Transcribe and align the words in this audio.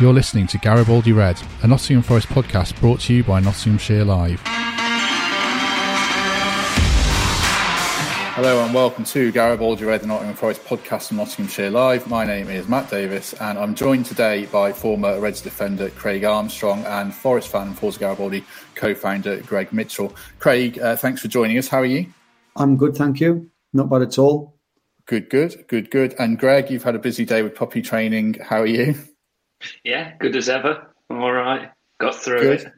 You're 0.00 0.14
listening 0.14 0.46
to 0.46 0.56
Garibaldi 0.56 1.12
Red, 1.12 1.38
a 1.62 1.66
Nottingham 1.66 2.02
Forest 2.02 2.28
podcast 2.28 2.80
brought 2.80 3.00
to 3.00 3.12
you 3.12 3.22
by 3.22 3.38
Nottinghamshire 3.38 4.02
Live. 4.02 4.40
Hello 8.32 8.64
and 8.64 8.72
welcome 8.72 9.04
to 9.04 9.30
Garibaldi 9.30 9.84
Red, 9.84 10.00
the 10.00 10.06
Nottingham 10.06 10.36
Forest 10.36 10.64
podcast 10.64 11.08
from 11.08 11.18
Nottinghamshire 11.18 11.68
Live. 11.68 12.08
My 12.08 12.24
name 12.24 12.48
is 12.48 12.66
Matt 12.66 12.88
Davis 12.88 13.34
and 13.42 13.58
I'm 13.58 13.74
joined 13.74 14.06
today 14.06 14.46
by 14.46 14.72
former 14.72 15.20
Reds 15.20 15.42
defender 15.42 15.90
Craig 15.90 16.24
Armstrong 16.24 16.82
and 16.86 17.14
Forest 17.14 17.48
fan 17.48 17.66
and 17.66 17.78
Forza 17.78 17.98
Garibaldi 17.98 18.42
co-founder 18.76 19.42
Greg 19.42 19.70
Mitchell. 19.70 20.16
Craig, 20.38 20.78
uh, 20.78 20.96
thanks 20.96 21.20
for 21.20 21.28
joining 21.28 21.58
us. 21.58 21.68
How 21.68 21.80
are 21.80 21.84
you? 21.84 22.06
I'm 22.56 22.78
good, 22.78 22.96
thank 22.96 23.20
you. 23.20 23.50
Not 23.74 23.90
bad 23.90 24.00
at 24.00 24.18
all. 24.18 24.56
Good, 25.04 25.28
good, 25.28 25.66
good, 25.68 25.90
good. 25.90 26.14
And 26.18 26.38
Greg, 26.38 26.70
you've 26.70 26.84
had 26.84 26.94
a 26.94 26.98
busy 26.98 27.26
day 27.26 27.42
with 27.42 27.54
puppy 27.54 27.82
training. 27.82 28.38
How 28.42 28.62
are 28.62 28.66
you? 28.66 28.94
Yeah, 29.84 30.16
good 30.18 30.36
as 30.36 30.48
ever. 30.48 30.86
All 31.10 31.32
right, 31.32 31.70
got 31.98 32.14
through 32.14 32.40
good. 32.40 32.60
it. 32.60 32.72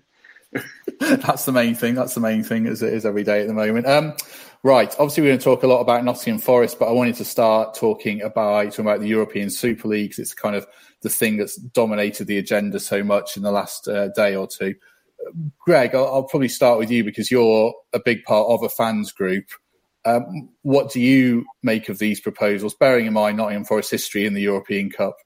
That's 1.01 1.45
the 1.45 1.53
main 1.53 1.75
thing. 1.75 1.95
That's 1.95 2.15
the 2.15 2.21
main 2.21 2.43
thing 2.43 2.67
as 2.67 2.83
it 2.83 2.93
is 2.93 3.07
every 3.07 3.25
day 3.25 3.41
at 3.41 3.49
the 3.49 3.55
moment. 3.55 3.87
Um, 3.87 4.15
right. 4.63 4.95
Obviously, 4.99 5.23
we're 5.23 5.31
going 5.31 5.39
to 5.39 5.45
talk 5.45 5.63
a 5.63 5.67
lot 5.67 5.81
about 5.81 6.05
Nottingham 6.05 6.41
Forest, 6.41 6.79
but 6.79 6.89
I 6.89 6.93
wanted 6.93 7.15
to 7.17 7.25
start 7.25 7.75
talking 7.75 8.23
about 8.23 8.67
talking 8.67 8.85
about 8.85 9.01
the 9.01 9.09
European 9.09 9.51
Super 9.51 9.89
Leagues. 9.89 10.19
It's 10.19 10.35
kind 10.35 10.57
of 10.57 10.67
the 11.03 11.09
thing 11.09 11.37
that's 11.37 11.57
dominated 11.57 12.27
the 12.27 12.39
agenda 12.39 12.79
so 12.81 13.03
much 13.03 13.37
in 13.37 13.43
the 13.43 13.53
last 13.53 13.89
uh, 13.89 14.09
day 14.09 14.37
or 14.37 14.47
two. 14.47 14.75
Greg, 15.59 15.95
I'll, 15.95 16.07
I'll, 16.07 16.23
probably 16.25 16.49
start 16.49 16.79
with 16.79 16.91
you 16.91 17.05
because 17.05 17.31
you're 17.31 17.73
a 17.93 18.01
big 18.05 18.25
part 18.25 18.49
of 18.49 18.63
a 18.63 18.69
fans 18.69 19.13
group. 19.13 19.45
Um, 20.05 20.49
what 20.63 20.91
do 20.91 21.01
you 21.01 21.47
make 21.63 21.89
of 21.89 21.99
these 21.99 22.21
proposals, 22.21 22.75
bearing 22.75 23.07
in 23.07 23.13
mind 23.13 23.37
Nottingham 23.37 23.65
Forest 23.65 23.93
history 23.93 24.27
in 24.27 24.35
the 24.35 24.43
European 24.43 24.91
Cup? 24.91 25.17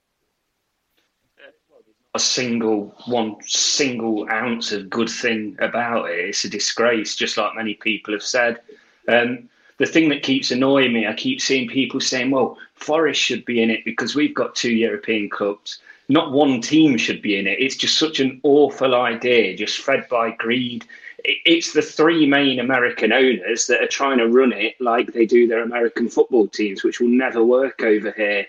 A 2.16 2.18
single 2.18 2.94
one 3.06 3.36
single 3.42 4.28
ounce 4.30 4.72
of 4.72 4.90
good 4.90 5.08
thing 5.08 5.56
about 5.60 6.10
it. 6.10 6.30
It's 6.30 6.44
a 6.44 6.48
disgrace, 6.48 7.14
just 7.14 7.36
like 7.36 7.54
many 7.54 7.74
people 7.74 8.12
have 8.14 8.22
said. 8.22 8.60
Um, 9.06 9.48
the 9.78 9.86
thing 9.86 10.08
that 10.08 10.22
keeps 10.22 10.50
annoying 10.50 10.92
me, 10.92 11.06
I 11.06 11.14
keep 11.14 11.40
seeing 11.40 11.68
people 11.68 12.00
saying, 12.00 12.30
"Well, 12.30 12.58
Forest 12.74 13.20
should 13.20 13.44
be 13.44 13.62
in 13.62 13.70
it 13.70 13.84
because 13.84 14.14
we've 14.14 14.34
got 14.34 14.56
two 14.56 14.72
European 14.72 15.30
cups." 15.30 15.78
Not 16.08 16.32
one 16.32 16.60
team 16.60 16.96
should 16.96 17.22
be 17.22 17.36
in 17.36 17.46
it." 17.46 17.60
It's 17.60 17.76
just 17.76 17.98
such 17.98 18.18
an 18.20 18.40
awful 18.42 18.94
idea, 18.94 19.56
just 19.56 19.78
fed 19.78 20.08
by 20.08 20.30
greed. 20.32 20.84
It's 21.24 21.72
the 21.72 21.82
three 21.82 22.26
main 22.26 22.60
American 22.60 23.12
owners 23.12 23.66
that 23.66 23.82
are 23.82 23.88
trying 23.98 24.18
to 24.18 24.28
run 24.28 24.52
it 24.52 24.80
like 24.80 25.12
they 25.12 25.26
do 25.26 25.46
their 25.46 25.62
American 25.62 26.08
football 26.08 26.48
teams, 26.48 26.82
which 26.82 27.00
will 27.00 27.08
never 27.08 27.44
work 27.44 27.82
over 27.82 28.12
here. 28.12 28.46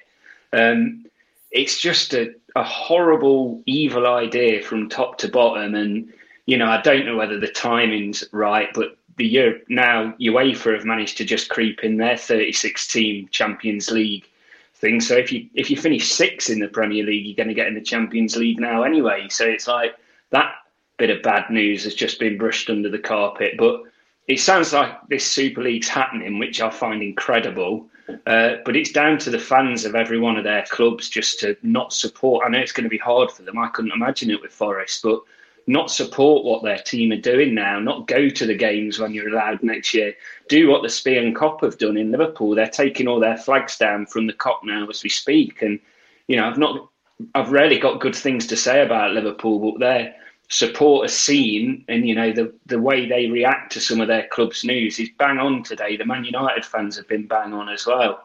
Um, 0.54 1.08
it's 1.52 1.80
just 1.80 2.14
a 2.14 2.34
a 2.58 2.64
horrible, 2.64 3.62
evil 3.66 4.08
idea 4.08 4.62
from 4.62 4.90
top 4.90 5.17
to 5.20 5.28
bottom. 5.28 5.76
And, 5.76 6.12
you 6.45 6.58
know, 6.58 6.67
I 6.67 6.81
don't 6.81 7.06
know 7.06 7.16
whether 7.16 7.40
the 7.40 7.48
timing's 7.48 8.23
right, 8.31 8.70
but 8.73 8.97
the 9.18 9.28
year 9.28 9.62
now 9.69 10.13
UEFA 10.19 10.75
have 10.75 10.85
managed 10.85 11.18
to 11.18 11.25
just 11.25 11.50
creep 11.50 11.84
in 11.84 11.97
their 11.97 12.18
36 12.18 12.88
team 12.88 13.28
Champions 13.31 13.90
League 13.91 14.28
thing. 14.75 15.00
So 15.02 15.16
if 15.16 15.31
you 15.31 15.47
if 15.56 15.72
you 15.72 15.78
finish 15.78 16.12
sixth 16.12 16.50
in 16.50 16.59
the 16.59 16.68
Premier 16.68 17.03
League, 17.03 17.25
you're 17.25 17.35
going 17.35 17.47
to 17.47 17.53
get 17.53 17.68
in 17.68 17.74
the 17.74 17.81
Champions 17.81 18.35
League 18.35 18.59
now 18.59 18.84
anyway. 18.84 19.28
So 19.29 19.46
it's 19.46 19.68
like 19.68 19.96
that 20.31 20.53
bit 20.97 21.09
of 21.09 21.24
bad 21.24 21.50
news 21.50 21.84
has 21.84 21.96
just 21.96 22.19
been 22.19 22.38
brushed 22.38 22.69
under 22.69 22.90
the 22.90 23.00
carpet. 23.00 23.56
But 23.58 23.84
it 24.28 24.40
sounds 24.40 24.74
like 24.74 24.91
this 25.09 25.25
Super 25.25 25.64
League's 25.64 25.88
happening, 25.88 26.38
which 26.38 26.62
I 26.62 26.69
find 26.69 27.02
incredible. 27.02 27.88
Uh, 28.25 28.57
but 28.66 28.75
it's 28.75 28.91
down 28.91 29.18
to 29.18 29.29
the 29.29 29.40
fans 29.40 29.84
of 29.84 29.95
every 29.95 30.19
one 30.19 30.38
of 30.38 30.44
their 30.44 30.66
clubs 30.69 31.09
just 31.09 31.40
to 31.40 31.57
not 31.62 31.91
support. 31.91 32.45
I 32.45 32.50
know 32.50 32.59
it's 32.59 32.72
going 32.72 32.85
to 32.85 32.90
be 32.90 32.97
hard 32.97 33.31
for 33.31 33.44
them. 33.44 33.57
I 33.57 33.68
couldn't 33.69 33.91
imagine 33.91 34.31
it 34.31 34.41
with 34.41 34.51
Forest, 34.51 35.03
but 35.03 35.22
not 35.68 35.91
support 35.91 36.46
what 36.46 36.63
their 36.63 36.78
team 36.78 37.12
are 37.12 37.17
doing 37.17 37.53
now, 37.53 37.78
not 37.79 38.07
go 38.07 38.29
to 38.29 38.46
the 38.46 38.56
games 38.56 39.00
when 39.00 39.13
you're 39.13 39.28
allowed 39.28 39.62
next 39.62 39.94
year. 39.94 40.13
Do 40.47 40.69
what 40.69 40.81
the 40.81 40.90
Spion 40.90 41.34
Kop 41.34 41.62
have 41.62 41.78
done 41.78 41.97
in 41.97 42.12
Liverpool. 42.12 42.56
They're 42.56 42.67
taking 42.69 43.07
all 43.07 43.19
their 43.19 43.38
flags 43.38 43.78
down 43.78 44.06
from 44.06 44.28
the 44.28 44.34
Kop 44.34 44.59
now 44.63 44.88
as 44.90 45.03
we 45.03 45.09
speak. 45.09 45.62
And, 45.62 45.79
you 46.28 46.38
know, 46.38 46.47
I've 46.47 46.57
not, 46.57 46.90
I've 47.35 47.51
rarely 47.51 47.78
got 47.78 48.00
good 48.00 48.16
things 48.16 48.47
to 48.47 48.56
say 48.56 48.81
about 48.81 49.12
Liverpool, 49.12 49.59
but 49.59 49.79
they're, 49.81 50.16
support 50.50 51.06
a 51.06 51.09
scene 51.09 51.84
and 51.90 52.08
you 52.08 52.16
know 52.16 52.31
the 52.31 52.53
the 52.66 52.80
way 52.80 53.06
they 53.08 53.28
react 53.28 53.72
to 53.74 53.81
some 53.81 54.00
of 54.00 54.08
their 54.08 54.28
club's 54.28 54.63
news 54.63 55.00
is 55.00 55.09
bang 55.18 55.38
on 55.40 55.63
today. 55.63 55.97
The 55.97 56.06
Man 56.06 56.24
United 56.24 56.66
fans 56.66 56.96
have 56.96 57.08
been 57.08 57.28
bang 57.28 57.53
on 57.53 57.69
as 57.69 57.85
well. 57.85 58.24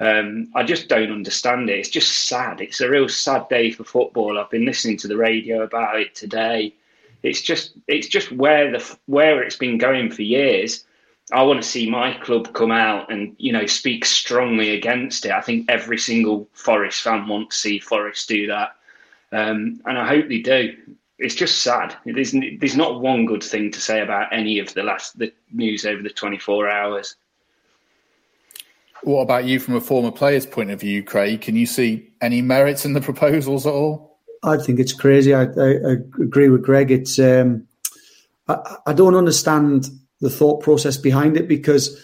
Um, 0.00 0.48
I 0.54 0.64
just 0.64 0.88
don't 0.88 1.12
understand 1.12 1.70
it. 1.70 1.78
It's 1.78 1.88
just 1.88 2.28
sad. 2.28 2.60
It's 2.60 2.80
a 2.80 2.90
real 2.90 3.08
sad 3.08 3.48
day 3.48 3.70
for 3.70 3.84
football. 3.84 4.38
I've 4.38 4.50
been 4.50 4.64
listening 4.64 4.96
to 4.98 5.08
the 5.08 5.16
radio 5.16 5.62
about 5.62 6.00
it 6.00 6.14
today. 6.14 6.74
It's 7.22 7.40
just 7.40 7.74
it's 7.88 8.08
just 8.08 8.30
where 8.32 8.70
the 8.70 8.96
where 9.06 9.42
it's 9.42 9.56
been 9.56 9.78
going 9.78 10.10
for 10.10 10.22
years. 10.22 10.84
I 11.32 11.42
want 11.42 11.62
to 11.62 11.66
see 11.68 11.88
my 11.88 12.12
club 12.18 12.52
come 12.52 12.70
out 12.70 13.10
and 13.10 13.34
you 13.38 13.52
know 13.52 13.64
speak 13.64 14.04
strongly 14.04 14.76
against 14.76 15.24
it. 15.24 15.32
I 15.32 15.40
think 15.40 15.70
every 15.70 15.96
single 15.96 16.46
Forest 16.52 17.00
fan 17.00 17.26
wants 17.26 17.56
to 17.56 17.60
see 17.62 17.78
Forest 17.78 18.28
do 18.28 18.48
that, 18.48 18.76
um, 19.32 19.80
and 19.86 19.96
I 19.96 20.06
hope 20.06 20.28
they 20.28 20.40
do 20.40 20.76
it's 21.18 21.34
just 21.34 21.62
sad. 21.62 21.96
There's 22.04 22.32
there's 22.32 22.76
not 22.76 23.00
one 23.00 23.26
good 23.26 23.42
thing 23.42 23.70
to 23.72 23.80
say 23.80 24.00
about 24.00 24.32
any 24.32 24.58
of 24.58 24.74
the 24.74 24.82
last 24.82 25.18
the 25.18 25.32
news 25.52 25.86
over 25.86 26.02
the 26.02 26.10
24 26.10 26.68
hours. 26.68 27.16
What 29.02 29.20
about 29.20 29.44
you 29.44 29.60
from 29.60 29.74
a 29.74 29.80
former 29.80 30.10
player's 30.10 30.46
point 30.46 30.70
of 30.70 30.80
view, 30.80 31.02
Craig? 31.02 31.42
Can 31.42 31.56
you 31.56 31.66
see 31.66 32.10
any 32.20 32.40
merits 32.40 32.84
in 32.84 32.94
the 32.94 33.00
proposals 33.00 33.66
at 33.66 33.72
all? 33.72 34.18
I 34.42 34.56
think 34.56 34.80
it's 34.80 34.92
crazy. 34.92 35.34
I, 35.34 35.42
I, 35.42 35.70
I 35.70 35.92
agree 36.20 36.48
with 36.48 36.62
Greg. 36.62 36.90
It's 36.90 37.18
um, 37.18 37.66
I, 38.48 38.76
I 38.86 38.92
don't 38.92 39.14
understand 39.14 39.88
the 40.20 40.30
thought 40.30 40.62
process 40.62 40.96
behind 40.96 41.36
it 41.36 41.48
because 41.48 42.02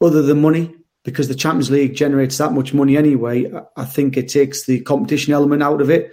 other 0.00 0.22
than 0.22 0.40
money, 0.40 0.74
because 1.04 1.28
the 1.28 1.34
Champions 1.34 1.70
League 1.70 1.94
generates 1.94 2.38
that 2.38 2.52
much 2.52 2.74
money 2.74 2.96
anyway, 2.96 3.50
I 3.76 3.84
think 3.84 4.16
it 4.16 4.28
takes 4.28 4.66
the 4.66 4.80
competition 4.80 5.32
element 5.32 5.62
out 5.62 5.80
of 5.80 5.90
it 5.90 6.12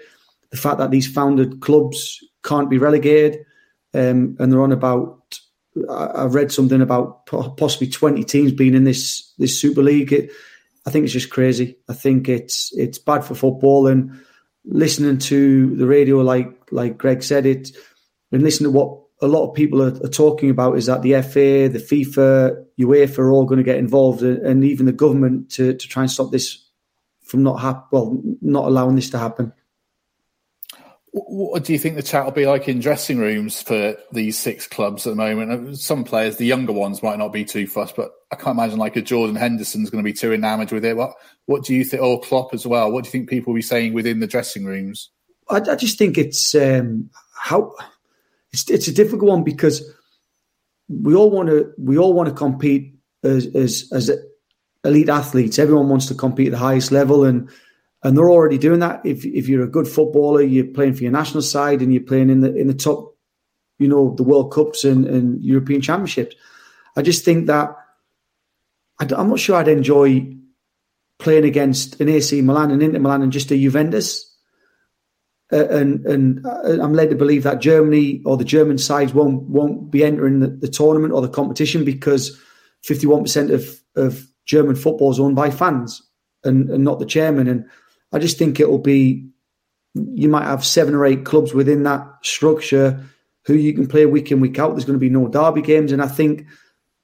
the 0.51 0.57
fact 0.57 0.77
that 0.79 0.91
these 0.91 1.11
founded 1.11 1.61
clubs 1.61 2.23
can't 2.43 2.69
be 2.69 2.77
relegated, 2.77 3.45
um, 3.93 4.35
and 4.39 4.51
they're 4.51 4.61
on 4.61 4.71
about. 4.71 5.17
I, 5.89 6.23
have 6.23 6.35
read 6.35 6.51
something 6.51 6.81
about 6.81 7.27
possibly 7.27 7.87
twenty 7.87 8.23
teams 8.23 8.51
being 8.51 8.73
in 8.73 8.83
this 8.83 9.33
this 9.37 9.59
Super 9.59 9.83
League. 9.83 10.11
It, 10.11 10.31
I 10.85 10.89
think 10.89 11.03
it's 11.03 11.13
just 11.13 11.29
crazy. 11.29 11.77
I 11.87 11.93
think 11.93 12.27
it's 12.27 12.71
it's 12.75 12.97
bad 12.97 13.23
for 13.23 13.35
football 13.35 13.87
and 13.87 14.19
listening 14.65 15.17
to 15.19 15.75
the 15.75 15.85
radio, 15.85 16.17
like 16.17 16.51
like 16.71 16.97
Greg 16.97 17.23
said, 17.23 17.45
it 17.45 17.71
and 18.31 18.43
listening 18.43 18.71
to 18.71 18.77
what 18.77 18.99
a 19.21 19.27
lot 19.27 19.47
of 19.47 19.55
people 19.55 19.81
are, 19.81 19.95
are, 20.03 20.09
talking 20.09 20.49
about 20.49 20.77
is 20.77 20.85
that 20.85 21.01
the 21.01 21.21
FA, 21.21 21.67
the 21.69 21.79
FIFA, 21.79 22.63
UEFA 22.79 23.19
are 23.19 23.31
all 23.31 23.45
going 23.45 23.57
to 23.57 23.63
get 23.63 23.77
involved, 23.77 24.21
and 24.21 24.63
even 24.63 24.85
the 24.85 24.91
government 24.91 25.51
to, 25.51 25.73
to 25.73 25.87
try 25.87 26.03
and 26.03 26.11
stop 26.11 26.31
this 26.31 26.65
from 27.23 27.43
not 27.43 27.59
hap- 27.59 27.91
well, 27.91 28.21
not 28.41 28.65
allowing 28.65 28.95
this 28.95 29.09
to 29.09 29.19
happen. 29.19 29.51
What 31.11 31.63
do 31.63 31.73
you 31.73 31.79
think 31.79 31.95
the 31.95 32.03
chat 32.03 32.23
will 32.23 32.31
be 32.31 32.45
like 32.45 32.67
in 32.67 32.79
dressing 32.79 33.17
rooms 33.17 33.61
for 33.61 33.95
these 34.11 34.37
six 34.37 34.67
clubs 34.67 35.07
at 35.07 35.11
the 35.11 35.15
moment? 35.15 35.69
Uh, 35.69 35.75
some 35.75 36.03
players, 36.03 36.37
the 36.37 36.45
younger 36.45 36.73
ones, 36.73 37.01
might 37.01 37.17
not 37.17 37.33
be 37.33 37.43
too 37.43 37.65
fussed, 37.65 37.95
but 37.95 38.11
I 38.31 38.35
can't 38.35 38.57
imagine 38.57 38.77
like 38.77 38.95
a 38.95 39.01
Jordan 39.01 39.35
Henderson's 39.35 39.89
going 39.89 40.03
to 40.03 40.07
be 40.07 40.13
too 40.13 40.31
enamoured 40.33 40.71
with 40.71 40.85
it. 40.85 40.95
What 40.95 41.15
What 41.45 41.63
do 41.63 41.73
you 41.73 41.83
think? 41.83 42.03
Or 42.03 42.21
Klopp 42.21 42.53
as 42.53 42.67
well. 42.67 42.91
What 42.91 43.03
do 43.03 43.07
you 43.07 43.11
think 43.11 43.29
people 43.29 43.53
will 43.53 43.57
be 43.57 43.63
saying 43.63 43.93
within 43.93 44.19
the 44.19 44.27
dressing 44.27 44.65
rooms? 44.65 45.09
I, 45.49 45.57
I 45.57 45.75
just 45.75 45.97
think 45.97 46.17
it's 46.17 46.53
um, 46.53 47.09
how 47.35 47.73
it's 48.51 48.69
it's 48.69 48.87
a 48.87 48.93
difficult 48.93 49.31
one 49.31 49.43
because 49.43 49.81
we 50.89 51.15
all 51.15 51.31
want 51.31 51.49
to 51.49 51.71
we 51.77 51.97
all 51.97 52.13
want 52.13 52.29
to 52.29 52.35
compete 52.35 52.95
as 53.23 53.47
as 53.55 53.89
as 53.91 54.11
elite 54.83 55.09
athletes. 55.09 55.59
Everyone 55.59 55.89
wants 55.89 56.07
to 56.07 56.15
compete 56.15 56.47
at 56.47 56.51
the 56.51 56.57
highest 56.57 56.91
level 56.91 57.23
and 57.25 57.49
and 58.03 58.17
they're 58.17 58.29
already 58.29 58.57
doing 58.57 58.79
that. 58.79 59.05
If 59.05 59.25
if 59.25 59.47
you're 59.49 59.63
a 59.63 59.69
good 59.69 59.87
footballer, 59.87 60.41
you're 60.41 60.65
playing 60.65 60.93
for 60.93 61.03
your 61.03 61.11
national 61.11 61.41
side 61.41 61.81
and 61.81 61.93
you're 61.93 62.03
playing 62.03 62.29
in 62.29 62.41
the 62.41 62.55
in 62.55 62.67
the 62.67 62.73
top, 62.73 63.15
you 63.77 63.87
know, 63.87 64.15
the 64.15 64.23
World 64.23 64.53
Cups 64.53 64.83
and, 64.83 65.05
and 65.05 65.43
European 65.43 65.81
Championships. 65.81 66.35
I 66.95 67.01
just 67.01 67.25
think 67.25 67.47
that 67.47 67.75
I, 68.99 69.03
am 69.03 69.29
not 69.29 69.39
sure 69.39 69.57
I'd 69.57 69.67
enjoy 69.67 70.35
playing 71.17 71.45
against 71.45 71.99
an 71.99 72.09
AC 72.09 72.41
Milan 72.41 72.71
and 72.71 72.81
Inter 72.81 72.99
Milan 72.99 73.21
and 73.21 73.31
just 73.31 73.51
a 73.51 73.57
Juventus. 73.57 74.25
Uh, 75.51 75.67
and 75.67 76.05
and 76.05 76.45
uh, 76.45 76.81
I'm 76.81 76.93
led 76.93 77.09
to 77.09 77.15
believe 77.15 77.43
that 77.43 77.59
Germany 77.59 78.21
or 78.25 78.37
the 78.37 78.45
German 78.45 78.77
sides 78.77 79.13
won't 79.13 79.43
won't 79.43 79.91
be 79.91 80.03
entering 80.03 80.39
the, 80.39 80.47
the 80.47 80.67
tournament 80.67 81.11
or 81.11 81.21
the 81.21 81.27
competition 81.27 81.83
because 81.83 82.39
51% 82.85 83.51
of 83.51 83.81
of 83.95 84.25
German 84.45 84.75
football 84.75 85.11
is 85.11 85.19
owned 85.19 85.35
by 85.35 85.49
fans 85.49 86.01
and, 86.43 86.69
and 86.69 86.83
not 86.83 86.99
the 86.99 87.05
chairman. 87.05 87.47
And 87.47 87.65
I 88.11 88.19
just 88.19 88.37
think 88.37 88.59
it 88.59 88.69
will 88.69 88.79
be 88.79 89.29
you 89.95 90.29
might 90.29 90.45
have 90.45 90.65
seven 90.65 90.93
or 90.93 91.05
eight 91.05 91.25
clubs 91.25 91.53
within 91.53 91.83
that 91.83 92.07
structure 92.21 93.03
who 93.45 93.55
you 93.55 93.73
can 93.73 93.87
play 93.87 94.05
week 94.05 94.31
in 94.31 94.39
week 94.39 94.59
out. 94.59 94.71
There's 94.71 94.85
going 94.85 94.99
to 94.99 94.99
be 94.99 95.09
no 95.09 95.27
derby 95.27 95.61
games, 95.61 95.91
and 95.91 96.01
I 96.01 96.07
think 96.07 96.45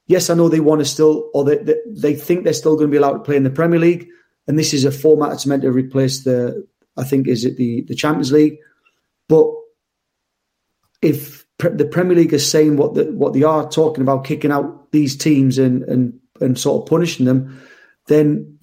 yes, 0.08 0.30
I 0.30 0.36
know 0.36 0.50
they 0.50 0.60
want 0.60 0.80
to 0.80 0.86
still 0.86 1.30
or 1.34 1.44
they 1.44 1.58
they, 1.58 1.76
they 1.88 2.16
think 2.16 2.44
they're 2.44 2.54
still 2.54 2.76
going 2.76 2.88
to 2.88 2.92
be 2.92 2.98
allowed 2.98 3.14
to 3.14 3.24
play 3.24 3.36
in 3.36 3.44
the 3.44 3.50
Premier 3.50 3.80
League, 3.80 4.08
and 4.48 4.58
this 4.58 4.74
is 4.74 4.86
a 4.86 4.92
format 4.92 5.30
that's 5.30 5.46
meant 5.46 5.64
to 5.64 5.72
replace 5.72 6.24
the 6.24 6.68
I 6.98 7.04
think 7.04 7.28
is 7.28 7.46
it 7.46 7.58
the 7.58 7.82
the 7.82 7.96
Champions 7.96 8.32
League, 8.32 8.58
but 9.28 9.48
if 11.02 11.46
the 11.60 11.86
Premier 11.86 12.18
League 12.18 12.34
is 12.34 12.50
saying 12.50 12.78
what 12.78 12.96
the, 12.96 13.06
what 13.06 13.34
they 13.34 13.44
are 13.44 13.70
talking 13.70 14.02
about, 14.02 14.26
kicking 14.26 14.52
out 14.52 14.92
these 14.92 15.16
teams 15.16 15.58
and 15.58 15.84
and 15.84 16.20
and 16.42 16.60
sort 16.60 16.84
of 16.84 16.90
punishing 16.90 17.26
them, 17.26 17.62
then 18.08 18.55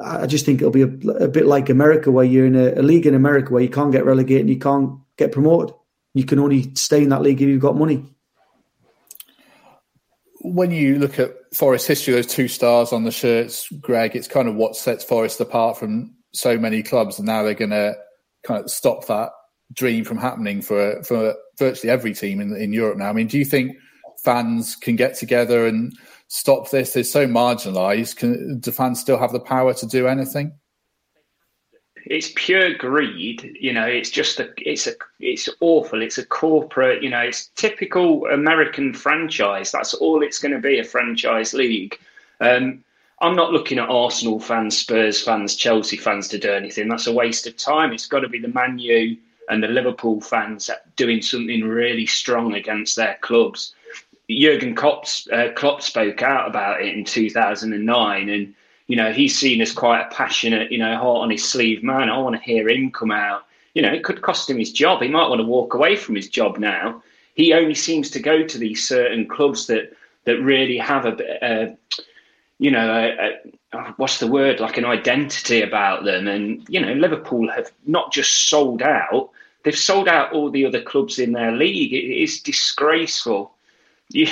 I 0.00 0.26
just 0.26 0.44
think 0.44 0.60
it'll 0.60 0.72
be 0.72 0.82
a, 0.82 1.24
a 1.24 1.28
bit 1.28 1.46
like 1.46 1.68
America, 1.68 2.10
where 2.10 2.24
you're 2.24 2.46
in 2.46 2.56
a, 2.56 2.80
a, 2.80 2.82
league 2.82 3.06
in 3.06 3.14
America 3.14 3.52
where 3.52 3.62
you 3.62 3.68
can't 3.68 3.92
get 3.92 4.04
relegated 4.04 4.42
and 4.42 4.50
you 4.50 4.58
can't 4.58 4.98
get 5.16 5.32
promoted. 5.32 5.74
You 6.14 6.24
can 6.24 6.38
only 6.38 6.74
stay 6.74 7.02
in 7.02 7.10
that 7.10 7.22
league 7.22 7.40
if 7.40 7.48
you've 7.48 7.60
got 7.60 7.76
money. 7.76 8.04
When 10.40 10.70
you 10.70 10.98
look 10.98 11.18
at 11.18 11.32
Forest 11.54 11.86
history, 11.86 12.14
those 12.14 12.26
two 12.26 12.48
stars 12.48 12.92
on 12.92 13.04
the 13.04 13.10
shirts, 13.10 13.68
Greg, 13.80 14.14
it's 14.14 14.28
kind 14.28 14.48
of 14.48 14.56
what 14.56 14.76
sets 14.76 15.04
Forest 15.04 15.40
apart 15.40 15.78
from 15.78 16.14
so 16.32 16.58
many 16.58 16.82
clubs, 16.82 17.18
and 17.18 17.26
now 17.26 17.42
they're 17.42 17.54
going 17.54 17.70
to 17.70 17.94
kind 18.42 18.62
of 18.62 18.70
stop 18.70 19.06
that 19.06 19.30
dream 19.72 20.04
from 20.04 20.18
happening 20.18 20.60
for 20.60 21.02
for 21.02 21.34
virtually 21.58 21.90
every 21.90 22.14
team 22.14 22.40
in 22.40 22.54
in 22.56 22.72
Europe 22.72 22.98
now. 22.98 23.08
I 23.08 23.12
mean, 23.12 23.28
do 23.28 23.38
you 23.38 23.44
think 23.44 23.76
fans 24.24 24.76
can 24.76 24.96
get 24.96 25.14
together 25.14 25.66
and 25.66 25.96
stop 26.34 26.68
this? 26.70 26.92
They're 26.92 27.04
so 27.04 27.28
marginalised. 27.28 28.16
Can 28.16 28.58
do 28.58 28.72
fans 28.72 29.00
still 29.00 29.18
have 29.18 29.30
the 29.30 29.38
power 29.38 29.72
to 29.72 29.86
do 29.86 30.08
anything? 30.08 30.52
It's 32.06 32.32
pure 32.34 32.74
greed, 32.74 33.56
you 33.58 33.72
know. 33.72 33.86
It's 33.86 34.10
just 34.10 34.40
a, 34.40 34.50
it's 34.58 34.88
a, 34.88 34.94
it's 35.20 35.48
awful. 35.60 36.02
It's 36.02 36.18
a 36.18 36.26
corporate, 36.26 37.04
you 37.04 37.08
know. 37.08 37.20
It's 37.20 37.50
typical 37.54 38.26
American 38.26 38.92
franchise. 38.92 39.70
That's 39.70 39.94
all 39.94 40.22
it's 40.22 40.40
going 40.40 40.52
to 40.52 40.60
be, 40.60 40.80
a 40.80 40.84
franchise 40.84 41.54
league. 41.54 41.98
Um, 42.40 42.84
I'm 43.20 43.36
not 43.36 43.52
looking 43.52 43.78
at 43.78 43.88
Arsenal 43.88 44.40
fans, 44.40 44.76
Spurs 44.76 45.22
fans, 45.22 45.54
Chelsea 45.54 45.96
fans 45.96 46.26
to 46.28 46.38
do 46.38 46.52
anything. 46.52 46.88
That's 46.88 47.06
a 47.06 47.12
waste 47.12 47.46
of 47.46 47.56
time. 47.56 47.92
It's 47.92 48.08
got 48.08 48.20
to 48.20 48.28
be 48.28 48.40
the 48.40 48.48
Man 48.48 48.78
U 48.80 49.16
and 49.48 49.62
the 49.62 49.68
Liverpool 49.68 50.20
fans 50.20 50.68
doing 50.96 51.22
something 51.22 51.62
really 51.62 52.06
strong 52.06 52.54
against 52.54 52.96
their 52.96 53.18
clubs. 53.20 53.72
Jurgen 54.30 54.74
Klopp, 54.74 55.06
uh, 55.32 55.48
Klopp 55.54 55.82
spoke 55.82 56.22
out 56.22 56.48
about 56.48 56.82
it 56.82 56.94
in 56.94 57.04
2009, 57.04 58.28
and 58.28 58.54
you 58.86 58.96
know 58.96 59.12
he's 59.12 59.38
seen 59.38 59.60
as 59.60 59.72
quite 59.72 60.00
a 60.00 60.14
passionate, 60.14 60.72
you 60.72 60.78
know, 60.78 60.96
heart 60.96 61.22
on 61.22 61.30
his 61.30 61.48
sleeve 61.48 61.82
man. 61.82 62.08
I 62.08 62.18
want 62.18 62.36
to 62.36 62.42
hear 62.42 62.68
him 62.68 62.90
come 62.90 63.10
out. 63.10 63.44
You 63.74 63.82
know, 63.82 63.92
it 63.92 64.04
could 64.04 64.22
cost 64.22 64.48
him 64.48 64.58
his 64.58 64.72
job. 64.72 65.02
He 65.02 65.08
might 65.08 65.28
want 65.28 65.40
to 65.40 65.46
walk 65.46 65.74
away 65.74 65.96
from 65.96 66.14
his 66.14 66.28
job 66.28 66.58
now. 66.58 67.02
He 67.34 67.52
only 67.52 67.74
seems 67.74 68.08
to 68.10 68.20
go 68.20 68.46
to 68.46 68.58
these 68.58 68.86
certain 68.86 69.26
clubs 69.26 69.66
that 69.66 69.92
that 70.24 70.40
really 70.40 70.78
have 70.78 71.04
a, 71.04 71.16
a 71.42 71.76
you 72.58 72.70
know, 72.70 72.88
a, 72.88 73.76
a, 73.76 73.94
what's 73.96 74.18
the 74.18 74.26
word, 74.26 74.60
like 74.60 74.78
an 74.78 74.84
identity 74.84 75.62
about 75.62 76.04
them. 76.04 76.28
And, 76.28 76.64
you 76.68 76.80
know, 76.80 76.92
Liverpool 76.92 77.50
have 77.50 77.70
not 77.86 78.12
just 78.12 78.48
sold 78.48 78.82
out, 78.82 79.30
they've 79.64 79.76
sold 79.76 80.08
out 80.08 80.32
all 80.32 80.50
the 80.50 80.64
other 80.64 80.82
clubs 80.82 81.18
in 81.18 81.32
their 81.32 81.52
league. 81.52 81.92
It 81.92 82.22
is 82.22 82.40
disgraceful. 82.40 83.53
You, 84.10 84.28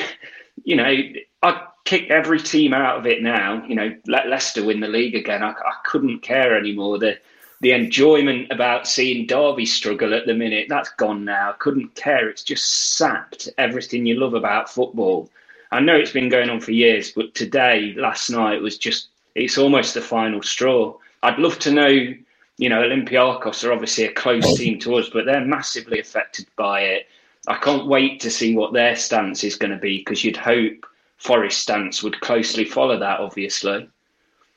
you 0.65 0.77
know, 0.77 0.95
I'd 1.43 1.61
kick 1.85 2.11
every 2.11 2.41
team 2.41 2.73
out 2.73 2.99
of 2.99 3.07
it 3.07 3.23
now. 3.23 3.65
You 3.67 3.75
know, 3.75 3.97
let 4.07 4.29
Leicester 4.29 4.65
win 4.65 4.81
the 4.81 4.89
league 4.89 5.15
again. 5.15 5.43
I, 5.43 5.51
I 5.51 5.75
couldn't 5.85 6.21
care 6.21 6.57
anymore. 6.57 6.99
The, 6.99 7.19
the 7.61 7.73
enjoyment 7.73 8.51
about 8.51 8.89
seeing 8.89 9.27
Derby 9.27 9.67
struggle 9.67 10.15
at 10.15 10.27
the 10.27 10.35
minute, 10.35 10.67
that's 10.69 10.91
gone 10.91 11.25
now. 11.25 11.51
I 11.51 11.55
couldn't 11.55 11.95
care. 11.95 12.29
It's 12.29 12.43
just 12.43 12.97
sapped 12.97 13.49
everything 13.57 14.05
you 14.05 14.19
love 14.19 14.35
about 14.35 14.69
football. 14.69 15.31
I 15.71 15.81
know 15.81 15.97
it's 15.97 16.13
been 16.13 16.29
going 16.29 16.51
on 16.51 16.61
for 16.61 16.73
years, 16.73 17.13
but 17.13 17.35
today, 17.35 17.95
last 17.97 18.31
night, 18.31 18.61
was 18.61 18.79
just, 18.79 19.09
it's 19.35 19.59
almost 19.59 19.95
the 19.95 20.01
final 20.03 20.43
straw. 20.43 20.95
I'd 21.23 21.39
love 21.39 21.59
to 21.61 21.71
know, 21.71 21.87
you 21.87 22.69
know, 22.69 22.83
Olympiacos 22.83 23.65
are 23.65 23.73
obviously 23.73 24.05
a 24.05 24.13
close 24.13 24.59
team 24.59 24.79
to 24.81 24.97
us, 24.97 25.09
but 25.09 25.25
they're 25.25 25.45
massively 25.45 26.01
affected 26.01 26.47
by 26.57 26.81
it. 26.81 27.07
I 27.49 27.57
can't 27.57 27.87
wait 27.87 28.21
to 28.21 28.31
see 28.31 28.55
what 28.55 28.73
their 28.73 28.95
stance 28.95 29.43
is 29.43 29.57
going 29.57 29.73
to 29.73 29.79
be 29.79 29.99
because 29.99 30.23
you'd 30.23 30.37
hope 30.37 30.87
Forest 31.17 31.61
stance 31.61 32.03
would 32.03 32.21
closely 32.21 32.65
follow 32.65 32.99
that, 32.99 33.21
obviously. 33.21 33.89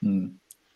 Mm, 0.03 0.33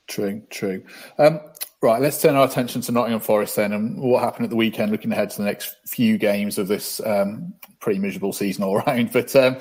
true, 0.08 0.44
true. 0.50 0.84
Um, 1.18 1.40
right, 1.82 2.02
let's 2.02 2.22
turn 2.22 2.36
our 2.36 2.46
attention 2.46 2.82
to 2.82 2.92
Nottingham 2.92 3.22
Forest 3.22 3.56
then 3.56 3.74
and 3.74 4.00
what 4.00 4.24
happened 4.24 4.46
at 4.46 4.50
the 4.50 4.56
weekend, 4.56 4.92
looking 4.92 5.12
ahead 5.12 5.30
to 5.32 5.38
the 5.38 5.46
next 5.46 5.76
few 5.88 6.18
games 6.18 6.58
of 6.58 6.68
this 6.68 7.00
um, 7.06 7.54
pretty 7.80 8.00
miserable 8.00 8.34
season 8.34 8.64
all 8.64 8.78
round. 8.88 9.12
But 9.12 9.36
um, 9.36 9.58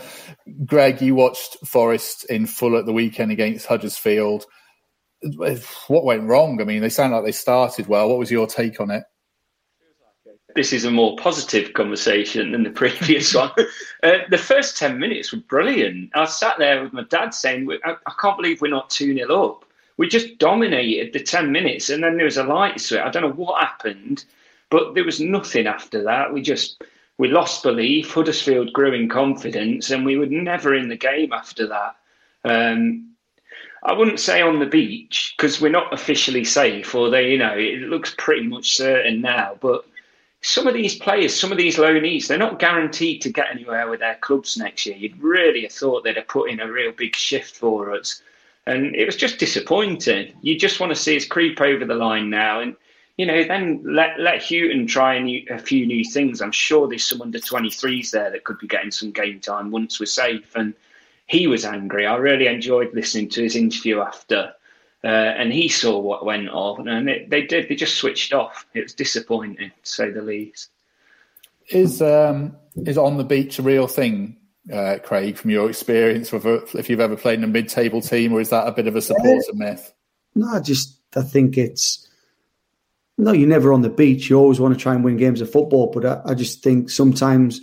Greg, 0.64 1.00
you 1.00 1.14
watched 1.14 1.56
Forest 1.66 2.24
in 2.24 2.46
full 2.46 2.76
at 2.76 2.86
the 2.86 2.92
weekend 2.92 3.32
against 3.32 3.66
Huddersfield. 3.66 4.46
What 5.22 6.04
went 6.04 6.28
wrong? 6.28 6.60
I 6.60 6.64
mean, 6.64 6.80
they 6.80 6.88
sound 6.88 7.12
like 7.12 7.24
they 7.24 7.32
started 7.32 7.88
well. 7.88 8.08
What 8.08 8.18
was 8.18 8.30
your 8.30 8.46
take 8.46 8.80
on 8.80 8.90
it? 8.90 9.04
This 10.58 10.72
is 10.72 10.84
a 10.84 10.90
more 10.90 11.14
positive 11.14 11.72
conversation 11.75 12.50
than 12.50 12.64
the 12.64 12.70
previous 12.82 13.32
one. 13.32 13.52
Uh, 14.02 14.19
the 14.28 14.37
first 14.37 14.76
10 14.76 14.99
minutes 14.99 15.32
were 15.32 15.38
brilliant. 15.38 16.10
I 16.16 16.25
sat 16.25 16.58
there 16.58 16.82
with 16.82 16.93
my 16.93 17.05
dad 17.05 17.32
saying, 17.32 17.70
I, 17.84 17.93
I 17.93 18.12
can't 18.20 18.37
believe 18.37 18.60
we're 18.60 18.66
not 18.66 18.90
2 18.90 19.14
0 19.14 19.50
up. 19.50 19.64
We 19.99 20.08
just 20.08 20.37
dominated 20.38 21.12
the 21.12 21.22
10 21.22 21.52
minutes 21.52 21.90
and 21.90 22.02
then 22.02 22.16
there 22.16 22.25
was 22.25 22.38
a 22.38 22.43
light 22.43 22.81
switch. 22.81 22.99
I 22.99 23.08
don't 23.08 23.22
know 23.22 23.31
what 23.31 23.62
happened, 23.62 24.25
but 24.69 24.94
there 24.94 25.05
was 25.05 25.20
nothing 25.20 25.69
after 25.69 26.02
that. 26.02 26.32
We 26.32 26.43
just 26.43 26.82
we 27.19 27.28
lost 27.28 27.62
belief. 27.62 28.12
Huddersfield 28.12 28.72
grew 28.72 28.93
in 28.94 29.08
confidence, 29.08 29.90
and 29.93 30.05
we 30.05 30.16
were 30.16 30.26
never 30.26 30.75
in 30.75 30.88
the 30.88 30.96
game 30.96 31.32
after 31.32 31.69
that. 31.69 31.94
Um, 32.44 33.10
I 33.84 33.93
wouldn't 33.93 34.19
say 34.19 34.43
on 34.43 34.58
the 34.58 34.66
beach 34.66 35.34
because 35.37 35.60
we're 35.60 35.70
not 35.70 35.93
officially 35.93 36.44
safe, 36.44 36.93
they, 36.93 37.31
you 37.31 37.38
know, 37.38 37.56
it 37.56 37.82
looks 37.82 38.12
pretty 38.19 38.44
much 38.49 38.76
certain 38.76 39.20
now. 39.20 39.56
But 39.60 39.84
some 40.40 40.66
of 40.66 40.74
these 40.74 40.94
players, 40.96 41.38
some 41.38 41.50
of 41.50 41.58
these 41.58 41.76
loanees, 41.76 42.26
they're 42.26 42.38
not 42.38 42.58
guaranteed 42.58 43.22
to 43.22 43.32
get 43.32 43.50
anywhere 43.50 43.88
with 43.88 44.00
their 44.00 44.16
clubs 44.16 44.56
next 44.56 44.86
year. 44.86 44.96
You'd 44.96 45.20
really 45.20 45.62
have 45.62 45.72
thought 45.72 46.04
they'd 46.04 46.16
have 46.16 46.28
put 46.28 46.50
in 46.50 46.60
a 46.60 46.70
real 46.70 46.92
big 46.92 47.16
shift 47.16 47.56
for 47.56 47.92
us. 47.92 48.22
And 48.66 48.94
it 48.94 49.06
was 49.06 49.16
just 49.16 49.38
disappointing. 49.38 50.34
You 50.42 50.58
just 50.58 50.78
want 50.78 50.90
to 50.90 51.00
see 51.00 51.16
us 51.16 51.24
creep 51.26 51.60
over 51.60 51.84
the 51.84 51.94
line 51.94 52.30
now. 52.30 52.60
And 52.60 52.76
you 53.16 53.26
know, 53.26 53.42
then 53.42 53.82
let 53.84 54.20
let 54.20 54.42
Hughton 54.42 54.86
try 54.86 55.14
a, 55.14 55.20
new, 55.20 55.44
a 55.50 55.58
few 55.58 55.86
new 55.86 56.04
things. 56.04 56.40
I'm 56.40 56.52
sure 56.52 56.86
there's 56.86 57.04
some 57.04 57.20
under 57.20 57.40
23s 57.40 58.10
there 58.12 58.30
that 58.30 58.44
could 58.44 58.58
be 58.58 58.68
getting 58.68 58.92
some 58.92 59.10
game 59.10 59.40
time 59.40 59.72
once 59.72 59.98
we're 59.98 60.06
safe. 60.06 60.54
And 60.54 60.72
he 61.26 61.48
was 61.48 61.64
angry. 61.64 62.06
I 62.06 62.16
really 62.16 62.46
enjoyed 62.46 62.94
listening 62.94 63.28
to 63.30 63.42
his 63.42 63.56
interview 63.56 64.00
after, 64.00 64.54
uh, 65.05 65.06
and 65.06 65.52
he 65.52 65.69
saw 65.69 65.98
what 65.98 66.24
went 66.24 66.48
on, 66.48 66.88
and 66.88 67.08
it, 67.08 67.31
they 67.31 67.43
did. 67.43 67.69
They 67.69 67.76
just 67.76 67.96
switched 67.96 68.32
off. 68.32 68.67
It 68.74 68.82
was 68.82 68.94
disappointing, 68.94 69.70
to 69.82 69.90
say 69.90 70.10
the 70.10 70.22
least. 70.22 70.70
Is 71.70 72.02
um, 72.02 72.56
is 72.76 72.98
on 72.98 73.17
the 73.17 73.24
beach 73.24 73.58
a 73.58 73.62
real 73.62 73.86
thing, 73.86 74.36
uh, 74.72 74.98
Craig? 75.02 75.36
From 75.36 75.50
your 75.50 75.69
experience, 75.69 76.32
if 76.32 76.90
you've 76.90 77.00
ever 77.00 77.17
played 77.17 77.38
in 77.38 77.44
a 77.44 77.48
mid-table 77.48 78.00
team, 78.00 78.32
or 78.32 78.40
is 78.40 78.50
that 78.50 78.67
a 78.67 78.72
bit 78.72 78.88
of 78.88 78.96
a 78.96 79.02
supporter 79.02 79.52
myth? 79.55 79.93
No, 80.34 80.48
I 80.48 80.60
just 80.60 80.98
I 81.17 81.22
think 81.22 81.56
it's 81.56 82.08
no, 83.19 83.32
you're 83.32 83.48
never 83.48 83.72
on 83.72 83.82
the 83.82 83.90
beach. 83.90 84.31
You 84.31 84.38
always 84.38 84.60
want 84.60 84.74
to 84.74 84.81
try 84.81 84.94
and 84.94 85.05
win 85.05 85.17
games 85.17 85.40
of 85.40 85.50
football, 85.50 85.90
but 85.93 86.05
I, 86.05 86.31
I 86.31 86.34
just 86.34 86.62
think 86.62 86.90
sometimes 86.90 87.60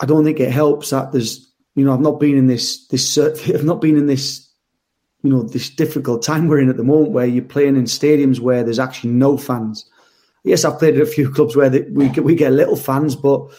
I 0.00 0.06
don't 0.06 0.24
think 0.24 0.40
it 0.40 0.50
helps 0.50 0.90
that 0.90 1.12
there's 1.12 1.50
you 1.74 1.84
know 1.84 1.92
I've 1.92 2.00
not 2.00 2.20
been 2.20 2.36
in 2.36 2.46
this 2.46 2.86
this 2.88 3.18
I've 3.48 3.64
not 3.64 3.80
been 3.80 3.96
in 3.96 4.06
this 4.06 4.43
you 5.24 5.30
know 5.30 5.42
this 5.42 5.68
difficult 5.68 6.22
time 6.22 6.46
we're 6.46 6.60
in 6.60 6.68
at 6.68 6.76
the 6.76 6.84
moment 6.84 7.10
where 7.10 7.26
you're 7.26 7.42
playing 7.42 7.76
in 7.76 7.84
stadiums 7.84 8.38
where 8.38 8.62
there's 8.62 8.78
actually 8.78 9.10
no 9.10 9.36
fans. 9.36 9.84
Yes, 10.44 10.64
I've 10.64 10.78
played 10.78 10.94
at 10.94 11.02
a 11.02 11.06
few 11.06 11.30
clubs 11.30 11.56
where 11.56 11.70
we 11.90 12.08
get, 12.10 12.22
we 12.22 12.36
get 12.36 12.52
little 12.52 12.76
fans, 12.76 13.16
but 13.16 13.50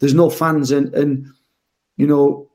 there's 0.00 0.14
no 0.14 0.28
fans, 0.28 0.70
and 0.70 0.92
and 0.94 1.26
you 1.96 2.06
know 2.06 2.50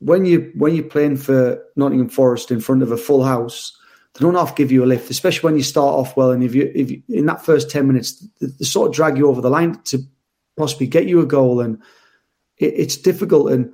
when 0.00 0.24
you 0.24 0.50
when 0.56 0.74
you're 0.74 0.84
playing 0.84 1.18
for 1.18 1.62
Nottingham 1.76 2.08
Forest 2.08 2.50
in 2.50 2.58
front 2.58 2.82
of 2.82 2.90
a 2.90 2.96
full 2.96 3.22
house 3.22 3.78
they 4.14 4.20
don't 4.24 4.34
to 4.34 4.54
give 4.54 4.70
you 4.70 4.84
a 4.84 4.86
lift, 4.86 5.10
especially 5.10 5.46
when 5.46 5.56
you 5.56 5.62
start 5.62 5.94
off 5.94 6.16
well. 6.16 6.32
And 6.32 6.44
if 6.44 6.54
you, 6.54 6.70
if 6.74 6.90
you, 6.90 7.02
in 7.08 7.26
that 7.26 7.44
first 7.44 7.70
10 7.70 7.86
minutes, 7.86 8.26
they, 8.40 8.48
they, 8.48 8.64
sort 8.64 8.88
of 8.88 8.94
drag 8.94 9.16
you 9.16 9.28
over 9.28 9.40
the 9.40 9.48
line 9.48 9.80
to 9.84 10.00
possibly 10.56 10.86
get 10.86 11.06
you 11.06 11.20
a 11.20 11.26
goal. 11.26 11.60
And 11.60 11.78
it, 12.58 12.74
it's 12.76 12.96
difficult. 12.96 13.50
And, 13.50 13.72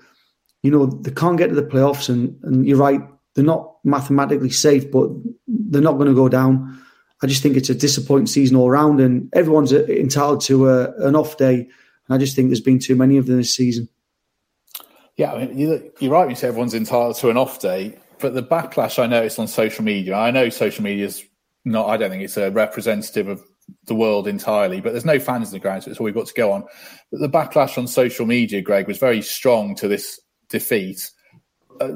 you 0.62 0.70
know, 0.70 0.86
they 0.86 1.10
can't 1.10 1.38
get 1.38 1.48
to 1.48 1.56
the 1.56 1.62
playoffs. 1.62 2.08
And, 2.08 2.38
and 2.44 2.64
you're 2.64 2.78
right, 2.78 3.00
they're 3.38 3.46
not 3.46 3.76
mathematically 3.84 4.50
safe, 4.50 4.90
but 4.90 5.08
they're 5.46 5.80
not 5.80 5.92
going 5.92 6.08
to 6.08 6.14
go 6.14 6.28
down. 6.28 6.82
I 7.22 7.28
just 7.28 7.40
think 7.40 7.56
it's 7.56 7.70
a 7.70 7.74
disappointing 7.74 8.26
season 8.26 8.56
all 8.56 8.68
round, 8.68 9.00
and 9.00 9.32
everyone's 9.32 9.72
entitled 9.72 10.40
to 10.42 10.68
a, 10.68 11.06
an 11.06 11.14
off 11.14 11.36
day. 11.36 11.54
And 11.60 12.14
I 12.14 12.18
just 12.18 12.34
think 12.34 12.48
there's 12.48 12.60
been 12.60 12.80
too 12.80 12.96
many 12.96 13.16
of 13.16 13.26
them 13.26 13.36
this 13.36 13.54
season. 13.54 13.88
Yeah, 15.16 15.32
I 15.32 15.46
mean, 15.46 15.56
you're 16.00 16.10
right 16.10 16.28
you 16.28 16.34
say 16.34 16.48
everyone's 16.48 16.74
entitled 16.74 17.16
to 17.16 17.30
an 17.30 17.36
off 17.36 17.60
day, 17.60 17.96
but 18.18 18.34
the 18.34 18.42
backlash 18.42 19.00
I 19.00 19.06
noticed 19.06 19.38
on 19.38 19.46
social 19.46 19.84
media, 19.84 20.14
I 20.14 20.32
know 20.32 20.48
social 20.48 20.82
media 20.82 21.06
is 21.06 21.24
not, 21.64 21.88
I 21.88 21.96
don't 21.96 22.10
think 22.10 22.24
it's 22.24 22.36
a 22.36 22.50
representative 22.50 23.28
of 23.28 23.42
the 23.84 23.94
world 23.94 24.26
entirely, 24.26 24.80
but 24.80 24.92
there's 24.92 25.04
no 25.04 25.20
fans 25.20 25.48
in 25.48 25.52
the 25.52 25.60
ground, 25.60 25.84
so 25.84 25.90
it's 25.90 26.00
all 26.00 26.04
we've 26.04 26.14
got 26.14 26.26
to 26.26 26.34
go 26.34 26.52
on. 26.52 26.64
But 27.12 27.20
the 27.20 27.28
backlash 27.28 27.78
on 27.78 27.86
social 27.86 28.26
media, 28.26 28.62
Greg, 28.62 28.88
was 28.88 28.98
very 28.98 29.22
strong 29.22 29.74
to 29.76 29.88
this 29.88 30.20
defeat. 30.48 31.10
Uh, 31.80 31.90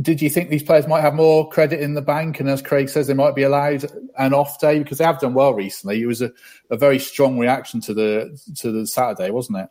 did 0.00 0.22
you 0.22 0.30
think 0.30 0.48
these 0.48 0.62
players 0.62 0.86
might 0.86 1.00
have 1.00 1.14
more 1.14 1.48
credit 1.48 1.80
in 1.80 1.94
the 1.94 2.02
bank? 2.02 2.38
And 2.38 2.48
as 2.48 2.62
Craig 2.62 2.88
says, 2.88 3.06
they 3.06 3.14
might 3.14 3.34
be 3.34 3.42
allowed 3.42 3.84
an 4.16 4.32
off 4.32 4.60
day 4.60 4.78
because 4.78 4.98
they 4.98 5.04
have 5.04 5.20
done 5.20 5.34
well 5.34 5.54
recently. 5.54 6.00
It 6.00 6.06
was 6.06 6.22
a, 6.22 6.32
a 6.70 6.76
very 6.76 6.98
strong 6.98 7.38
reaction 7.38 7.80
to 7.82 7.94
the 7.94 8.40
to 8.58 8.70
the 8.70 8.86
Saturday, 8.86 9.30
wasn't 9.30 9.58
it? 9.58 9.68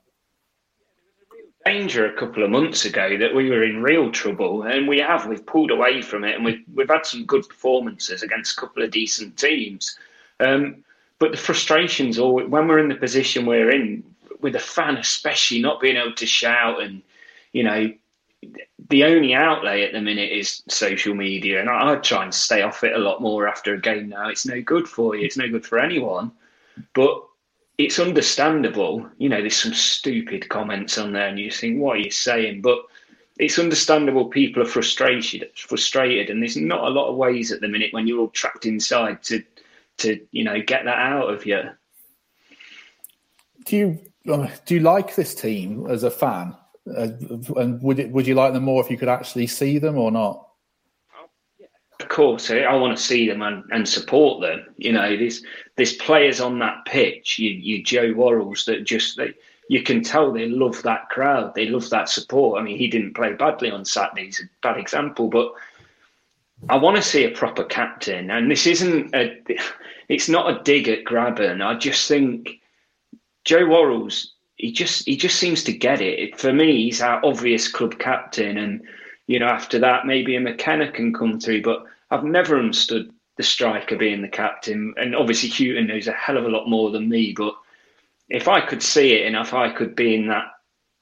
Danger 1.65 2.05
a 2.05 2.17
couple 2.17 2.43
of 2.43 2.49
months 2.49 2.85
ago 2.85 3.17
that 3.17 3.35
we 3.35 3.49
were 3.49 3.63
in 3.63 3.81
real 3.81 4.11
trouble, 4.11 4.63
and 4.63 4.87
we 4.87 4.99
have. 4.99 5.27
We've 5.27 5.45
pulled 5.45 5.71
away 5.71 6.01
from 6.01 6.23
it, 6.25 6.35
and 6.35 6.43
we've 6.43 6.63
we've 6.73 6.89
had 6.89 7.05
some 7.05 7.25
good 7.25 7.47
performances 7.47 8.21
against 8.21 8.57
a 8.57 8.61
couple 8.61 8.83
of 8.83 8.91
decent 8.91 9.37
teams. 9.37 9.97
Um, 10.39 10.83
but 11.19 11.31
the 11.31 11.37
frustrations, 11.37 12.19
or 12.19 12.45
when 12.45 12.67
we're 12.67 12.79
in 12.79 12.89
the 12.89 12.95
position 12.95 13.45
we're 13.45 13.71
in, 13.71 14.03
with 14.41 14.55
a 14.55 14.59
fan 14.59 14.97
especially 14.97 15.61
not 15.61 15.81
being 15.81 15.97
able 15.97 16.13
to 16.13 16.25
shout 16.25 16.81
and 16.81 17.01
you 17.53 17.63
know 17.63 17.91
the 18.89 19.03
only 19.03 19.33
outlay 19.33 19.83
at 19.83 19.93
the 19.93 20.01
minute 20.01 20.31
is 20.31 20.61
social 20.69 21.13
media, 21.13 21.59
and 21.59 21.69
I, 21.69 21.93
I, 21.93 21.95
try 21.97 22.23
and 22.23 22.33
stay 22.33 22.61
off 22.61 22.83
it 22.83 22.95
a 22.95 22.99
lot 22.99 23.21
more 23.21 23.47
after 23.47 23.73
a 23.73 23.81
game 23.81 24.09
now. 24.09 24.29
It's 24.29 24.45
no 24.45 24.61
good 24.61 24.87
for 24.87 25.15
you. 25.15 25.25
It's 25.25 25.37
no 25.37 25.49
good 25.49 25.65
for 25.65 25.79
anyone. 25.79 26.31
But 26.93 27.23
it's 27.77 27.99
understandable. 27.99 29.07
You 29.17 29.29
know, 29.29 29.41
there's 29.41 29.61
some 29.61 29.73
stupid 29.73 30.47
comments 30.49 30.97
on 30.97 31.13
there, 31.13 31.27
and 31.27 31.39
you 31.39 31.51
think, 31.51 31.79
what 31.79 31.97
are 31.97 32.01
you 32.01 32.11
saying? 32.11 32.61
But 32.61 32.79
it's 33.39 33.59
understandable. 33.59 34.25
People 34.25 34.63
are 34.63 34.67
frustrated, 34.67 35.49
frustrated, 35.55 36.29
and 36.29 36.41
there's 36.41 36.57
not 36.57 36.85
a 36.85 36.89
lot 36.89 37.09
of 37.09 37.17
ways 37.17 37.51
at 37.51 37.61
the 37.61 37.67
minute 37.67 37.93
when 37.93 38.07
you're 38.07 38.19
all 38.19 38.29
trapped 38.29 38.65
inside 38.65 39.21
to, 39.23 39.43
to 39.97 40.19
you 40.31 40.43
know, 40.43 40.61
get 40.61 40.85
that 40.85 40.97
out 40.97 41.33
of 41.33 41.45
you. 41.45 41.61
Do 43.65 43.75
you 43.75 43.99
uh, 44.31 44.47
do 44.65 44.75
you 44.75 44.81
like 44.81 45.15
this 45.15 45.35
team 45.35 45.87
as 45.87 46.03
a 46.03 46.11
fan? 46.11 46.55
Uh, 46.95 47.09
and 47.59 47.81
would 47.81 47.99
it 47.99 48.11
would 48.11 48.27
you 48.27 48.35
like 48.35 48.53
them 48.53 48.63
more 48.63 48.83
if 48.83 48.89
you 48.89 48.97
could 48.97 49.09
actually 49.09 49.47
see 49.47 49.79
them 49.79 49.97
or 49.97 50.11
not? 50.11 50.47
Of 51.99 52.09
course, 52.09 52.51
I 52.51 52.73
want 52.75 52.95
to 52.95 53.03
see 53.03 53.27
them 53.27 53.41
and, 53.41 53.63
and 53.71 53.89
support 53.89 54.41
them. 54.41 54.65
You 54.77 54.93
know, 54.93 55.17
there's 55.17 55.43
there's 55.75 55.93
players 55.93 56.39
on 56.39 56.59
that 56.59 56.85
pitch. 56.85 57.39
You, 57.39 57.49
you 57.49 57.83
Joe 57.83 58.13
Worralls 58.13 58.65
that 58.65 58.83
just 58.83 59.17
they, 59.17 59.33
you 59.69 59.81
can 59.83 60.03
tell 60.03 60.31
they 60.31 60.47
love 60.47 60.81
that 60.83 61.09
crowd. 61.09 61.55
They 61.55 61.67
love 61.67 61.89
that 61.89 62.09
support. 62.09 62.59
I 62.59 62.63
mean, 62.63 62.77
he 62.77 62.87
didn't 62.87 63.15
play 63.15 63.33
badly 63.33 63.71
on 63.71 63.83
Saturday. 63.83 64.25
He's 64.25 64.39
a 64.39 64.43
bad 64.61 64.77
example, 64.77 65.27
but 65.27 65.51
I 66.69 66.77
want 66.77 66.95
to 66.97 67.01
see 67.01 67.25
a 67.25 67.31
proper 67.31 67.63
captain. 67.63 68.31
And 68.31 68.49
this 68.49 68.65
isn't 68.65 69.13
a, 69.13 69.43
it's 70.09 70.29
not 70.29 70.49
a 70.49 70.63
dig 70.63 70.87
at 70.87 71.03
Grabban. 71.03 71.65
I 71.65 71.75
just 71.75 72.07
think 72.07 72.59
Joe 73.43 73.65
Worralls 73.65 74.27
he 74.57 74.71
just 74.71 75.05
he 75.05 75.15
just 75.15 75.37
seems 75.37 75.63
to 75.63 75.71
get 75.71 76.01
it. 76.01 76.37
For 76.37 76.51
me, 76.51 76.83
he's 76.83 77.01
our 77.01 77.23
obvious 77.23 77.67
club 77.67 77.97
captain, 77.99 78.57
and 78.57 78.81
you 79.27 79.39
know 79.39 79.47
after 79.47 79.79
that 79.79 80.05
maybe 80.05 80.35
a 80.35 80.41
McKenna 80.41 80.91
can 80.91 81.13
come 81.13 81.39
through. 81.39 81.61
But 81.61 81.85
I've 82.11 82.23
never 82.23 82.59
understood 82.59 83.11
the 83.37 83.43
striker 83.43 83.95
being 83.95 84.21
the 84.21 84.27
captain, 84.27 84.93
and 84.97 85.15
obviously 85.15 85.49
Hughton 85.49 85.87
knows 85.87 86.07
a 86.07 86.11
hell 86.11 86.37
of 86.37 86.45
a 86.45 86.49
lot 86.49 86.67
more 86.67 86.91
than 86.91 87.07
me. 87.07 87.33
But 87.37 87.53
if 88.29 88.47
I 88.47 88.59
could 88.59 88.81
see 88.81 89.13
it, 89.13 89.27
and 89.27 89.35
if 89.35 89.53
I 89.53 89.71
could 89.71 89.95
be 89.95 90.15
in 90.15 90.27
that 90.27 90.45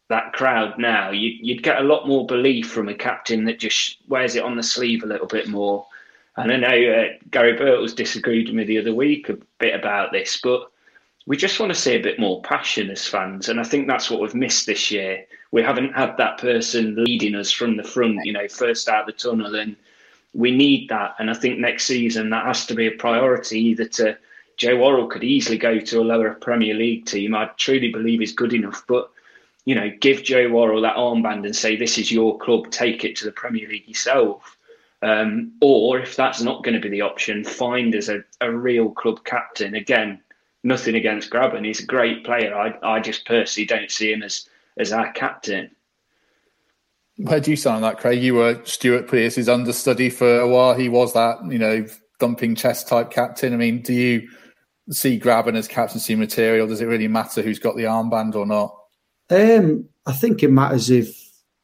that 0.10 0.34
crowd 0.34 0.78
now, 0.78 1.10
you'd, 1.12 1.40
you'd 1.42 1.64
get 1.64 1.80
a 1.80 1.84
lot 1.84 2.08
more 2.08 2.28
belief 2.28 2.70
from 2.70 2.90
a 2.90 2.94
captain 2.94 3.46
that 3.46 3.60
just 3.60 3.98
wears 4.08 4.36
it 4.36 4.44
on 4.44 4.56
the 4.56 4.62
sleeve 4.62 5.02
a 5.02 5.08
little 5.08 5.28
bit 5.28 5.48
more. 5.48 5.88
And 6.38 6.52
I 6.52 6.58
know 6.58 6.92
uh, 6.92 7.06
Gary 7.32 7.58
Birtles 7.58 7.96
disagreed 7.96 8.48
with 8.48 8.56
me 8.56 8.66
the 8.66 8.78
other 8.78 8.94
week 8.94 9.30
a 9.30 9.38
bit 9.58 9.74
about 9.74 10.12
this, 10.12 10.40
but 10.44 10.70
we 11.28 11.36
just 11.38 11.60
want 11.60 11.74
to 11.74 11.80
see 11.80 11.96
a 11.96 12.02
bit 12.02 12.20
more 12.20 12.42
passion 12.44 12.90
as 12.92 13.08
fans. 13.08 13.50
And 13.50 13.60
I 13.60 13.64
think 13.64 13.88
that's 13.88 14.12
what 14.12 14.22
we've 14.22 14.36
missed 14.36 14.68
this 14.68 14.92
year. 14.92 15.26
We 15.52 15.64
haven't 15.64 15.94
had 15.94 16.18
that 16.18 16.38
person 16.38 17.04
leading 17.04 17.36
us 17.36 17.52
from 17.52 17.78
the 17.78 17.84
front, 17.84 18.24
you 18.26 18.34
know, 18.34 18.48
first 18.48 18.88
out 18.88 19.02
of 19.02 19.06
the 19.08 19.14
tunnel. 19.14 19.56
And 19.56 19.76
we 20.34 20.52
need 20.52 20.90
that. 20.90 21.16
And 21.18 21.32
I 21.32 21.34
think 21.34 21.58
next 21.58 21.86
season 21.86 22.30
that 22.30 22.46
has 22.46 22.66
to 22.68 22.76
be 22.76 22.88
a 22.88 22.92
priority 22.92 23.60
either 23.60 23.86
to 23.86 24.18
Joe 24.58 24.78
Worrall 24.78 25.08
could 25.08 25.24
easily 25.24 25.58
go 25.58 25.80
to 25.80 26.02
a 26.02 26.04
lower 26.04 26.34
Premier 26.36 26.76
League 26.76 27.06
team. 27.06 27.34
I 27.34 27.50
truly 27.58 27.92
believe 27.92 28.20
he's 28.20 28.34
good 28.34 28.54
enough. 28.54 28.84
But, 28.88 29.10
you 29.66 29.74
know, 29.74 29.90
give 30.00 30.24
Joe 30.24 30.50
Worrall 30.50 30.82
that 30.82 30.96
armband 30.96 31.46
and 31.46 31.56
say, 31.56 31.76
this 31.76 31.98
is 31.98 32.12
your 32.12 32.38
club, 32.38 32.70
take 32.70 33.04
it 33.04 33.16
to 33.18 33.26
the 33.26 33.32
Premier 33.32 33.68
League 33.68 33.88
yourself. 33.88 34.58
Um, 35.02 35.54
or 35.62 36.00
if 36.00 36.16
that's 36.16 36.42
not 36.42 36.64
going 36.64 36.76
to 36.76 36.82
be 36.82 36.90
the 36.90 37.02
option, 37.02 37.44
find 37.44 37.96
as 37.96 38.10
a, 38.10 38.24
a 38.42 38.52
real 38.52 38.92
club 38.92 39.24
captain. 39.24 39.76
Again, 39.76 40.22
nothing 40.66 40.96
against 40.96 41.30
Grabban. 41.30 41.64
He's 41.64 41.80
a 41.80 41.86
great 41.86 42.26
player. 42.26 42.54
I, 42.54 42.74
I 42.84 43.00
just 43.00 43.26
personally 43.26 43.68
don't 43.68 43.92
see 43.92 44.12
him 44.12 44.24
as, 44.24 44.50
as 44.78 44.92
our 44.92 45.12
captain. 45.14 45.70
Where 47.18 47.40
do 47.40 47.52
you 47.52 47.56
stand 47.56 47.78
on 47.78 47.82
that, 47.84 48.00
Craig? 48.00 48.22
You 48.22 48.34
were 48.34 48.60
Stuart 48.66 49.08
Pearce's 49.08 49.48
understudy 49.48 50.10
for 50.10 50.40
a 50.40 50.48
while. 50.48 50.74
He 50.74 50.90
was 50.90 51.14
that, 51.14 51.38
you 51.50 51.60
know, 51.60 51.86
thumping 52.20 52.56
chest 52.56 52.90
type 52.90 53.12
captain. 53.12 53.54
I 53.54 53.58
mean, 53.58 53.84
do 53.84 53.94
you 53.94 54.28
see 54.90 55.20
Grabban 55.20 55.56
as 55.56 55.68
captaincy 55.68 56.16
material? 56.16 56.68
Does 56.68 56.82
it 56.82 56.88
really 56.88 57.08
matter 57.08 57.42
who's 57.42 57.60
got 57.60 57.78
the 57.78 57.84
armband 57.84 58.36
or 58.36 58.46
not? 58.46 58.76
Um, 59.30 59.88
I 60.06 60.12
think 60.12 60.44
it 60.44 60.52
matters 60.52 60.90
if 60.90 61.22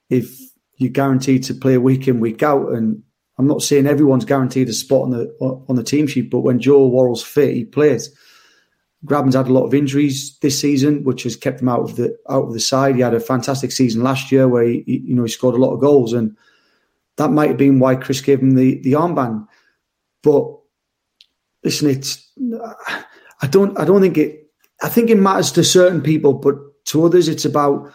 if 0.09 0.39
you're 0.77 0.89
guaranteed 0.89 1.43
to 1.43 1.53
play 1.53 1.77
week 1.77 2.07
in 2.07 2.19
week 2.19 2.43
out. 2.43 2.71
And 2.71 3.03
I'm 3.37 3.47
not 3.47 3.61
saying 3.61 3.87
everyone's 3.87 4.25
guaranteed 4.25 4.69
a 4.69 4.73
spot 4.73 5.03
on 5.03 5.11
the 5.11 5.35
on 5.67 5.75
the 5.75 5.83
team 5.83 6.07
sheet, 6.07 6.29
but 6.29 6.39
when 6.39 6.59
Joe 6.59 6.87
Worrall's 6.87 7.23
fit, 7.23 7.53
he 7.53 7.65
plays. 7.65 8.15
Grabban's 9.05 9.35
had 9.35 9.47
a 9.47 9.53
lot 9.53 9.65
of 9.65 9.73
injuries 9.73 10.37
this 10.39 10.59
season, 10.59 11.03
which 11.03 11.23
has 11.23 11.35
kept 11.35 11.61
him 11.61 11.69
out 11.69 11.81
of 11.81 11.95
the 11.95 12.15
out 12.29 12.45
of 12.45 12.53
the 12.53 12.59
side. 12.59 12.95
He 12.95 13.01
had 13.01 13.15
a 13.15 13.19
fantastic 13.19 13.71
season 13.71 14.03
last 14.03 14.31
year 14.31 14.47
where 14.47 14.63
he, 14.63 14.83
you 14.85 15.15
know 15.15 15.23
he 15.23 15.29
scored 15.29 15.55
a 15.55 15.59
lot 15.59 15.73
of 15.73 15.79
goals, 15.79 16.13
and 16.13 16.37
that 17.17 17.31
might 17.31 17.49
have 17.49 17.57
been 17.57 17.79
why 17.79 17.95
Chris 17.95 18.21
gave 18.21 18.39
him 18.39 18.51
the 18.51 18.79
the 18.81 18.93
armband. 18.93 19.47
But 20.21 20.55
listen, 21.63 21.89
it's 21.89 22.31
I 23.41 23.47
don't 23.47 23.77
I 23.79 23.85
don't 23.85 24.01
think 24.01 24.17
it 24.17 24.51
I 24.83 24.89
think 24.89 25.09
it 25.09 25.17
matters 25.17 25.51
to 25.53 25.63
certain 25.63 26.01
people, 26.01 26.33
but 26.33 26.55
to 26.85 27.05
others 27.05 27.27
it's 27.27 27.45
about 27.45 27.91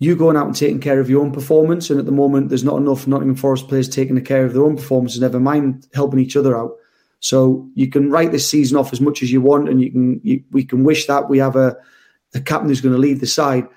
you 0.00 0.16
going 0.16 0.36
out 0.36 0.46
and 0.46 0.56
taking 0.56 0.80
care 0.80 0.98
of 0.98 1.10
your 1.10 1.22
own 1.22 1.30
performance. 1.30 1.90
And 1.90 2.00
at 2.00 2.06
the 2.06 2.12
moment, 2.12 2.48
there's 2.48 2.64
not 2.64 2.78
enough 2.78 3.06
Nottingham 3.06 3.36
Forest 3.36 3.68
players 3.68 3.88
taking 3.88 4.20
care 4.24 4.46
of 4.46 4.54
their 4.54 4.64
own 4.64 4.76
performance, 4.76 5.18
never 5.18 5.38
mind 5.38 5.86
helping 5.94 6.18
each 6.18 6.36
other 6.36 6.56
out. 6.56 6.72
So 7.20 7.68
you 7.74 7.88
can 7.88 8.10
write 8.10 8.32
this 8.32 8.48
season 8.48 8.78
off 8.78 8.92
as 8.92 9.00
much 9.00 9.22
as 9.22 9.30
you 9.30 9.40
want, 9.40 9.68
and 9.68 9.80
you 9.80 9.90
can 9.90 10.20
you, 10.24 10.42
we 10.50 10.64
can 10.64 10.84
wish 10.84 11.06
that 11.06 11.28
we 11.28 11.38
have 11.38 11.54
a, 11.54 11.76
a 12.34 12.40
captain 12.40 12.68
who's 12.68 12.80
going 12.80 12.94
to 12.94 13.00
lead 13.00 13.20
the 13.20 13.26
side. 13.26 13.68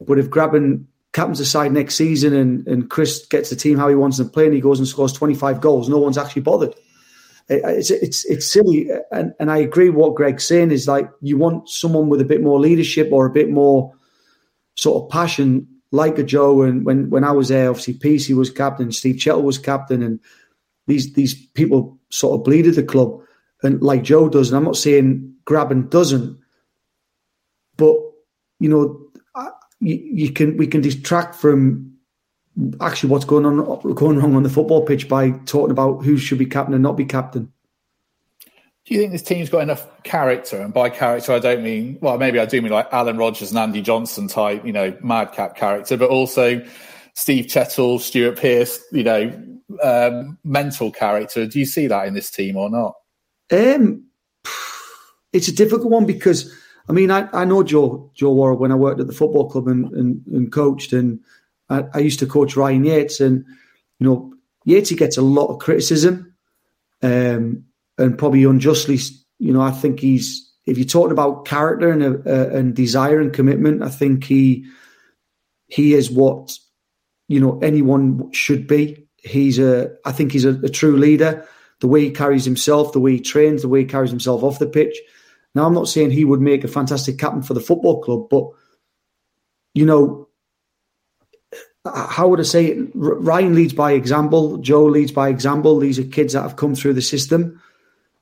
But 0.00 0.18
if 0.18 0.28
Grabban 0.28 0.84
captains 1.12 1.38
the 1.38 1.44
side 1.44 1.72
next 1.72 1.94
season 1.94 2.34
and, 2.34 2.66
and 2.66 2.90
Chris 2.90 3.24
gets 3.26 3.48
the 3.48 3.56
team 3.56 3.78
how 3.78 3.88
he 3.88 3.94
wants 3.94 4.18
them 4.18 4.26
to 4.26 4.32
play 4.32 4.46
and 4.46 4.54
he 4.54 4.60
goes 4.60 4.80
and 4.80 4.88
scores 4.88 5.12
25 5.12 5.60
goals, 5.60 5.88
no 5.88 5.98
one's 5.98 6.18
actually 6.18 6.42
bothered. 6.42 6.74
it's, 7.48 7.90
it's, 7.90 8.24
it's 8.24 8.50
silly. 8.50 8.90
And, 9.12 9.32
and 9.38 9.50
I 9.50 9.58
agree 9.58 9.90
what 9.90 10.16
Greg's 10.16 10.44
saying 10.44 10.72
is 10.72 10.88
like 10.88 11.08
you 11.20 11.38
want 11.38 11.68
someone 11.68 12.08
with 12.08 12.20
a 12.20 12.24
bit 12.24 12.42
more 12.42 12.58
leadership 12.58 13.10
or 13.12 13.26
a 13.26 13.32
bit 13.32 13.48
more 13.48 13.94
sort 14.74 15.04
of 15.04 15.10
passion 15.10 15.68
like 15.92 16.18
a 16.18 16.24
Joe. 16.24 16.62
And 16.62 16.84
when, 16.84 17.10
when 17.10 17.22
I 17.22 17.30
was 17.30 17.48
there, 17.48 17.70
obviously 17.70 17.94
PC 17.94 18.36
was 18.36 18.50
captain, 18.50 18.90
Steve 18.90 19.16
Chettle 19.16 19.44
was 19.44 19.58
captain 19.58 20.02
and 20.02 20.18
these, 20.86 21.12
these 21.14 21.34
people 21.34 21.98
sort 22.10 22.38
of 22.38 22.44
bleeded 22.44 22.74
the 22.74 22.82
club, 22.82 23.20
and 23.62 23.80
like 23.82 24.02
Joe 24.02 24.28
does. 24.28 24.50
And 24.50 24.56
I'm 24.56 24.64
not 24.64 24.76
saying 24.76 25.34
Grabban 25.46 25.90
doesn't, 25.90 26.38
but 27.76 27.96
you 28.60 28.68
know, 28.68 29.00
you, 29.80 29.96
you 29.96 30.32
can 30.32 30.56
we 30.56 30.66
can 30.66 30.80
distract 30.80 31.34
from 31.34 31.92
actually 32.80 33.10
what's 33.10 33.24
going 33.24 33.44
on 33.44 33.94
going 33.94 34.18
wrong 34.18 34.36
on 34.36 34.42
the 34.42 34.48
football 34.48 34.84
pitch 34.84 35.08
by 35.08 35.30
talking 35.30 35.70
about 35.70 36.04
who 36.04 36.16
should 36.16 36.38
be 36.38 36.46
captain 36.46 36.74
and 36.74 36.82
not 36.82 36.96
be 36.96 37.04
captain. 37.04 37.50
Do 38.86 38.94
you 38.94 39.00
think 39.00 39.12
this 39.12 39.22
team's 39.22 39.48
got 39.48 39.62
enough 39.62 39.86
character? 40.02 40.60
And 40.60 40.72
by 40.72 40.90
character, 40.90 41.32
I 41.32 41.38
don't 41.38 41.62
mean 41.62 41.98
well, 42.00 42.18
maybe 42.18 42.38
I 42.38 42.46
do 42.46 42.60
mean 42.60 42.72
like 42.72 42.88
Alan 42.92 43.16
Rogers 43.16 43.50
and 43.50 43.58
Andy 43.58 43.80
Johnson 43.80 44.28
type, 44.28 44.64
you 44.64 44.72
know, 44.72 44.96
madcap 45.02 45.56
character, 45.56 45.96
but 45.96 46.10
also 46.10 46.64
Steve 47.14 47.46
Chettle, 47.46 47.98
Stuart 47.98 48.38
Pearce, 48.38 48.82
you 48.92 49.04
know, 49.04 49.53
um, 49.82 50.38
mental 50.44 50.90
character. 50.90 51.46
Do 51.46 51.58
you 51.58 51.66
see 51.66 51.86
that 51.86 52.06
in 52.06 52.14
this 52.14 52.30
team 52.30 52.56
or 52.56 52.70
not? 52.70 52.94
Um, 53.50 54.04
it's 55.32 55.48
a 55.48 55.54
difficult 55.54 55.90
one 55.90 56.06
because 56.06 56.52
I 56.88 56.92
mean 56.92 57.10
I, 57.10 57.28
I 57.32 57.44
know 57.44 57.62
Joe 57.62 58.10
Joe 58.14 58.32
Worrall 58.32 58.58
when 58.58 58.72
I 58.72 58.76
worked 58.76 59.00
at 59.00 59.06
the 59.06 59.12
football 59.12 59.50
club 59.50 59.68
and, 59.68 59.90
and, 59.92 60.26
and 60.28 60.52
coached, 60.52 60.92
and 60.92 61.20
I, 61.68 61.84
I, 61.92 61.98
used 61.98 62.20
to 62.20 62.26
coach 62.26 62.56
Ryan 62.56 62.84
Yates, 62.84 63.20
and 63.20 63.44
you 63.98 64.06
know 64.06 64.32
Yates 64.64 64.92
gets 64.92 65.16
a 65.16 65.22
lot 65.22 65.46
of 65.46 65.58
criticism, 65.58 66.34
um, 67.02 67.64
and 67.98 68.18
probably 68.18 68.44
unjustly. 68.44 68.98
You 69.38 69.52
know, 69.52 69.60
I 69.60 69.72
think 69.72 70.00
he's 70.00 70.50
if 70.66 70.78
you're 70.78 70.86
talking 70.86 71.12
about 71.12 71.44
character 71.44 71.90
and 71.90 72.26
uh, 72.26 72.56
and 72.56 72.74
desire 72.74 73.20
and 73.20 73.32
commitment, 73.32 73.82
I 73.82 73.90
think 73.90 74.24
he 74.24 74.66
he 75.66 75.94
is 75.94 76.10
what 76.10 76.56
you 77.28 77.40
know 77.40 77.58
anyone 77.60 78.32
should 78.32 78.66
be. 78.66 79.03
He's 79.24 79.58
a 79.58 79.96
I 80.04 80.12
think 80.12 80.32
he's 80.32 80.44
a, 80.44 80.60
a 80.60 80.68
true 80.68 80.96
leader. 80.96 81.46
The 81.80 81.88
way 81.88 82.02
he 82.02 82.10
carries 82.10 82.44
himself, 82.44 82.92
the 82.92 83.00
way 83.00 83.12
he 83.12 83.20
trains, 83.20 83.62
the 83.62 83.68
way 83.68 83.80
he 83.80 83.86
carries 83.86 84.10
himself 84.10 84.42
off 84.42 84.58
the 84.58 84.66
pitch. 84.66 84.96
Now, 85.54 85.66
I'm 85.66 85.74
not 85.74 85.88
saying 85.88 86.10
he 86.10 86.24
would 86.24 86.40
make 86.40 86.64
a 86.64 86.68
fantastic 86.68 87.18
captain 87.18 87.42
for 87.42 87.54
the 87.54 87.60
football 87.60 88.02
club, 88.02 88.28
but 88.30 88.50
you 89.74 89.84
know, 89.86 90.28
how 91.84 92.28
would 92.28 92.40
I 92.40 92.44
say 92.44 92.66
it? 92.66 92.90
Ryan 92.94 93.54
leads 93.54 93.72
by 93.72 93.92
example. 93.92 94.56
Joe 94.58 94.84
leads 94.84 95.12
by 95.12 95.28
example. 95.28 95.78
These 95.78 95.98
are 95.98 96.04
kids 96.04 96.32
that 96.32 96.42
have 96.42 96.56
come 96.56 96.74
through 96.74 96.94
the 96.94 97.02
system. 97.02 97.60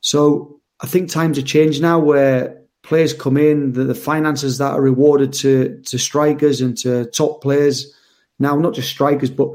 So 0.01 0.61
I 0.81 0.87
think 0.87 1.11
times 1.11 1.37
have 1.37 1.47
changed 1.47 1.81
now 1.81 1.99
where 1.99 2.61
players 2.83 3.13
come 3.13 3.37
in, 3.37 3.73
the, 3.73 3.85
the 3.85 3.95
finances 3.95 4.59
that 4.59 4.73
are 4.73 4.83
rewarded 4.83 5.33
to 5.35 5.81
to 5.83 5.99
strikers 5.99 6.61
and 6.61 6.77
to 6.79 7.07
top 7.07 7.43
players. 7.43 7.95
Now, 8.39 8.57
not 8.57 8.75
just 8.75 8.91
strikers, 8.91 9.31
but 9.31 9.51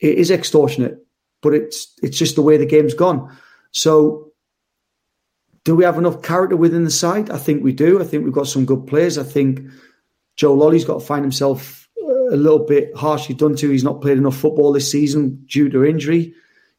it 0.00 0.18
is 0.18 0.30
extortionate. 0.30 0.98
But 1.40 1.54
it's 1.54 1.92
it's 2.02 2.18
just 2.18 2.34
the 2.34 2.42
way 2.42 2.56
the 2.56 2.66
game's 2.66 2.94
gone. 2.94 3.36
So, 3.70 4.32
do 5.64 5.76
we 5.76 5.84
have 5.84 5.98
enough 5.98 6.22
character 6.22 6.56
within 6.56 6.84
the 6.84 6.90
side? 6.90 7.30
I 7.30 7.38
think 7.38 7.62
we 7.62 7.72
do. 7.72 8.00
I 8.00 8.04
think 8.04 8.24
we've 8.24 8.32
got 8.32 8.48
some 8.48 8.64
good 8.64 8.86
players. 8.86 9.18
I 9.18 9.22
think 9.22 9.60
Joe 10.36 10.54
Lolley's 10.54 10.84
got 10.84 11.00
to 11.00 11.06
find 11.06 11.22
himself 11.22 11.88
a 12.30 12.36
little 12.36 12.58
bit 12.58 12.94
harshly 12.96 13.34
done 13.34 13.56
to. 13.56 13.70
He's 13.70 13.84
not 13.84 14.00
played 14.00 14.18
enough 14.18 14.36
football 14.36 14.72
this 14.72 14.90
season 14.90 15.44
due 15.46 15.68
to 15.68 15.84
injury. 15.84 16.34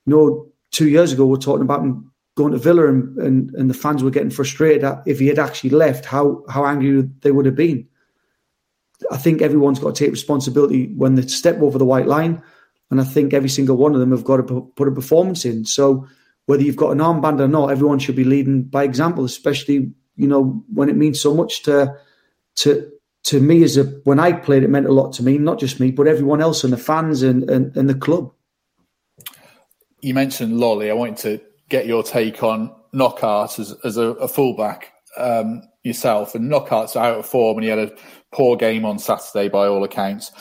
You 0.06 0.14
know, 0.14 0.52
two 0.72 0.90
years 0.90 1.14
ago 1.14 1.26
we 1.26 1.36
are 1.36 1.42
talking 1.42 1.64
about 1.64 1.82
him 1.82 2.12
going 2.36 2.54
to 2.54 2.58
Villa 2.58 2.88
and, 2.88 3.18
and, 3.18 3.54
and 3.56 3.70
the 3.70 3.74
fans 3.74 4.04
were 4.04 4.12
getting 4.12 4.30
frustrated 4.30 4.84
at 4.84 5.04
if 5.06 5.20
he 5.20 5.28
had 5.28 5.40
actually 5.40 5.72
left, 5.72 6.06
how 6.06 6.44
how 6.50 6.66
angry 6.66 7.02
they 7.22 7.32
would 7.32 7.46
have 7.46 7.56
been. 7.56 7.88
I 9.12 9.18
think 9.18 9.42
everyone's 9.42 9.80
got 9.80 9.96
to 9.96 10.04
take 10.04 10.12
responsibility 10.12 10.94
when 10.96 11.16
they 11.16 11.28
step 11.28 11.62
over 11.62 11.78
the 11.78 11.86
white 11.86 12.08
line, 12.08 12.42
and 12.92 13.00
I 13.00 13.04
think 13.04 13.34
every 13.34 13.50
single 13.50 13.78
one 13.78 13.94
of 13.94 14.00
them 14.00 14.12
have 14.12 14.24
got 14.24 14.38
to 14.38 14.72
put 14.76 14.88
a 14.88 14.92
performance 14.92 15.46
in. 15.46 15.66
So 15.66 16.08
whether 16.46 16.64
you've 16.64 16.76
got 16.76 16.92
an 16.92 17.00
armband 17.00 17.40
or 17.40 17.48
not, 17.48 17.72
everyone 17.72 18.00
should 18.00 18.16
be 18.16 18.24
leading 18.24 18.64
by 18.64 18.84
example, 18.84 19.26
especially 19.26 19.92
you 20.16 20.28
know 20.28 20.64
when 20.74 20.90
it 20.90 20.98
means 20.98 21.22
so 21.22 21.34
much 21.34 21.64
to 21.64 21.96
to 22.56 22.92
to 23.24 23.40
me 23.40 23.64
as 23.64 23.78
a 23.78 23.84
when 24.04 24.20
I 24.20 24.34
played, 24.34 24.64
it 24.64 24.70
meant 24.70 24.88
a 24.88 24.94
lot 24.94 25.14
to 25.14 25.24
me, 25.24 25.38
not 25.38 25.60
just 25.60 25.80
me, 25.80 25.92
but 25.92 26.08
everyone 26.08 26.42
else 26.42 26.64
and 26.64 26.74
the 26.74 26.78
fans 26.78 27.22
and 27.22 27.50
and, 27.50 27.76
and 27.76 27.90
the 27.90 27.96
club. 27.96 28.32
You 30.02 30.14
mentioned 30.14 30.54
Lolley. 30.54 30.90
I 30.90 30.94
wanted 30.94 31.18
to 31.18 31.42
get 31.68 31.86
your 31.86 32.04
take 32.04 32.42
on 32.42 32.74
Knockaert 32.94 33.60
as, 33.60 33.76
as 33.84 33.98
a, 33.98 34.08
a 34.14 34.28
fullback 34.28 34.94
um, 35.18 35.62
yourself. 35.84 36.36
And 36.36 36.50
Knockaert's 36.50 36.96
out 36.96 37.20
of 37.20 37.26
form 37.26 37.58
and 37.58 37.64
he 37.64 37.70
had 37.70 37.80
a 37.80 37.96
poor 38.32 38.56
game 38.56 38.86
on 38.86 39.00
Saturday 39.00 39.50
by 39.50 39.68
all 39.68 39.84
accounts. 39.84 40.32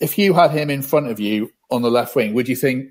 If 0.00 0.18
you 0.18 0.34
had 0.34 0.50
him 0.50 0.70
in 0.70 0.82
front 0.82 1.08
of 1.08 1.20
you 1.20 1.52
on 1.70 1.82
the 1.82 1.90
left 1.90 2.14
wing, 2.14 2.34
would 2.34 2.48
you 2.48 2.56
think, 2.56 2.90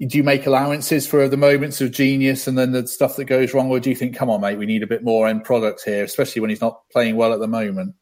do 0.00 0.18
you 0.18 0.24
make 0.24 0.46
allowances 0.46 1.06
for 1.06 1.28
the 1.28 1.36
moments 1.36 1.80
of 1.80 1.90
genius 1.90 2.46
and 2.46 2.58
then 2.58 2.72
the 2.72 2.86
stuff 2.86 3.16
that 3.16 3.24
goes 3.24 3.54
wrong? 3.54 3.70
Or 3.70 3.80
do 3.80 3.88
you 3.88 3.96
think, 3.96 4.14
come 4.14 4.28
on, 4.28 4.42
mate, 4.42 4.58
we 4.58 4.66
need 4.66 4.82
a 4.82 4.86
bit 4.86 5.02
more 5.02 5.26
end 5.26 5.44
product 5.44 5.82
here, 5.84 6.04
especially 6.04 6.40
when 6.40 6.50
he's 6.50 6.60
not 6.60 6.82
playing 6.90 7.16
well 7.16 7.32
at 7.32 7.40
the 7.40 7.46
moment? 7.46 7.94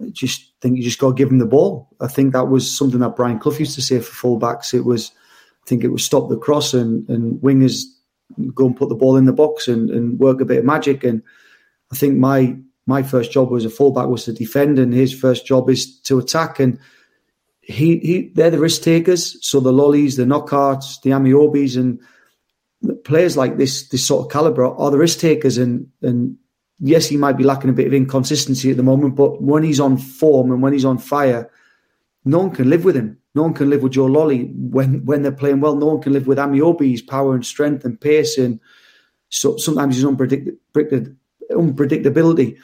I 0.00 0.10
just 0.10 0.52
think 0.60 0.76
you 0.76 0.82
just 0.82 0.98
got 0.98 1.08
to 1.08 1.14
give 1.14 1.30
him 1.30 1.38
the 1.38 1.46
ball. 1.46 1.88
I 2.00 2.08
think 2.08 2.32
that 2.32 2.48
was 2.48 2.76
something 2.76 3.00
that 3.00 3.16
Brian 3.16 3.38
Clough 3.38 3.58
used 3.58 3.74
to 3.76 3.82
say 3.82 4.00
for 4.00 4.38
fullbacks. 4.38 4.74
It 4.74 4.84
was, 4.84 5.12
I 5.64 5.68
think 5.68 5.84
it 5.84 5.88
was 5.88 6.04
stop 6.04 6.28
the 6.28 6.36
cross 6.36 6.74
and, 6.74 7.08
and 7.08 7.40
wingers 7.40 7.82
go 8.54 8.66
and 8.66 8.76
put 8.76 8.88
the 8.88 8.94
ball 8.94 9.16
in 9.16 9.24
the 9.24 9.32
box 9.32 9.68
and, 9.68 9.90
and 9.90 10.18
work 10.18 10.40
a 10.40 10.44
bit 10.44 10.58
of 10.58 10.64
magic. 10.64 11.04
And 11.04 11.22
I 11.92 11.96
think 11.96 12.16
my 12.16 12.56
my 12.86 13.02
first 13.02 13.30
job 13.32 13.52
as 13.54 13.66
a 13.66 13.70
fullback 13.70 14.08
was 14.08 14.24
to 14.24 14.32
defend, 14.32 14.78
and 14.78 14.94
his 14.94 15.12
first 15.12 15.46
job 15.46 15.68
is 15.68 16.00
to 16.00 16.18
attack. 16.18 16.58
And 16.58 16.78
he, 17.68 17.98
he 17.98 18.32
they're 18.34 18.50
the 18.50 18.58
risk 18.58 18.82
takers. 18.82 19.36
So 19.46 19.60
the 19.60 19.72
Lolleys, 19.72 20.16
the 20.16 20.24
Knockaerts, 20.24 21.02
the 21.02 21.10
Ameobis, 21.10 21.76
and 21.76 22.00
players 23.04 23.36
like 23.36 23.58
this 23.58 23.88
this 23.88 24.06
sort 24.06 24.24
of 24.24 24.32
caliber 24.32 24.66
are 24.66 24.90
the 24.90 24.98
risk 24.98 25.20
takers. 25.20 25.58
And 25.58 25.88
and 26.02 26.36
yes, 26.80 27.06
he 27.06 27.18
might 27.18 27.36
be 27.36 27.44
lacking 27.44 27.70
a 27.70 27.74
bit 27.74 27.86
of 27.86 27.92
inconsistency 27.92 28.70
at 28.70 28.78
the 28.78 28.82
moment, 28.82 29.16
but 29.16 29.42
when 29.42 29.62
he's 29.62 29.80
on 29.80 29.98
form 29.98 30.50
and 30.50 30.62
when 30.62 30.72
he's 30.72 30.86
on 30.86 30.96
fire, 30.96 31.50
no 32.24 32.38
one 32.38 32.50
can 32.50 32.70
live 32.70 32.84
with 32.84 32.96
him. 32.96 33.18
No 33.34 33.42
one 33.42 33.52
can 33.52 33.68
live 33.68 33.82
with 33.82 33.92
Joe 33.92 34.06
Lolley 34.06 34.50
when 34.54 35.04
when 35.04 35.20
they're 35.20 35.30
playing 35.30 35.60
well. 35.60 35.76
No 35.76 35.86
one 35.86 36.00
can 36.00 36.14
live 36.14 36.26
with 36.26 36.38
Ameobi's 36.38 37.02
power 37.02 37.34
and 37.34 37.44
strength 37.44 37.84
and 37.84 38.00
pace 38.00 38.38
and 38.38 38.60
so 39.28 39.58
sometimes 39.58 39.96
his 39.96 40.04
unpredictability. 40.04 42.56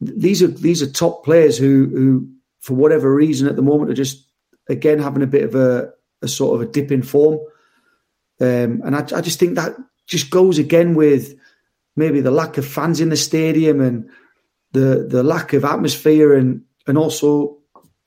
These 0.00 0.42
are 0.42 0.46
these 0.46 0.80
are 0.80 0.90
top 0.90 1.22
players 1.22 1.58
who 1.58 1.90
who 1.92 2.28
for 2.62 2.74
whatever 2.74 3.12
reason 3.12 3.48
at 3.48 3.56
the 3.56 3.62
moment 3.62 3.90
are 3.90 3.94
just 3.94 4.26
again 4.68 4.98
having 4.98 5.22
a 5.22 5.26
bit 5.26 5.44
of 5.44 5.54
a, 5.54 5.92
a 6.22 6.28
sort 6.28 6.54
of 6.54 6.66
a 6.66 6.70
dip 6.72 6.90
in 6.90 7.02
form. 7.02 7.38
Um, 8.40 8.80
and 8.84 8.96
I, 8.96 9.00
I 9.00 9.20
just 9.20 9.38
think 9.38 9.56
that 9.56 9.76
just 10.06 10.30
goes 10.30 10.58
again 10.58 10.94
with 10.94 11.34
maybe 11.96 12.20
the 12.20 12.30
lack 12.30 12.56
of 12.56 12.66
fans 12.66 13.00
in 13.00 13.10
the 13.10 13.16
stadium 13.16 13.80
and 13.80 14.08
the 14.72 15.06
the 15.08 15.22
lack 15.22 15.52
of 15.52 15.64
atmosphere 15.64 16.34
and 16.34 16.62
and 16.86 16.96
also 16.96 17.58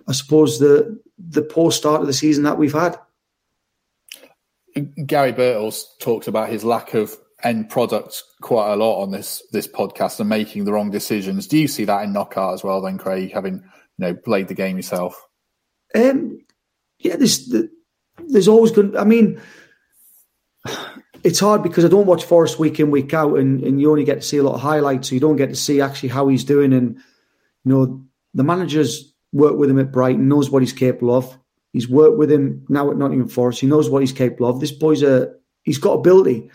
I 0.08 0.14
suppose 0.14 0.60
the 0.60 1.00
the 1.20 1.42
poor 1.42 1.72
start 1.72 2.02
of 2.02 2.08
the 2.08 2.14
season 2.14 2.44
that 2.46 2.58
we've 2.58 2.74
had. 2.74 2.98
Gary 5.06 5.32
Birtles 5.32 5.84
talked 6.00 6.28
about 6.28 6.50
his 6.50 6.64
lack 6.64 6.94
of 6.94 7.16
end 7.44 7.70
product 7.70 8.24
quite 8.42 8.72
a 8.72 8.76
lot 8.76 9.02
on 9.02 9.12
this 9.12 9.44
this 9.52 9.68
podcast 9.68 10.20
and 10.20 10.30
making 10.30 10.64
the 10.64 10.74
wrong 10.74 10.92
decisions. 10.92 11.48
Do 11.48 11.58
you 11.58 11.68
see 11.68 11.86
that 11.86 12.04
in 12.04 12.14
Knockaert 12.14 12.56
as 12.56 12.64
well, 12.64 12.82
then, 12.82 12.98
Craig, 12.98 13.32
having 13.34 13.64
you 13.98 14.06
know 14.06 14.16
played 14.16 14.48
the 14.48 14.54
game 14.54 14.78
yourself? 14.78 15.22
Um, 15.94 16.40
yeah, 17.00 17.16
there's 17.16 17.54
there's 18.28 18.48
always 18.48 18.72
good. 18.72 18.96
I 18.96 19.04
mean, 19.04 19.42
it's 21.24 21.40
hard 21.40 21.64
because 21.64 21.86
I 21.86 21.88
don't 21.88 22.08
watch 22.08 22.24
Forest 22.24 22.60
week 22.60 22.80
in 22.80 22.92
week 22.92 23.14
out, 23.14 23.38
and, 23.38 23.64
and 23.64 23.80
you 23.80 23.90
only 23.90 24.04
get 24.04 24.22
to 24.22 24.28
see 24.28 24.38
a 24.38 24.44
lot 24.44 24.56
of 24.56 24.62
highlights, 24.62 25.10
so 25.10 25.16
you 25.16 25.22
don't 25.22 25.36
get 25.36 25.50
to 25.50 25.56
see 25.56 25.82
actually 25.82 26.10
how 26.10 26.28
he's 26.28 26.44
doing. 26.44 26.74
And 26.74 26.98
you 27.64 27.72
know, 27.72 28.06
the 28.34 28.44
managers 28.44 29.14
worked 29.34 29.58
with 29.58 29.70
him 29.70 29.80
at 29.80 29.92
Brighton, 29.92 30.28
knows 30.28 30.50
what 30.50 30.62
he's 30.62 30.74
capable 30.74 31.16
of. 31.16 31.38
He's 31.74 31.90
worked 31.90 32.18
with 32.18 32.32
him 32.32 32.66
now 32.70 32.90
at 32.90 32.98
Nottingham 32.98 33.28
Forest. 33.28 33.60
He 33.60 33.68
knows 33.68 33.90
what 33.90 34.02
he's 34.02 34.14
capable 34.14 34.48
of. 34.48 34.60
This 34.60 34.72
boy's 34.72 35.04
a 35.04 35.34
he's 35.64 35.78
got 35.78 35.94
ability, 35.94 36.50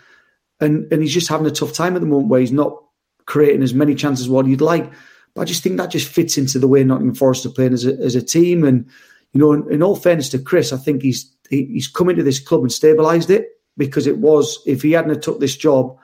and 0.59 0.91
and 0.91 1.01
he's 1.01 1.13
just 1.13 1.29
having 1.29 1.47
a 1.47 1.51
tough 1.51 1.73
time 1.73 1.95
at 1.95 2.01
the 2.01 2.07
moment 2.07 2.29
where 2.29 2.39
he's 2.39 2.51
not 2.51 2.81
creating 3.25 3.61
as 3.61 3.73
many 3.73 3.93
chances 3.93 4.25
as 4.25 4.29
what 4.29 4.47
he'd 4.47 4.61
like. 4.61 4.91
But 5.33 5.41
I 5.41 5.45
just 5.45 5.63
think 5.63 5.77
that 5.77 5.91
just 5.91 6.07
fits 6.07 6.37
into 6.37 6.59
the 6.59 6.67
way 6.67 6.83
Nottingham 6.83 7.15
Forest 7.15 7.45
are 7.45 7.49
playing 7.49 7.73
as 7.73 7.85
a, 7.85 7.95
as 7.97 8.15
a 8.15 8.21
team. 8.21 8.63
And 8.63 8.85
you 9.33 9.39
know, 9.39 9.53
in, 9.53 9.71
in 9.71 9.83
all 9.83 9.95
fairness 9.95 10.29
to 10.29 10.39
Chris, 10.39 10.73
I 10.73 10.77
think 10.77 11.01
he's 11.01 11.31
he, 11.49 11.65
he's 11.65 11.87
come 11.87 12.09
into 12.09 12.23
this 12.23 12.39
club 12.39 12.61
and 12.61 12.69
stabilised 12.69 13.29
it 13.29 13.47
because 13.77 14.07
it 14.07 14.17
was 14.17 14.61
if 14.65 14.81
he 14.81 14.91
hadn't 14.91 15.21
took 15.23 15.39
this 15.39 15.55
job, 15.55 15.97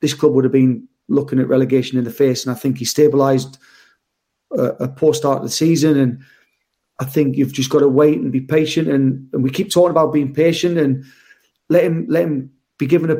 this 0.00 0.14
club 0.14 0.32
would 0.32 0.44
have 0.44 0.52
been 0.52 0.88
looking 1.08 1.38
at 1.38 1.48
relegation 1.48 1.98
in 1.98 2.04
the 2.04 2.10
face. 2.10 2.44
And 2.44 2.54
I 2.54 2.58
think 2.58 2.78
he 2.78 2.84
stabilised 2.84 3.58
a, 4.52 4.64
a 4.64 4.88
poor 4.88 5.14
start 5.14 5.38
of 5.38 5.44
the 5.44 5.50
season. 5.50 5.98
And 5.98 6.22
I 7.00 7.04
think 7.04 7.36
you've 7.36 7.52
just 7.52 7.70
got 7.70 7.80
to 7.80 7.88
wait 7.88 8.18
and 8.18 8.32
be 8.32 8.40
patient. 8.40 8.88
And, 8.88 9.28
and 9.32 9.42
we 9.42 9.50
keep 9.50 9.70
talking 9.70 9.90
about 9.90 10.12
being 10.12 10.34
patient 10.34 10.78
and 10.78 11.04
let 11.68 11.84
him 11.84 12.06
let 12.08 12.24
him 12.24 12.50
be 12.78 12.86
given 12.86 13.10
a, 13.10 13.16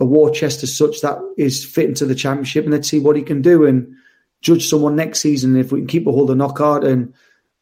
a 0.00 0.04
war 0.04 0.30
chest 0.30 0.62
as 0.62 0.76
such 0.76 1.00
that 1.00 1.18
is 1.38 1.64
fitting 1.64 1.94
to 1.94 2.06
the 2.06 2.14
championship, 2.14 2.64
and 2.64 2.72
let's 2.72 2.88
see 2.88 2.98
what 2.98 3.16
he 3.16 3.22
can 3.22 3.42
do 3.42 3.64
and 3.64 3.94
judge 4.42 4.68
someone 4.68 4.96
next 4.96 5.20
season 5.20 5.56
if 5.56 5.72
we 5.72 5.80
can 5.80 5.86
keep 5.86 6.06
a 6.06 6.12
hold 6.12 6.30
of 6.30 6.36
Knockaert 6.36 6.84
and 6.84 7.14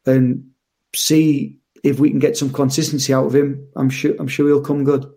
and 0.05 0.51
see 0.93 1.57
if 1.83 1.99
we 1.99 2.09
can 2.09 2.19
get 2.19 2.35
some 2.35 2.51
consistency 2.51 3.13
out 3.13 3.25
of 3.25 3.35
him. 3.35 3.65
I'm 3.75 3.89
sure 3.89 4.13
I'm 4.19 4.27
sure 4.27 4.47
he'll 4.47 4.61
come 4.61 4.83
good. 4.83 5.09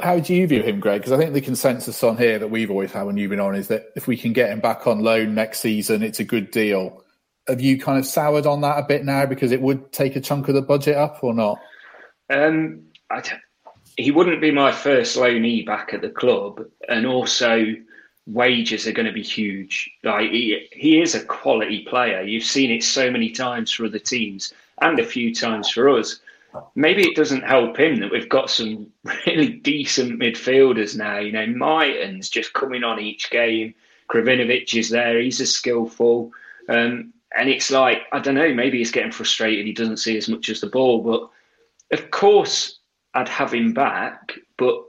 How 0.00 0.20
do 0.20 0.32
you 0.32 0.46
view 0.46 0.62
him, 0.62 0.78
Greg? 0.78 1.00
Because 1.00 1.12
I 1.12 1.16
think 1.16 1.32
the 1.32 1.40
consensus 1.40 2.04
on 2.04 2.16
here 2.16 2.38
that 2.38 2.50
we've 2.50 2.70
always 2.70 2.92
had 2.92 3.02
when 3.02 3.16
you've 3.16 3.30
been 3.30 3.40
on 3.40 3.56
is 3.56 3.66
that 3.68 3.86
if 3.96 4.06
we 4.06 4.16
can 4.16 4.32
get 4.32 4.50
him 4.50 4.60
back 4.60 4.86
on 4.86 5.00
loan 5.00 5.34
next 5.34 5.58
season, 5.58 6.04
it's 6.04 6.20
a 6.20 6.24
good 6.24 6.52
deal. 6.52 7.02
Have 7.48 7.60
you 7.60 7.80
kind 7.80 7.98
of 7.98 8.06
soured 8.06 8.46
on 8.46 8.60
that 8.60 8.78
a 8.78 8.84
bit 8.86 9.04
now 9.04 9.26
because 9.26 9.50
it 9.50 9.60
would 9.60 9.90
take 9.90 10.14
a 10.14 10.20
chunk 10.20 10.48
of 10.48 10.54
the 10.54 10.62
budget 10.62 10.96
up 10.96 11.24
or 11.24 11.34
not? 11.34 11.58
Um, 12.30 12.84
he 13.96 14.12
wouldn't 14.12 14.40
be 14.40 14.52
my 14.52 14.70
first 14.70 15.16
loanee 15.16 15.66
back 15.66 15.92
at 15.92 16.02
the 16.02 16.10
club, 16.10 16.60
and 16.88 17.04
also 17.04 17.64
wages 18.28 18.86
are 18.86 18.92
going 18.92 19.06
to 19.06 19.12
be 19.12 19.22
huge. 19.22 19.90
Like 20.04 20.30
he, 20.30 20.68
he 20.72 21.00
is 21.00 21.14
a 21.14 21.24
quality 21.24 21.84
player. 21.84 22.22
You've 22.22 22.44
seen 22.44 22.70
it 22.70 22.84
so 22.84 23.10
many 23.10 23.30
times 23.30 23.72
for 23.72 23.86
other 23.86 23.98
teams 23.98 24.52
and 24.80 24.98
a 24.98 25.04
few 25.04 25.34
times 25.34 25.70
for 25.70 25.88
us 25.88 26.20
maybe 26.74 27.02
it 27.02 27.16
doesn't 27.16 27.42
help 27.42 27.78
him 27.78 27.96
that 27.96 28.10
we've 28.10 28.28
got 28.28 28.50
some 28.50 28.86
really 29.26 29.48
decent 29.48 30.18
midfielders 30.18 30.96
now. 30.96 31.18
You 31.18 31.32
know, 31.32 31.46
Mighten's 31.46 32.28
just 32.28 32.52
coming 32.52 32.84
on 32.84 33.00
each 33.00 33.30
game. 33.30 33.74
Krovinovic 34.08 34.78
is 34.78 34.90
there. 34.90 35.20
He's 35.20 35.40
a 35.40 35.46
skillful. 35.46 36.32
Um, 36.68 37.12
and 37.36 37.48
it's 37.48 37.70
like, 37.70 38.02
I 38.12 38.20
don't 38.20 38.34
know, 38.34 38.54
maybe 38.54 38.78
he's 38.78 38.90
getting 38.90 39.12
frustrated. 39.12 39.66
He 39.66 39.72
doesn't 39.72 39.98
see 39.98 40.16
as 40.16 40.28
much 40.28 40.48
as 40.48 40.60
the 40.60 40.66
ball. 40.66 41.02
But 41.02 41.98
of 41.98 42.10
course, 42.10 42.78
I'd 43.14 43.28
have 43.28 43.52
him 43.52 43.74
back, 43.74 44.38
but 44.56 44.84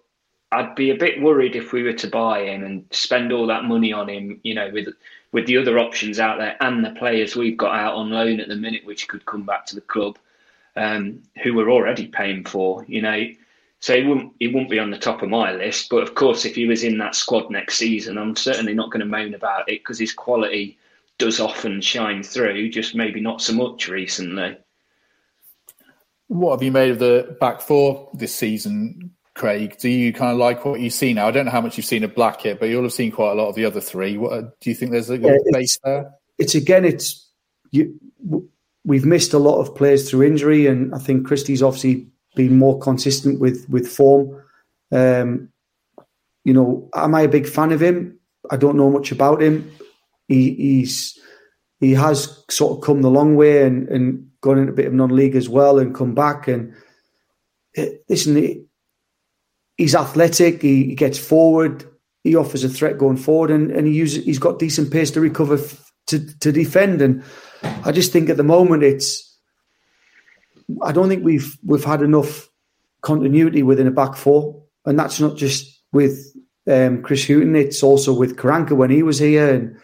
I'd 0.51 0.75
be 0.75 0.89
a 0.89 0.95
bit 0.95 1.21
worried 1.21 1.55
if 1.55 1.73
we 1.73 1.83
were 1.83 1.93
to 1.93 2.07
buy 2.07 2.45
him 2.45 2.63
and 2.63 2.85
spend 2.91 3.31
all 3.31 3.47
that 3.47 3.65
money 3.65 3.93
on 3.93 4.09
him, 4.09 4.39
you 4.43 4.55
know, 4.55 4.69
with 4.71 4.88
with 5.31 5.45
the 5.45 5.57
other 5.57 5.77
options 5.77 6.19
out 6.19 6.39
there 6.39 6.57
and 6.59 6.83
the 6.83 6.91
players 6.91 7.35
we've 7.35 7.57
got 7.57 7.75
out 7.75 7.93
on 7.93 8.09
loan 8.09 8.39
at 8.39 8.47
the 8.47 8.55
minute, 8.55 8.83
which 8.83 9.07
could 9.07 9.25
come 9.27 9.43
back 9.43 9.63
to 9.67 9.75
the 9.75 9.81
club, 9.81 10.17
um, 10.75 11.21
who 11.43 11.53
we're 11.53 11.69
already 11.69 12.07
paying 12.07 12.43
for, 12.43 12.83
you 12.88 13.01
know. 13.01 13.27
So 13.79 13.95
he 13.95 14.03
wouldn't 14.03 14.33
he 14.39 14.47
wouldn't 14.47 14.71
be 14.71 14.79
on 14.79 14.89
the 14.91 14.97
top 14.97 15.21
of 15.21 15.29
my 15.29 15.51
list. 15.51 15.89
But 15.89 16.03
of 16.03 16.15
course, 16.15 16.45
if 16.45 16.55
he 16.55 16.65
was 16.65 16.83
in 16.83 16.97
that 16.97 17.15
squad 17.15 17.49
next 17.49 17.77
season, 17.77 18.17
I'm 18.17 18.35
certainly 18.35 18.73
not 18.73 18.91
going 18.91 19.01
to 19.01 19.05
moan 19.05 19.33
about 19.33 19.69
it 19.69 19.81
because 19.81 19.99
his 19.99 20.13
quality 20.13 20.77
does 21.19 21.39
often 21.39 21.79
shine 21.81 22.23
through. 22.23 22.69
Just 22.71 22.95
maybe 22.95 23.21
not 23.21 23.41
so 23.41 23.53
much 23.53 23.88
recently. 23.88 24.57
What 26.27 26.51
have 26.53 26.63
you 26.63 26.71
made 26.71 26.91
of 26.91 26.99
the 26.99 27.38
back 27.39 27.62
four 27.62 28.09
this 28.13 28.35
season, 28.35 29.15
Craig? 29.39 29.78
Do 29.80 29.89
you 29.89 30.12
kind 30.12 30.34
of 30.34 30.38
like 30.38 30.65
what 30.65 30.82
you 30.82 30.89
see 30.89 31.13
now? 31.13 31.28
I 31.28 31.32
don't 31.32 31.45
know 31.45 31.52
how 31.52 31.62
much 31.62 31.78
you've 31.78 31.86
seen 31.86 32.04
of 32.04 32.13
Blackett, 32.13 32.60
but 32.60 32.67
you'll 32.67 32.84
have 32.84 32.93
seen 32.93 33.12
quite 33.12 33.32
a 33.32 33.36
lot 33.36 33.47
of 33.47 33.56
the 33.56 33.65
other 33.65 33.80
three. 33.80 34.17
What, 34.17 34.60
do 34.60 34.69
you 34.69 34.75
think 34.75 34.91
there's 34.91 35.10
a 35.10 35.17
yeah, 35.17 35.38
base 35.52 35.80
there? 35.84 36.12
It's 36.38 36.56
again, 36.56 36.84
it's 36.84 37.28
you. 37.71 37.99
We've 38.84 39.06
missed 39.06 39.34
a 39.34 39.39
lot 39.39 39.60
of 39.60 39.75
players 39.75 40.10
through 40.10 40.23
injury, 40.23 40.67
and 40.67 40.93
I 40.93 40.99
think 40.99 41.25
Christie's 41.25 41.63
obviously 41.63 42.08
been 42.36 42.58
more 42.58 42.80
consistent 42.80 43.39
with 43.39 43.65
with 43.69 43.88
form. 43.88 44.43
Um, 44.91 45.49
you 46.43 46.54
know, 46.54 46.89
am 46.93 47.15
I 47.15 47.21
a 47.21 47.30
big 47.30 47.47
fan 47.47 47.71
of 47.71 47.82
him? 47.82 48.19
I 48.52 48.58
don't 48.58 48.78
know 48.78 48.89
much 48.89 49.12
about 49.12 49.41
him. 49.41 49.71
He, 50.28 50.54
he's 50.54 51.17
he 51.80 51.93
has 51.93 52.43
sort 52.49 52.78
of 52.78 52.84
come 52.84 53.02
the 53.02 53.10
long 53.10 53.36
way 53.36 53.63
and, 53.63 53.88
and 53.88 54.30
gone 54.41 54.58
into 54.58 54.73
a 54.73 54.75
bit 54.75 54.88
of 54.88 54.93
non-league 54.93 55.36
as 55.36 55.47
well 55.47 55.80
and 55.80 55.95
come 55.95 56.13
back 56.13 56.47
and 56.47 56.73
it, 57.73 57.93
eh, 57.93 57.97
listen, 58.10 58.67
he's 59.79 59.95
athletic. 59.95 60.61
He, 60.61 60.83
he, 60.83 60.95
gets 60.95 61.17
forward. 61.17 61.85
He 62.23 62.35
offers 62.35 62.63
a 62.63 62.69
threat 62.69 62.97
going 62.97 63.17
forward, 63.17 63.49
and, 63.49 63.71
and 63.71 63.87
he 63.87 63.93
uses, 63.93 64.25
he's 64.25 64.37
got 64.37 64.59
decent 64.59 64.91
pace 64.91 65.09
to 65.11 65.21
recover 65.21 65.55
f- 65.55 65.91
to 66.07 66.19
to 66.39 66.51
defend. 66.51 67.01
And 67.01 67.23
I 67.63 67.91
just 67.91 68.11
think 68.11 68.29
at 68.29 68.37
the 68.37 68.43
moment 68.43 68.83
it's 68.83 69.25
I 70.83 70.91
don't 70.91 71.09
think 71.09 71.23
we've 71.23 71.57
we've 71.65 71.83
had 71.83 72.01
enough 72.01 72.49
continuity 73.01 73.63
within 73.63 73.87
a 73.87 73.91
back 73.91 74.15
four, 74.15 74.61
and 74.85 74.99
that's 74.99 75.19
not 75.19 75.37
just 75.37 75.81
with 75.93 76.35
um, 76.67 77.01
Chris 77.01 77.25
Hughton. 77.25 77.55
It's 77.55 77.81
also 77.81 78.13
with 78.13 78.35
Karanka 78.35 78.73
when 78.73 78.91
he 78.91 79.01
was 79.01 79.17
here 79.17 79.51
and 79.53 79.77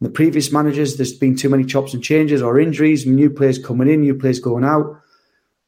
the 0.00 0.10
previous 0.10 0.50
managers. 0.50 0.96
There's 0.96 1.12
been 1.12 1.36
too 1.36 1.50
many 1.50 1.64
chops 1.64 1.92
and 1.92 2.02
changes 2.02 2.40
or 2.40 2.58
injuries, 2.58 3.06
new 3.06 3.28
players 3.28 3.58
coming 3.58 3.88
in, 3.88 4.00
new 4.00 4.14
players 4.14 4.40
going 4.40 4.64
out. 4.64 4.98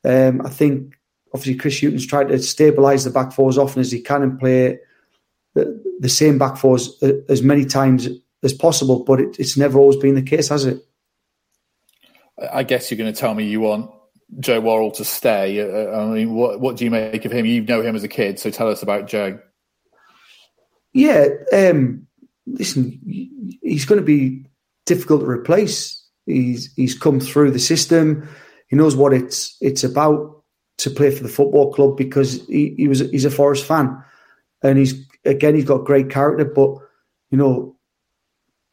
Um, 0.06 0.40
I 0.44 0.48
think 0.48 0.94
obviously 1.34 1.56
Chris 1.56 1.82
Hughton's 1.82 2.06
tried 2.06 2.28
to 2.28 2.34
stabilise 2.34 3.04
the 3.04 3.10
back 3.10 3.32
four 3.32 3.48
as 3.48 3.58
often 3.58 3.80
as 3.80 3.90
he 3.90 4.00
can 4.00 4.22
and 4.22 4.38
play 4.38 4.78
the, 5.54 5.82
the 5.98 6.08
same 6.08 6.38
back 6.38 6.56
four 6.56 6.76
as, 7.28 7.42
many 7.42 7.64
times 7.64 8.08
as 8.44 8.52
possible, 8.52 9.02
but 9.02 9.20
it, 9.20 9.36
it's 9.38 9.56
never 9.56 9.78
always 9.78 9.96
been 9.96 10.14
the 10.14 10.22
case, 10.22 10.48
has 10.48 10.64
it? 10.64 10.80
I 12.52 12.62
guess 12.62 12.90
you're 12.90 12.98
going 12.98 13.12
to 13.12 13.18
tell 13.18 13.34
me 13.34 13.44
you 13.44 13.60
want 13.60 13.90
Joe 14.38 14.60
Worrall 14.60 14.90
to 14.92 15.04
stay. 15.04 15.60
Uh, 15.60 15.92
uh, 15.92 16.04
I 16.04 16.06
mean, 16.06 16.34
what 16.34 16.60
what 16.60 16.76
do 16.76 16.84
you 16.84 16.90
make 16.90 17.24
of 17.24 17.32
him? 17.32 17.46
You 17.46 17.62
know 17.62 17.80
him 17.80 17.94
as 17.94 18.02
a 18.02 18.08
kid, 18.08 18.40
so 18.40 18.50
tell 18.50 18.68
us 18.68 18.82
about 18.82 19.06
Joe. 19.06 19.38
Yeah, 20.92 21.28
um, 21.52 22.06
listen, 22.46 23.00
he's 23.62 23.84
going 23.84 24.00
to 24.00 24.04
be 24.04 24.46
difficult 24.84 25.20
to 25.20 25.28
replace. 25.28 26.04
He's 26.26 26.72
he's 26.74 26.98
come 26.98 27.20
through 27.20 27.52
the 27.52 27.60
system. 27.60 28.28
He 28.66 28.74
knows 28.74 28.96
what 28.96 29.12
it's 29.12 29.56
it's 29.60 29.84
about 29.84 30.43
to 30.78 30.90
play 30.90 31.10
for 31.10 31.22
the 31.22 31.28
football 31.28 31.72
club 31.72 31.96
because 31.96 32.46
he, 32.46 32.74
he 32.76 32.88
was 32.88 33.00
he's 33.00 33.24
a 33.24 33.30
Forest 33.30 33.64
fan, 33.64 34.02
and 34.62 34.78
he's 34.78 35.06
again 35.24 35.54
he's 35.54 35.64
got 35.64 35.84
great 35.84 36.10
character. 36.10 36.44
But 36.44 36.76
you 37.30 37.38
know, 37.38 37.76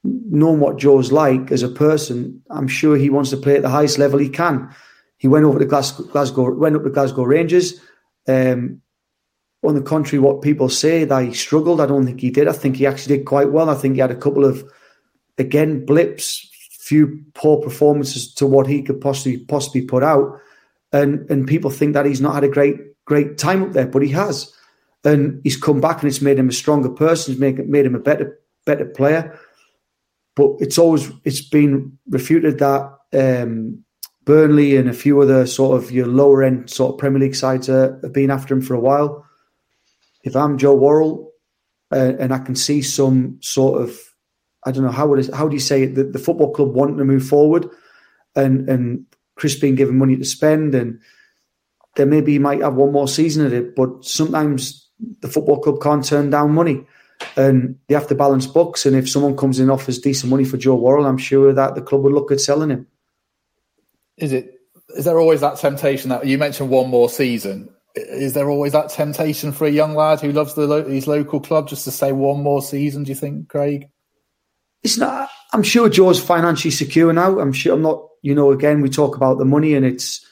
knowing 0.03 0.59
what 0.59 0.77
Joe's 0.77 1.11
like 1.11 1.51
as 1.51 1.63
a 1.63 1.69
person, 1.69 2.41
I'm 2.49 2.67
sure 2.67 2.95
he 2.95 3.09
wants 3.09 3.29
to 3.31 3.37
play 3.37 3.55
at 3.55 3.61
the 3.61 3.69
highest 3.69 3.97
level 3.97 4.19
he 4.19 4.29
can. 4.29 4.73
He 5.17 5.27
went 5.27 5.45
over 5.45 5.59
to 5.59 5.65
Glasgow, 5.65 6.03
Glasgow 6.03 6.53
went 6.53 6.75
up 6.75 6.83
to 6.83 6.89
Glasgow 6.89 7.23
Rangers. 7.23 7.79
Um, 8.27 8.81
on 9.63 9.75
the 9.75 9.81
contrary, 9.81 10.19
what 10.19 10.41
people 10.41 10.69
say 10.69 11.05
that 11.05 11.23
he 11.23 11.33
struggled, 11.33 11.79
I 11.79 11.85
don't 11.85 12.05
think 12.05 12.19
he 12.19 12.31
did. 12.31 12.47
I 12.47 12.53
think 12.53 12.77
he 12.77 12.87
actually 12.87 13.17
did 13.17 13.25
quite 13.27 13.51
well. 13.51 13.69
I 13.69 13.75
think 13.75 13.93
he 13.93 14.01
had 14.01 14.09
a 14.09 14.15
couple 14.15 14.43
of, 14.43 14.63
again, 15.37 15.85
blips, 15.85 16.49
few 16.79 17.23
poor 17.35 17.61
performances 17.61 18.33
to 18.33 18.47
what 18.47 18.65
he 18.65 18.81
could 18.81 18.99
possibly 18.99 19.37
possibly 19.37 19.83
put 19.83 20.01
out, 20.01 20.39
and 20.91 21.29
and 21.29 21.47
people 21.47 21.69
think 21.69 21.93
that 21.93 22.05
he's 22.05 22.21
not 22.21 22.35
had 22.35 22.43
a 22.43 22.49
great 22.49 22.77
great 23.05 23.37
time 23.37 23.63
up 23.63 23.71
there, 23.71 23.87
but 23.87 24.01
he 24.01 24.09
has, 24.09 24.53
and 25.03 25.41
he's 25.43 25.57
come 25.57 25.81
back 25.81 26.01
and 26.01 26.09
it's 26.09 26.21
made 26.21 26.39
him 26.39 26.49
a 26.49 26.53
stronger 26.53 26.89
person. 26.89 27.33
It's 27.33 27.41
made 27.41 27.67
made 27.67 27.85
him 27.85 27.95
a 27.95 27.99
better 27.99 28.39
better 28.65 28.85
player. 28.85 29.39
But 30.35 30.51
it's 30.59 30.77
always 30.77 31.11
it's 31.25 31.41
been 31.41 31.97
refuted 32.09 32.59
that 32.59 32.89
um, 33.13 33.83
Burnley 34.23 34.77
and 34.77 34.89
a 34.89 34.93
few 34.93 35.21
other 35.21 35.45
sort 35.45 35.81
of 35.81 35.91
your 35.91 36.07
lower 36.07 36.43
end 36.43 36.69
sort 36.69 36.93
of 36.93 36.99
Premier 36.99 37.19
League 37.19 37.35
sides 37.35 37.67
have 37.67 38.13
been 38.13 38.31
after 38.31 38.53
him 38.53 38.61
for 38.61 38.75
a 38.75 38.79
while. 38.79 39.25
If 40.23 40.35
I'm 40.35 40.57
Joe 40.57 40.75
Worrall 40.75 41.31
uh, 41.91 42.13
and 42.19 42.33
I 42.33 42.39
can 42.39 42.55
see 42.55 42.81
some 42.81 43.39
sort 43.41 43.81
of, 43.81 43.97
I 44.65 44.71
don't 44.71 44.83
know 44.83 44.91
how 44.91 45.07
would 45.07 45.19
it, 45.19 45.33
how 45.33 45.47
do 45.47 45.55
you 45.55 45.59
say 45.59 45.83
it, 45.83 45.95
the, 45.95 46.03
the 46.03 46.19
football 46.19 46.53
club 46.53 46.73
wanting 46.73 46.97
to 46.97 47.05
move 47.05 47.25
forward, 47.25 47.67
and 48.35 48.69
and 48.69 49.05
Chris 49.41 49.59
being 49.59 49.75
given 49.75 49.97
money 49.97 50.15
to 50.15 50.23
spend, 50.23 50.75
and 50.75 50.99
then 51.95 52.09
maybe 52.09 52.33
he 52.33 52.39
might 52.39 52.61
have 52.61 52.75
one 52.75 52.91
more 52.91 53.07
season 53.07 53.45
at 53.45 53.53
it. 53.53 53.75
But 53.75 54.05
sometimes 54.05 54.87
the 55.21 55.27
football 55.27 55.59
club 55.59 55.81
can't 55.81 56.05
turn 56.05 56.29
down 56.29 56.53
money, 56.53 56.85
and 57.35 57.75
they 57.87 57.95
have 57.95 58.07
to 58.07 58.15
balance 58.15 58.45
books. 58.45 58.85
And 58.85 58.95
if 58.95 59.09
someone 59.09 59.35
comes 59.35 59.59
in 59.59 59.63
and 59.63 59.71
offers 59.71 59.99
decent 59.99 60.29
money 60.29 60.45
for 60.45 60.57
Joe 60.57 60.75
Worrall, 60.75 61.07
I'm 61.07 61.17
sure 61.17 61.51
that 61.53 61.73
the 61.73 61.81
club 61.81 62.03
would 62.03 62.13
look 62.13 62.31
at 62.31 62.39
selling 62.39 62.69
him 62.69 62.87
is 64.21 64.31
it 64.31 64.59
is 64.95 65.05
there 65.05 65.19
always 65.19 65.41
that 65.41 65.57
temptation 65.57 66.09
that 66.09 66.25
you 66.25 66.37
mentioned 66.37 66.69
one 66.69 66.89
more 66.89 67.09
season? 67.09 67.69
Is 67.95 68.33
there 68.33 68.49
always 68.49 68.71
that 68.73 68.89
temptation 68.89 69.51
for 69.51 69.65
a 69.65 69.71
young 69.71 69.95
lad 69.95 70.21
who 70.21 70.31
loves 70.31 70.53
the 70.53 70.67
his 70.83 71.07
local 71.07 71.39
club 71.39 71.67
just 71.67 71.83
to 71.85 71.91
say 71.91 72.11
one 72.11 72.41
more 72.41 72.61
season? 72.61 73.03
Do 73.03 73.09
you 73.09 73.15
think, 73.15 73.49
Craig? 73.49 73.89
It's 74.83 74.97
not. 74.97 75.29
I'm 75.53 75.63
sure 75.63 75.89
Joe's 75.89 76.23
financially 76.23 76.71
secure 76.71 77.11
now. 77.11 77.39
I'm 77.39 77.53
sure. 77.53 77.73
I'm 77.73 77.81
not. 77.81 78.07
You 78.21 78.35
know, 78.35 78.51
again, 78.51 78.81
we 78.81 78.89
talk 78.89 79.15
about 79.15 79.37
the 79.37 79.45
money, 79.45 79.73
and 79.73 79.85
it's 79.85 80.25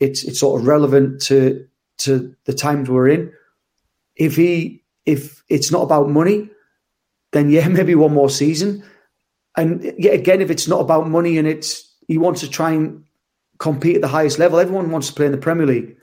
it's 0.00 0.24
it's 0.24 0.40
sort 0.40 0.60
of 0.60 0.66
relevant 0.66 1.20
to 1.22 1.66
to 1.98 2.34
the 2.44 2.54
times 2.54 2.88
we're 2.88 3.08
in. 3.08 3.32
If 4.16 4.36
he 4.36 4.82
if 5.06 5.42
it's 5.48 5.70
not 5.70 5.82
about 5.82 6.10
money, 6.10 6.50
then 7.32 7.50
yeah, 7.50 7.68
maybe 7.68 7.94
one 7.94 8.14
more 8.14 8.30
season. 8.30 8.82
And 9.56 9.92
yet 9.98 10.14
again, 10.14 10.40
if 10.40 10.50
it's 10.50 10.68
not 10.68 10.80
about 10.80 11.08
money 11.08 11.38
and 11.38 11.48
it's 11.48 11.92
he 12.06 12.16
wants 12.16 12.40
to 12.40 12.48
try 12.48 12.70
and 12.72 13.04
compete 13.58 13.96
at 13.96 14.02
the 14.02 14.08
highest 14.08 14.38
level. 14.38 14.58
Everyone 14.58 14.90
wants 14.90 15.08
to 15.08 15.14
play 15.14 15.26
in 15.26 15.32
the 15.32 15.38
Premier 15.38 15.66
League, 15.66 15.96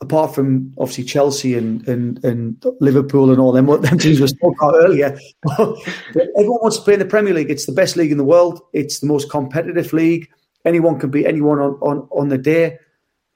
apart 0.00 0.34
from 0.34 0.72
obviously 0.78 1.04
Chelsea 1.04 1.56
and 1.56 1.86
and, 1.88 2.22
and 2.24 2.64
Liverpool 2.80 3.30
and 3.30 3.40
all 3.40 3.52
them. 3.52 3.66
What 3.66 3.82
them 3.82 3.98
teams 3.98 4.20
were 4.20 4.28
spoke 4.28 4.54
about 4.60 4.74
earlier. 4.76 5.18
everyone 5.58 6.60
wants 6.62 6.76
to 6.76 6.82
play 6.82 6.94
in 6.94 7.00
the 7.00 7.06
Premier 7.06 7.34
League. 7.34 7.50
It's 7.50 7.66
the 7.66 7.72
best 7.72 7.96
league 7.96 8.12
in 8.12 8.18
the 8.18 8.24
world. 8.24 8.60
It's 8.72 9.00
the 9.00 9.06
most 9.06 9.30
competitive 9.30 9.92
league. 9.92 10.28
Anyone 10.64 10.98
can 10.98 11.10
beat 11.10 11.26
anyone 11.26 11.58
on 11.58 11.72
on, 11.80 12.08
on 12.10 12.28
the 12.28 12.38
day. 12.38 12.78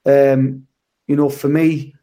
Um, 0.05 0.67
you 1.07 1.15
know, 1.15 1.29
for 1.29 1.47
me, 1.47 1.95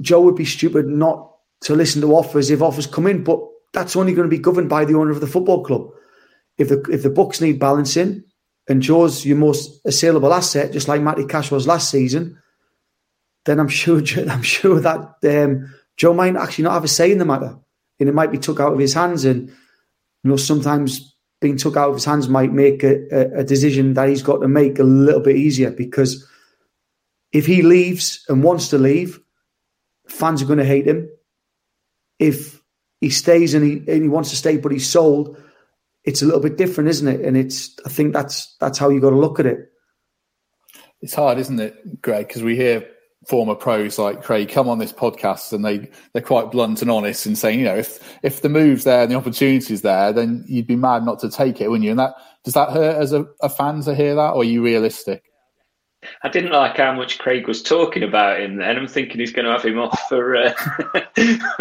Joe 0.00 0.20
would 0.22 0.36
be 0.36 0.44
stupid 0.44 0.86
not 0.86 1.30
to 1.62 1.74
listen 1.74 2.02
to 2.02 2.14
offers 2.14 2.50
if 2.50 2.62
offers 2.62 2.86
come 2.86 3.06
in, 3.06 3.24
but 3.24 3.40
that's 3.72 3.96
only 3.96 4.14
going 4.14 4.28
to 4.28 4.36
be 4.36 4.42
governed 4.42 4.68
by 4.68 4.84
the 4.84 4.94
owner 4.94 5.10
of 5.10 5.20
the 5.20 5.26
football 5.26 5.64
club. 5.64 5.88
If 6.58 6.68
the 6.68 6.80
if 6.90 7.02
the 7.02 7.10
books 7.10 7.40
need 7.40 7.58
balancing, 7.58 8.24
and 8.68 8.82
Joe's 8.82 9.24
your 9.24 9.36
most 9.36 9.80
assailable 9.84 10.32
asset, 10.32 10.72
just 10.72 10.88
like 10.88 11.00
Matty 11.00 11.26
Cash 11.26 11.50
was 11.50 11.66
last 11.66 11.90
season, 11.90 12.38
then 13.44 13.58
I'm 13.58 13.68
sure 13.68 13.98
I'm 14.30 14.42
sure 14.42 14.80
that 14.80 15.14
um, 15.24 15.72
Joe 15.96 16.14
might 16.14 16.36
actually 16.36 16.64
not 16.64 16.74
have 16.74 16.84
a 16.84 16.88
say 16.88 17.12
in 17.12 17.18
the 17.18 17.24
matter, 17.24 17.56
and 17.98 18.08
it 18.08 18.14
might 18.14 18.32
be 18.32 18.38
took 18.38 18.60
out 18.60 18.72
of 18.72 18.78
his 18.78 18.94
hands. 18.94 19.24
And 19.24 19.48
you 19.48 20.30
know, 20.30 20.36
sometimes 20.36 21.11
being 21.42 21.58
took 21.58 21.76
out 21.76 21.90
of 21.90 21.96
his 21.96 22.04
hands 22.06 22.28
might 22.28 22.52
make 22.52 22.82
a, 22.82 23.40
a 23.40 23.44
decision 23.44 23.92
that 23.94 24.08
he's 24.08 24.22
got 24.22 24.38
to 24.38 24.48
make 24.48 24.78
a 24.78 24.84
little 24.84 25.20
bit 25.20 25.36
easier 25.36 25.70
because 25.70 26.26
if 27.32 27.44
he 27.44 27.62
leaves 27.62 28.24
and 28.28 28.42
wants 28.42 28.68
to 28.68 28.78
leave, 28.78 29.20
fans 30.08 30.40
are 30.40 30.46
going 30.46 30.58
to 30.58 30.64
hate 30.64 30.86
him. 30.86 31.10
If 32.18 32.62
he 33.00 33.10
stays 33.10 33.52
and 33.52 33.64
he, 33.64 33.72
and 33.92 34.02
he 34.02 34.08
wants 34.08 34.30
to 34.30 34.36
stay, 34.36 34.56
but 34.56 34.72
he's 34.72 34.88
sold, 34.88 35.36
it's 36.04 36.22
a 36.22 36.24
little 36.24 36.40
bit 36.40 36.56
different, 36.56 36.90
isn't 36.90 37.08
it? 37.08 37.20
And 37.20 37.36
it's 37.36 37.76
I 37.84 37.88
think 37.88 38.12
that's 38.12 38.56
that's 38.60 38.78
how 38.78 38.88
you 38.88 39.00
got 39.00 39.10
to 39.10 39.18
look 39.18 39.40
at 39.40 39.46
it. 39.46 39.58
It's 41.00 41.14
hard, 41.14 41.38
isn't 41.38 41.58
it, 41.58 42.00
Greg? 42.00 42.28
Because 42.28 42.42
we 42.42 42.56
hear 42.56 42.88
former 43.26 43.54
pros 43.54 43.98
like 43.98 44.22
Craig 44.22 44.48
come 44.48 44.68
on 44.68 44.78
this 44.78 44.92
podcast 44.92 45.52
and 45.52 45.64
they 45.64 45.90
they're 46.12 46.22
quite 46.22 46.50
blunt 46.50 46.82
and 46.82 46.90
honest 46.90 47.26
in 47.26 47.36
saying, 47.36 47.58
you 47.58 47.64
know, 47.64 47.76
if 47.76 48.18
if 48.22 48.42
the 48.42 48.48
move's 48.48 48.84
there 48.84 49.02
and 49.02 49.10
the 49.10 49.16
opportunity's 49.16 49.82
there, 49.82 50.12
then 50.12 50.44
you'd 50.46 50.66
be 50.66 50.76
mad 50.76 51.04
not 51.04 51.20
to 51.20 51.30
take 51.30 51.60
it, 51.60 51.68
wouldn't 51.68 51.84
you? 51.84 51.90
And 51.90 52.00
that 52.00 52.14
does 52.44 52.54
that 52.54 52.70
hurt 52.70 52.96
as 52.96 53.12
a, 53.12 53.26
a 53.40 53.48
fan 53.48 53.82
to 53.82 53.94
hear 53.94 54.14
that, 54.14 54.30
or 54.30 54.40
are 54.40 54.44
you 54.44 54.62
realistic? 54.62 55.24
I 56.24 56.28
didn't 56.28 56.50
like 56.50 56.78
how 56.78 56.92
much 56.92 57.18
Craig 57.18 57.46
was 57.46 57.62
talking 57.62 58.02
about 58.02 58.40
him 58.40 58.56
then. 58.56 58.76
I'm 58.76 58.88
thinking 58.88 59.20
he's 59.20 59.32
going 59.32 59.44
to 59.44 59.52
have 59.52 59.64
him 59.64 59.78
off 59.78 60.08
for 60.08 60.36
uh, 60.36 60.52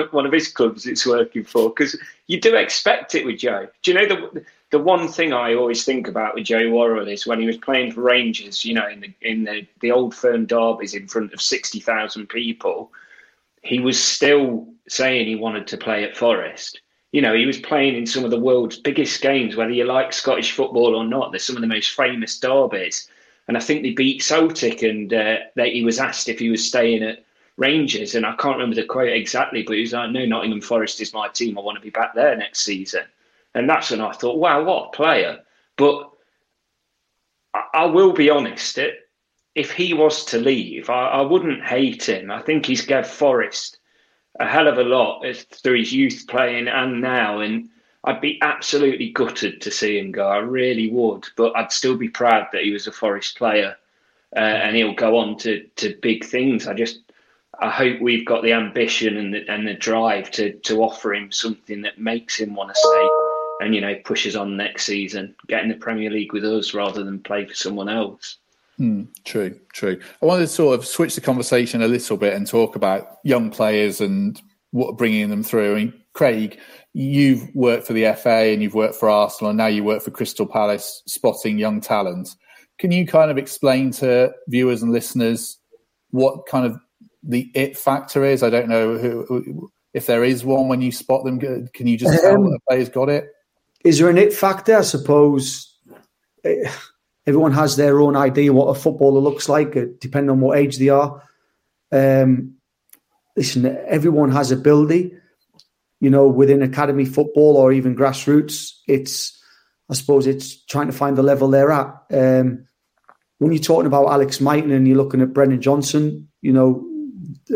one 0.12 0.26
of 0.26 0.32
his 0.32 0.48
clubs 0.48 0.88
it's 0.88 1.06
working 1.06 1.44
for 1.44 1.70
because 1.70 1.96
you 2.26 2.42
do 2.42 2.56
expect 2.56 3.14
it 3.14 3.24
with 3.24 3.38
Joe. 3.38 3.68
Do 3.84 3.92
you 3.92 4.00
know 4.00 4.08
the 4.08 4.44
the 4.72 4.80
one 4.80 5.08
thing 5.08 5.34
I 5.34 5.54
always 5.54 5.86
think 5.86 6.08
about 6.08 6.36
with 6.36 6.46
Joe 6.46 6.70
Worrall 6.70 7.08
is 7.08 7.28
when 7.28 7.40
he 7.40 7.46
was 7.46 7.58
playing 7.58 7.92
for 7.92 8.02
Rangers, 8.02 8.66
you 8.66 8.74
know, 8.74 8.88
in 8.88 9.02
the 9.02 9.14
in 9.22 9.44
the, 9.44 9.68
the 9.82 9.92
old 9.92 10.16
firm 10.16 10.46
derbies 10.46 10.94
in 10.94 11.08
front 11.08 11.34
of 11.34 11.42
sixty 11.42 11.80
thousand 11.80 12.28
people, 12.28 12.92
he 13.62 13.80
was 13.80 14.02
still 14.02 14.68
saying 14.88 15.28
he 15.28 15.36
wanted 15.36 15.68
to 15.68 15.78
play 15.78 16.04
at 16.04 16.18
Forest. 16.18 16.82
You 17.12 17.22
know, 17.22 17.36
he 17.36 17.46
was 17.46 17.60
playing 17.60 17.96
in 17.96 18.06
some 18.06 18.24
of 18.24 18.32
the 18.32 18.40
world's 18.40 18.80
biggest 18.80 19.22
games, 19.22 19.56
whether 19.56 19.72
you 19.72 19.84
like 19.84 20.14
Scottish 20.14 20.54
football 20.54 20.96
or 20.96 21.06
not. 21.06 21.32
They're 21.32 21.40
some 21.40 21.58
of 21.58 21.62
the 21.62 21.68
most 21.68 21.92
famous 21.92 22.40
derbies 22.40 23.10
and 23.48 23.58
I 23.58 23.60
think 23.60 23.84
they 23.84 23.92
beat 23.92 24.24
Celtic, 24.24 24.82
and 24.82 25.14
uh, 25.14 25.40
he 25.58 25.84
was 25.84 26.00
asked 26.00 26.30
if 26.30 26.40
he 26.40 26.50
was 26.50 26.66
staying 26.66 27.04
at 27.04 27.26
Rangers, 27.58 28.16
and 28.16 28.26
I 28.26 28.34
can't 28.36 28.56
remember 28.56 28.76
the 28.76 28.86
quote 28.86 29.10
exactly, 29.10 29.64
but 29.64 29.76
he 29.76 29.82
was 29.82 29.94
like, 29.94 30.12
"No, 30.12 30.26
Nottingham 30.26 30.62
Forest 30.62 31.02
is 31.02 31.14
my 31.14 31.28
team. 31.28 31.58
I 31.58 31.62
want 31.62 31.78
to 31.78 31.82
be 31.82 31.90
back 31.90 32.14
there 32.14 32.36
next 32.36 32.62
season." 32.62 33.04
And 33.54 33.70
that's 33.70 33.92
when 33.92 34.02
I 34.02 34.12
thought, 34.14 34.38
"Wow, 34.38 34.64
what 34.64 34.88
a 34.88 34.96
player!" 34.96 35.40
But 35.78 36.10
I, 37.54 37.64
I 37.74 37.86
will 37.86 38.14
be 38.14 38.30
honest, 38.30 38.78
it, 38.78 38.96
if 39.56 39.72
he 39.72 39.94
was 39.94 40.26
to 40.26 40.38
leave, 40.38 40.90
I, 40.90 41.08
I, 41.08 41.22
wouldn't 41.22 41.64
hate 41.64 42.08
him. 42.08 42.32
I 42.32 42.42
think 42.42 42.66
he's 42.66 42.86
gave 42.86 43.06
Forest 43.06 43.80
a 44.40 44.48
hell 44.48 44.68
of 44.68 44.78
a 44.78 44.84
lot 44.84 45.26
through 45.62 45.80
his 45.80 45.92
youth 45.92 46.26
playing 46.28 46.68
and 46.70 47.02
now, 47.02 47.40
and 47.40 47.70
I'd 48.06 48.22
be 48.22 48.40
absolutely 48.42 49.12
gutted 49.12 49.62
to 49.62 49.72
see 49.72 50.00
him 50.00 50.12
go. 50.12 50.28
I 50.28 50.38
really 50.38 50.90
would, 50.90 51.26
but 51.36 51.56
I'd 51.56 51.72
still 51.72 51.98
be 51.98 52.10
proud 52.10 52.48
that 52.52 52.64
he 52.64 52.72
was 52.72 52.88
a 52.88 52.92
Forest 52.92 53.38
player, 53.38 53.76
uh, 54.36 54.40
and 54.40 54.76
he'll 54.76 54.96
go 54.96 55.18
on 55.18 55.38
to 55.40 55.68
to 55.76 55.98
big 56.02 56.24
things. 56.24 56.68
I 56.68 56.74
just 56.74 57.02
I 57.60 57.70
hope 57.70 58.00
we've 58.00 58.26
got 58.26 58.44
the 58.44 58.54
ambition 58.54 59.18
and 59.18 59.34
the, 59.34 59.48
and 59.50 59.68
the 59.68 59.74
drive 59.74 60.32
to 60.32 60.54
to 60.54 60.82
offer 60.82 61.14
him 61.14 61.32
something 61.32 61.82
that 61.82 62.00
makes 62.00 62.38
him 62.40 62.56
want 62.56 62.70
to 62.70 62.76
stay 62.76 63.21
and 63.62 63.76
you 63.76 63.82
know 63.82 63.96
pushes 64.04 64.36
on 64.36 64.58
next 64.58 64.86
season, 64.86 65.36
get 65.48 65.64
in 65.64 65.70
the 65.70 65.76
Premier 65.76 66.10
League 66.10 66.34
with 66.34 66.44
us 66.44 66.74
rather 66.74 67.04
than 67.04 67.20
play 67.20 67.46
for 67.46 67.54
someone 67.54 67.88
else. 67.88 68.38
Mm, 68.80 69.08
true, 69.26 69.58
true. 69.74 70.00
I 70.22 70.26
wanted 70.26 70.42
to 70.42 70.48
sort 70.48 70.78
of 70.78 70.86
switch 70.86 71.16
the 71.16 71.22
conversation 71.22 71.84
a 71.84 71.88
little 71.88 72.18
bit 72.18 72.34
and 72.34 72.48
talk 72.48 72.76
about 72.76 73.20
young 73.24 73.52
players 73.52 74.02
and 74.02 74.42
what 74.72 74.98
bringing 74.98 75.30
them 75.30 75.44
through. 75.44 75.74
I 75.74 75.76
mean, 75.76 75.94
Craig, 76.14 76.60
you've 76.94 77.54
worked 77.54 77.86
for 77.86 77.94
the 77.94 78.12
FA 78.16 78.52
and 78.52 78.64
you've 78.64 78.74
worked 78.74 78.96
for 78.96 79.10
Arsenal, 79.10 79.52
and 79.52 79.58
now 79.58 79.68
you 79.68 79.84
work 79.84 80.02
for 80.02 80.12
Crystal 80.12 80.48
Palace, 80.48 81.04
spotting 81.06 81.60
young 81.60 81.80
talent. 81.80 82.36
Can 82.80 82.92
you 82.92 83.06
kind 83.06 83.30
of 83.30 83.38
explain 83.38 83.92
to 83.92 84.34
viewers 84.48 84.82
and 84.82 84.92
listeners 84.92 85.60
what 86.10 86.48
kind 86.48 86.66
of 86.66 86.80
the 87.22 87.52
it 87.54 87.78
factor 87.78 88.26
is? 88.26 88.42
I 88.42 88.50
don't 88.50 88.68
know 88.68 88.98
who, 88.98 89.70
if 89.94 90.08
there 90.08 90.24
is 90.24 90.44
one 90.44 90.68
when 90.68 90.82
you 90.82 90.92
spot 90.92 91.24
them. 91.24 91.40
Can 91.40 91.86
you 91.86 91.98
just 91.98 92.20
tell 92.24 92.36
um, 92.36 92.50
the 92.50 92.60
player's 92.68 92.90
got 92.90 93.10
it? 93.10 93.28
Is 93.84 94.00
there 94.00 94.10
an 94.10 94.18
it 94.18 94.34
factor? 94.34 94.78
I 94.78 94.82
suppose 94.82 95.76
eh, 96.44 96.72
everyone 97.26 97.54
has 97.54 97.76
their 97.76 98.00
own 98.00 98.16
idea 98.16 98.54
what 98.54 98.76
a 98.76 98.80
footballer 98.80 99.20
looks 99.20 99.50
like, 99.50 99.76
uh, 99.76 99.86
depending 100.00 100.30
on 100.30 100.40
what 100.40 100.58
age 100.58 100.78
they 100.78 100.90
are. 100.90 101.24
Um, 101.92 102.56
listen, 103.36 103.66
everyone 103.66 104.32
has 104.32 104.52
ability 104.52 105.14
you 106.02 106.10
know, 106.10 106.28
within 106.28 106.64
academy 106.64 107.06
football 107.06 107.56
or 107.56 107.72
even 107.72 107.96
grassroots, 107.96 108.74
it's, 108.88 109.40
I 109.90 109.94
suppose, 109.94 110.26
it's 110.28 110.66
trying 110.66 110.88
to 110.88 110.94
find 110.94 111.16
the 111.16 111.24
level 111.24 111.48
they're 111.48 111.72
at. 111.72 111.96
Um, 112.12 112.66
when 113.38 113.52
you're 113.52 113.62
talking 113.62 113.86
about 113.86 114.08
Alex 114.08 114.42
Mighten 114.42 114.72
and 114.72 114.88
you're 114.88 114.98
looking 114.98 115.22
at 115.22 115.34
Brennan 115.34 115.62
Johnson, 115.62 116.28
you 116.42 116.52
know, 116.52 116.88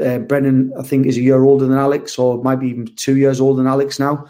uh, 0.02 0.20
Brennan, 0.20 0.74
I 0.80 0.84
think, 0.84 1.08
is 1.08 1.18
a 1.18 1.22
year 1.22 1.44
older 1.44 1.66
than 1.66 1.78
Alex, 1.78 2.20
or 2.20 2.42
might 2.44 2.58
be 2.58 2.70
even 2.70 2.88
two 2.96 3.18
years 3.18 3.42
older 3.42 3.58
than 3.58 3.68
Alex 3.68 4.00
now. 4.00 4.28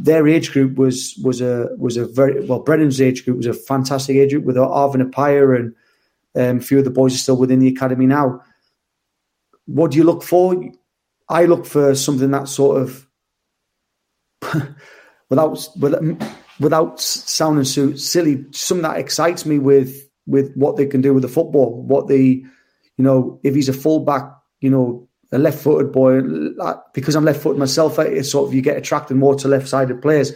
Their 0.00 0.26
age 0.26 0.52
group 0.52 0.76
was 0.76 1.18
was 1.22 1.40
a 1.40 1.68
was 1.76 1.96
a 1.96 2.06
very 2.06 2.44
well. 2.44 2.60
Brennan's 2.60 3.00
age 3.00 3.24
group 3.24 3.38
was 3.38 3.46
a 3.46 3.54
fantastic 3.54 4.16
age 4.16 4.30
group 4.30 4.44
with 4.44 4.56
Arvin 4.56 5.08
Appiah 5.08 5.56
and 5.56 5.74
um, 6.34 6.58
a 6.58 6.60
few 6.60 6.78
of 6.78 6.84
the 6.84 6.90
boys 6.90 7.14
are 7.14 7.18
still 7.18 7.36
within 7.36 7.58
the 7.58 7.68
academy 7.68 8.06
now. 8.06 8.42
What 9.66 9.90
do 9.90 9.96
you 9.96 10.04
look 10.04 10.22
for? 10.22 10.62
I 11.28 11.44
look 11.44 11.66
for 11.66 11.94
something 11.94 12.30
that 12.30 12.48
sort 12.48 12.82
of, 12.82 13.06
without 15.28 15.68
without 16.60 17.00
sounding 17.00 17.64
so 17.64 17.94
silly, 17.94 18.44
something 18.52 18.82
that 18.82 18.98
excites 18.98 19.44
me 19.44 19.58
with 19.58 20.08
with 20.26 20.54
what 20.54 20.76
they 20.76 20.86
can 20.86 21.00
do 21.00 21.14
with 21.14 21.22
the 21.22 21.28
football. 21.28 21.82
What 21.82 22.06
the, 22.06 22.44
you 22.96 23.04
know, 23.04 23.40
if 23.42 23.54
he's 23.54 23.68
a 23.68 23.72
fullback, 23.72 24.24
you 24.60 24.70
know, 24.70 25.07
a 25.32 25.38
left-footed 25.38 25.92
boy, 25.92 26.22
because 26.94 27.14
I'm 27.14 27.24
left-footed 27.24 27.58
myself, 27.58 27.98
eh, 27.98 28.04
it's 28.04 28.30
sort 28.30 28.48
of 28.48 28.54
you 28.54 28.62
get 28.62 28.76
attracted 28.76 29.16
more 29.16 29.34
to 29.36 29.48
left-sided 29.48 30.00
players. 30.00 30.32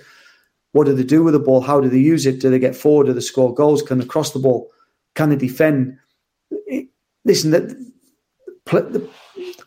What 0.72 0.84
do 0.84 0.94
they 0.94 1.04
do 1.04 1.22
with 1.22 1.34
the 1.34 1.40
ball? 1.40 1.60
How 1.60 1.80
do 1.80 1.88
they 1.88 1.98
use 1.98 2.26
it? 2.26 2.40
Do 2.40 2.50
they 2.50 2.58
get 2.58 2.76
forward? 2.76 3.06
Do 3.06 3.12
they 3.12 3.20
score 3.20 3.54
goals? 3.54 3.82
Can 3.82 3.98
they 3.98 4.06
cross 4.06 4.32
the 4.32 4.38
ball? 4.38 4.70
Can 5.14 5.30
they 5.30 5.36
defend? 5.36 5.98
It, 6.50 6.88
listen, 7.24 7.50
the, 7.50 7.92
the, 8.66 9.08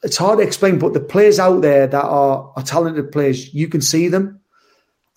it's 0.04 0.18
hard 0.18 0.40
to 0.40 0.46
explain, 0.46 0.80
but 0.80 0.94
the 0.94 1.00
players 1.00 1.40
out 1.40 1.62
there 1.62 1.88
that 1.88 2.04
are, 2.04 2.52
are 2.56 2.64
talented 2.64 3.12
players, 3.12 3.54
you 3.54 3.68
can 3.68 3.82
see 3.82 4.08
them. 4.08 4.40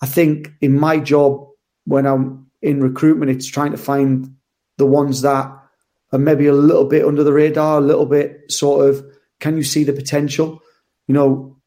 I 0.01 0.05
think 0.05 0.51
in 0.61 0.79
my 0.79 0.97
job, 0.97 1.47
when 1.85 2.05
I'm 2.05 2.49
in 2.61 2.81
recruitment, 2.81 3.31
it's 3.31 3.47
trying 3.47 3.71
to 3.71 3.77
find 3.77 4.35
the 4.77 4.85
ones 4.85 5.21
that 5.21 5.51
are 6.11 6.19
maybe 6.19 6.47
a 6.47 6.53
little 6.53 6.85
bit 6.85 7.05
under 7.05 7.23
the 7.23 7.33
radar, 7.33 7.77
a 7.77 7.81
little 7.81 8.05
bit 8.05 8.51
sort 8.51 8.89
of, 8.89 9.05
can 9.39 9.57
you 9.57 9.63
see 9.63 9.83
the 9.83 9.93
potential? 9.93 10.61
You 11.07 11.13
know, 11.13 11.57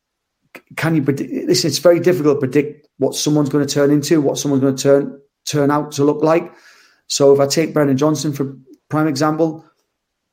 can 0.76 0.94
you 0.94 1.02
predict 1.02 1.48
this? 1.48 1.64
It's 1.64 1.78
very 1.78 2.00
difficult 2.00 2.36
to 2.36 2.40
predict 2.40 2.88
what 2.98 3.14
someone's 3.14 3.48
going 3.48 3.66
to 3.66 3.74
turn 3.74 3.90
into, 3.90 4.20
what 4.20 4.38
someone's 4.38 4.62
going 4.62 4.76
to 4.76 4.82
turn 4.82 5.20
turn 5.44 5.70
out 5.70 5.92
to 5.92 6.04
look 6.04 6.22
like. 6.22 6.52
So 7.08 7.34
if 7.34 7.40
I 7.40 7.46
take 7.46 7.74
Brennan 7.74 7.96
Johnson 7.96 8.32
for 8.32 8.56
prime 8.88 9.08
example, 9.08 9.64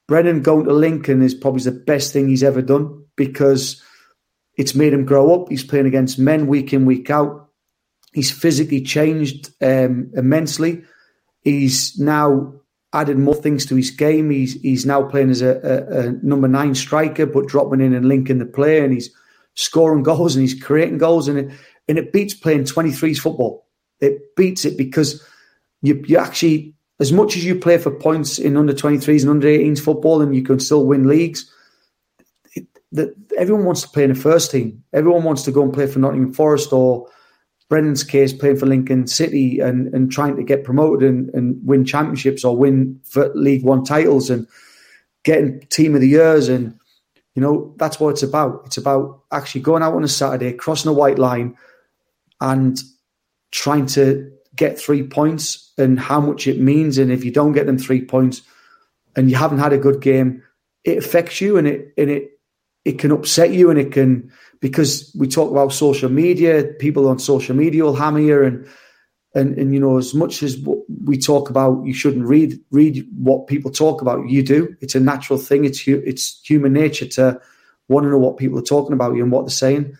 Brennan 0.07 0.41
going 0.41 0.65
to 0.65 0.73
Lincoln 0.73 1.21
is 1.21 1.33
probably 1.33 1.63
the 1.63 1.71
best 1.71 2.13
thing 2.13 2.27
he's 2.27 2.43
ever 2.43 2.61
done 2.61 3.05
because 3.15 3.81
it's 4.57 4.75
made 4.75 4.93
him 4.93 5.05
grow 5.05 5.33
up. 5.33 5.49
He's 5.49 5.63
playing 5.63 5.85
against 5.85 6.19
men 6.19 6.47
week 6.47 6.73
in, 6.73 6.85
week 6.85 7.09
out. 7.09 7.49
He's 8.13 8.31
physically 8.31 8.81
changed 8.81 9.51
um, 9.61 10.11
immensely. 10.15 10.83
He's 11.41 11.97
now 11.99 12.58
added 12.93 13.17
more 13.17 13.35
things 13.35 13.65
to 13.67 13.75
his 13.75 13.91
game. 13.91 14.29
He's 14.29 14.59
he's 14.61 14.85
now 14.85 15.03
playing 15.03 15.29
as 15.29 15.41
a, 15.41 15.59
a, 15.63 16.07
a 16.07 16.11
number 16.23 16.47
nine 16.47 16.75
striker, 16.75 17.25
but 17.25 17.47
dropping 17.47 17.81
in 17.81 17.93
and 17.93 18.07
linking 18.07 18.39
the 18.39 18.45
play, 18.45 18.83
and 18.83 18.93
he's 18.93 19.09
scoring 19.55 20.03
goals 20.03 20.35
and 20.35 20.41
he's 20.41 20.61
creating 20.61 20.97
goals, 20.97 21.27
and 21.27 21.39
it 21.39 21.51
and 21.87 21.97
it 21.97 22.13
beats 22.13 22.33
playing 22.33 22.63
23s 22.63 23.17
football. 23.17 23.65
It 23.99 24.35
beats 24.35 24.65
it 24.65 24.77
because 24.77 25.25
you 25.81 26.03
you 26.07 26.17
actually 26.17 26.73
as 26.99 27.11
much 27.11 27.37
as 27.37 27.45
you 27.45 27.55
play 27.55 27.77
for 27.77 27.91
points 27.91 28.37
in 28.39 28.57
under 28.57 28.73
23s 28.73 29.21
and 29.21 29.29
under 29.29 29.47
18s 29.47 29.79
football 29.79 30.21
and 30.21 30.35
you 30.35 30.43
can 30.43 30.59
still 30.59 30.85
win 30.85 31.07
leagues, 31.07 31.49
the, 32.91 33.15
everyone 33.37 33.65
wants 33.65 33.81
to 33.83 33.89
play 33.89 34.03
in 34.03 34.13
the 34.13 34.19
first 34.19 34.51
team. 34.51 34.83
Everyone 34.91 35.23
wants 35.23 35.43
to 35.43 35.51
go 35.51 35.63
and 35.63 35.73
play 35.73 35.87
for 35.87 35.99
Nottingham 35.99 36.33
Forest 36.33 36.73
or 36.73 37.07
Brennan's 37.69 38.03
case, 38.03 38.33
playing 38.33 38.57
for 38.57 38.65
Lincoln 38.65 39.05
City 39.05 39.59
and, 39.59 39.93
and 39.93 40.11
trying 40.11 40.35
to 40.35 40.43
get 40.43 40.63
promoted 40.63 41.07
and, 41.07 41.29
and 41.35 41.59
win 41.63 41.85
championships 41.85 42.43
or 42.43 42.57
win 42.57 42.99
for 43.03 43.31
League 43.35 43.63
One 43.63 43.83
titles 43.83 44.29
and 44.31 44.47
getting 45.23 45.61
team 45.69 45.93
of 45.93 46.01
the 46.01 46.07
years. 46.07 46.49
And, 46.49 46.77
you 47.35 47.41
know, 47.41 47.75
that's 47.77 47.99
what 47.99 48.09
it's 48.09 48.23
about. 48.23 48.63
It's 48.65 48.77
about 48.77 49.21
actually 49.31 49.61
going 49.61 49.83
out 49.83 49.93
on 49.93 50.03
a 50.03 50.07
Saturday, 50.07 50.51
crossing 50.53 50.89
a 50.89 50.93
white 50.93 51.19
line 51.19 51.55
and 52.41 52.79
trying 53.51 53.85
to 53.85 54.31
get 54.55 54.79
three 54.79 55.03
points 55.03 55.71
and 55.77 55.99
how 55.99 56.19
much 56.19 56.47
it 56.47 56.59
means. 56.59 56.97
And 56.97 57.11
if 57.11 57.23
you 57.23 57.31
don't 57.31 57.53
get 57.53 57.67
them 57.67 57.77
three 57.77 58.03
points 58.03 58.41
and 59.15 59.29
you 59.29 59.35
haven't 59.35 59.59
had 59.59 59.73
a 59.73 59.77
good 59.77 60.01
game, 60.01 60.43
it 60.83 60.97
affects 60.97 61.39
you 61.39 61.57
and 61.57 61.67
it 61.67 61.93
and 61.97 62.09
it 62.09 62.38
it 62.85 62.99
can 62.99 63.11
upset 63.11 63.51
you 63.51 63.69
and 63.69 63.79
it 63.79 63.91
can 63.91 64.31
because 64.61 65.13
we 65.17 65.27
talk 65.27 65.51
about 65.51 65.73
social 65.73 66.09
media, 66.09 66.63
people 66.79 67.07
on 67.07 67.19
social 67.19 67.55
media 67.55 67.83
will 67.83 67.95
hammer 67.95 68.19
you 68.19 68.43
and 68.43 68.67
and 69.35 69.57
and 69.57 69.73
you 69.73 69.79
know 69.79 69.97
as 69.97 70.13
much 70.13 70.41
as 70.41 70.57
we 71.05 71.17
talk 71.17 71.49
about 71.49 71.85
you 71.85 71.93
shouldn't 71.93 72.25
read 72.25 72.59
read 72.71 73.07
what 73.15 73.47
people 73.47 73.71
talk 73.71 74.01
about. 74.01 74.27
You 74.29 74.43
do. 74.43 74.75
It's 74.81 74.95
a 74.95 74.99
natural 74.99 75.39
thing. 75.39 75.65
It's 75.65 75.87
it's 75.87 76.41
human 76.43 76.73
nature 76.73 77.07
to 77.07 77.39
want 77.87 78.05
to 78.05 78.09
know 78.09 78.17
what 78.17 78.37
people 78.37 78.59
are 78.59 78.63
talking 78.63 78.93
about 78.93 79.15
you 79.15 79.23
and 79.23 79.31
what 79.31 79.45
they're 79.45 79.51
saying. 79.51 79.97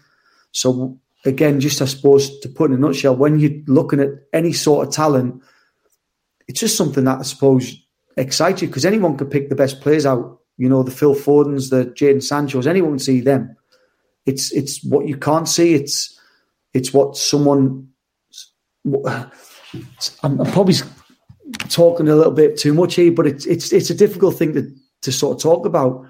So 0.52 1.00
again, 1.26 1.60
just 1.60 1.82
I 1.82 1.86
suppose 1.86 2.40
to 2.40 2.50
put 2.50 2.72
in 2.72 2.78
a 2.78 2.80
nutshell, 2.80 3.16
when 3.16 3.40
you're 3.40 3.62
looking 3.68 4.00
at 4.00 4.10
any 4.34 4.54
sort 4.54 4.88
of 4.88 4.94
talent, 4.94 5.42
it's 6.48 6.60
just 6.60 6.78
something 6.78 7.04
that 7.04 7.20
I 7.20 7.24
suppose 7.24 7.76
excites 8.18 8.62
you 8.62 8.68
because 8.68 8.86
anyone 8.86 9.18
could 9.18 9.32
pick 9.32 9.50
the 9.50 9.56
best 9.56 9.82
players 9.82 10.06
out. 10.06 10.39
You 10.60 10.68
know, 10.68 10.84
the 10.84 10.92
Phil 10.92 11.16
Fodens, 11.16 11.70
the 11.70 11.86
Jadon 11.86 12.22
Sancho's, 12.22 12.68
anyone 12.68 12.92
can 12.92 13.00
see 13.00 13.22
them. 13.22 13.56
It's 14.26 14.52
it's 14.52 14.84
what 14.84 15.08
you 15.08 15.16
can't 15.16 15.48
see. 15.48 15.74
It's 15.74 16.20
it's 16.74 16.94
what 16.94 17.16
someone. 17.16 17.88
I'm, 18.94 20.42
I'm 20.42 20.52
probably 20.52 20.76
talking 21.70 22.10
a 22.10 22.16
little 22.16 22.34
bit 22.34 22.58
too 22.58 22.74
much 22.74 22.96
here, 22.96 23.12
but 23.14 23.26
it's 23.26 23.46
it's 23.46 23.72
it's 23.72 23.90
a 23.90 23.96
difficult 23.96 24.36
thing 24.36 24.54
to 24.54 24.70
to 25.04 25.12
sort 25.14 25.38
of 25.38 25.42
talk 25.42 25.66
about. 25.66 26.06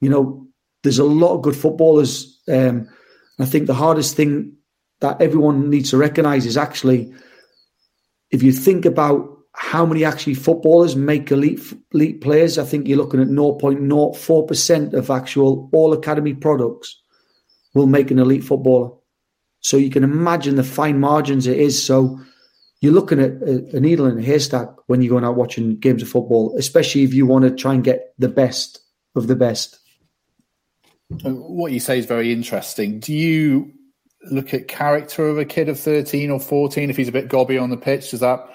You 0.00 0.08
know, 0.08 0.46
there's 0.82 0.98
a 0.98 1.04
lot 1.04 1.34
of 1.34 1.42
good 1.42 1.54
footballers. 1.54 2.40
Um, 2.48 2.88
I 3.38 3.44
think 3.44 3.66
the 3.66 3.74
hardest 3.74 4.16
thing 4.16 4.56
that 5.00 5.20
everyone 5.20 5.68
needs 5.68 5.90
to 5.90 5.98
recognise 5.98 6.46
is 6.46 6.56
actually, 6.56 7.12
if 8.30 8.42
you 8.42 8.52
think 8.52 8.86
about 8.86 9.39
how 9.52 9.84
many 9.84 10.04
actually 10.04 10.34
footballers 10.34 10.96
make 10.96 11.30
elite 11.30 11.60
elite 11.92 12.20
players, 12.20 12.58
I 12.58 12.64
think 12.64 12.86
you're 12.86 12.98
looking 12.98 13.20
at 13.20 13.28
0.04 13.28 14.48
percent 14.48 14.94
of 14.94 15.10
actual 15.10 15.68
all 15.72 15.92
academy 15.92 16.34
products 16.34 17.00
will 17.74 17.86
make 17.86 18.10
an 18.10 18.18
elite 18.18 18.44
footballer. 18.44 18.90
So 19.60 19.76
you 19.76 19.90
can 19.90 20.04
imagine 20.04 20.56
the 20.56 20.64
fine 20.64 20.98
margins 20.98 21.46
it 21.46 21.58
is. 21.58 21.82
So 21.82 22.20
you're 22.80 22.94
looking 22.94 23.20
at 23.20 23.32
a, 23.42 23.76
a 23.76 23.80
needle 23.80 24.06
in 24.06 24.18
a 24.18 24.22
haystack 24.22 24.68
when 24.86 25.02
you're 25.02 25.10
going 25.10 25.24
out 25.24 25.36
watching 25.36 25.76
games 25.76 26.02
of 26.02 26.08
football, 26.08 26.54
especially 26.58 27.02
if 27.02 27.12
you 27.12 27.26
want 27.26 27.44
to 27.44 27.50
try 27.50 27.74
and 27.74 27.84
get 27.84 28.14
the 28.18 28.28
best 28.28 28.80
of 29.14 29.26
the 29.26 29.36
best. 29.36 29.78
What 31.22 31.72
you 31.72 31.80
say 31.80 31.98
is 31.98 32.06
very 32.06 32.32
interesting. 32.32 33.00
Do 33.00 33.12
you 33.12 33.72
look 34.30 34.54
at 34.54 34.68
character 34.68 35.28
of 35.28 35.38
a 35.38 35.44
kid 35.44 35.68
of 35.68 35.78
13 35.78 36.30
or 36.30 36.40
14 36.40 36.88
if 36.88 36.96
he's 36.96 37.08
a 37.08 37.12
bit 37.12 37.28
gobby 37.28 37.58
on 37.58 37.70
the 37.70 37.76
pitch? 37.76 38.10
Does 38.12 38.20
that 38.20 38.48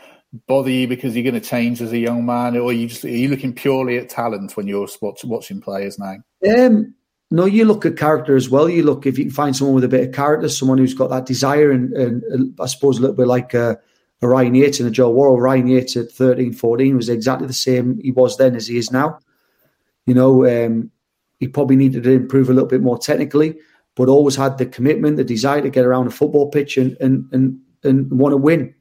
bother 0.47 0.69
you 0.69 0.87
because 0.87 1.15
you're 1.15 1.23
going 1.23 1.41
to 1.41 1.47
change 1.47 1.81
as 1.81 1.91
a 1.91 1.97
young 1.97 2.25
man, 2.25 2.57
or 2.57 2.73
you 2.73 2.87
just 2.87 3.05
are 3.05 3.09
you 3.09 3.29
looking 3.29 3.53
purely 3.53 3.97
at 3.97 4.09
talent 4.09 4.55
when 4.57 4.67
you're 4.67 4.87
watching 5.01 5.61
players 5.61 5.99
now? 5.99 6.17
Um, 6.47 6.93
no, 7.31 7.45
you 7.45 7.65
look 7.65 7.85
at 7.85 7.97
character 7.97 8.35
as 8.35 8.49
well. 8.49 8.69
You 8.69 8.83
look 8.83 9.05
if 9.05 9.17
you 9.17 9.25
can 9.25 9.33
find 9.33 9.55
someone 9.55 9.75
with 9.75 9.83
a 9.83 9.89
bit 9.89 10.07
of 10.07 10.15
character, 10.15 10.49
someone 10.49 10.77
who's 10.77 10.93
got 10.93 11.09
that 11.09 11.25
desire, 11.25 11.71
and, 11.71 11.93
and 11.93 12.53
I 12.59 12.65
suppose 12.67 12.97
a 12.97 13.01
little 13.01 13.15
bit 13.15 13.27
like 13.27 13.53
a, 13.53 13.79
a 14.21 14.27
Ryan 14.27 14.55
Yates 14.55 14.79
and 14.79 14.87
a 14.87 14.91
Joe 14.91 15.09
Worrall. 15.09 15.41
Ryan 15.41 15.67
Yates 15.67 15.97
at 15.97 16.11
13, 16.11 16.53
14 16.53 16.95
was 16.95 17.09
exactly 17.09 17.47
the 17.47 17.53
same 17.53 17.99
he 18.01 18.11
was 18.11 18.37
then 18.37 18.55
as 18.55 18.67
he 18.67 18.77
is 18.77 18.91
now. 18.91 19.19
You 20.05 20.13
know, 20.13 20.45
um, 20.45 20.91
he 21.39 21.47
probably 21.47 21.75
needed 21.75 22.03
to 22.03 22.11
improve 22.11 22.49
a 22.49 22.53
little 22.53 22.69
bit 22.69 22.81
more 22.81 22.97
technically, 22.97 23.57
but 23.95 24.07
always 24.07 24.35
had 24.35 24.57
the 24.57 24.65
commitment, 24.65 25.17
the 25.17 25.23
desire 25.23 25.61
to 25.61 25.69
get 25.69 25.85
around 25.85 26.07
a 26.07 26.11
football 26.11 26.49
pitch 26.49 26.77
and 26.77 26.95
and 26.99 27.27
and, 27.31 27.59
and 27.83 28.11
want 28.11 28.33
to 28.33 28.37
win. 28.37 28.73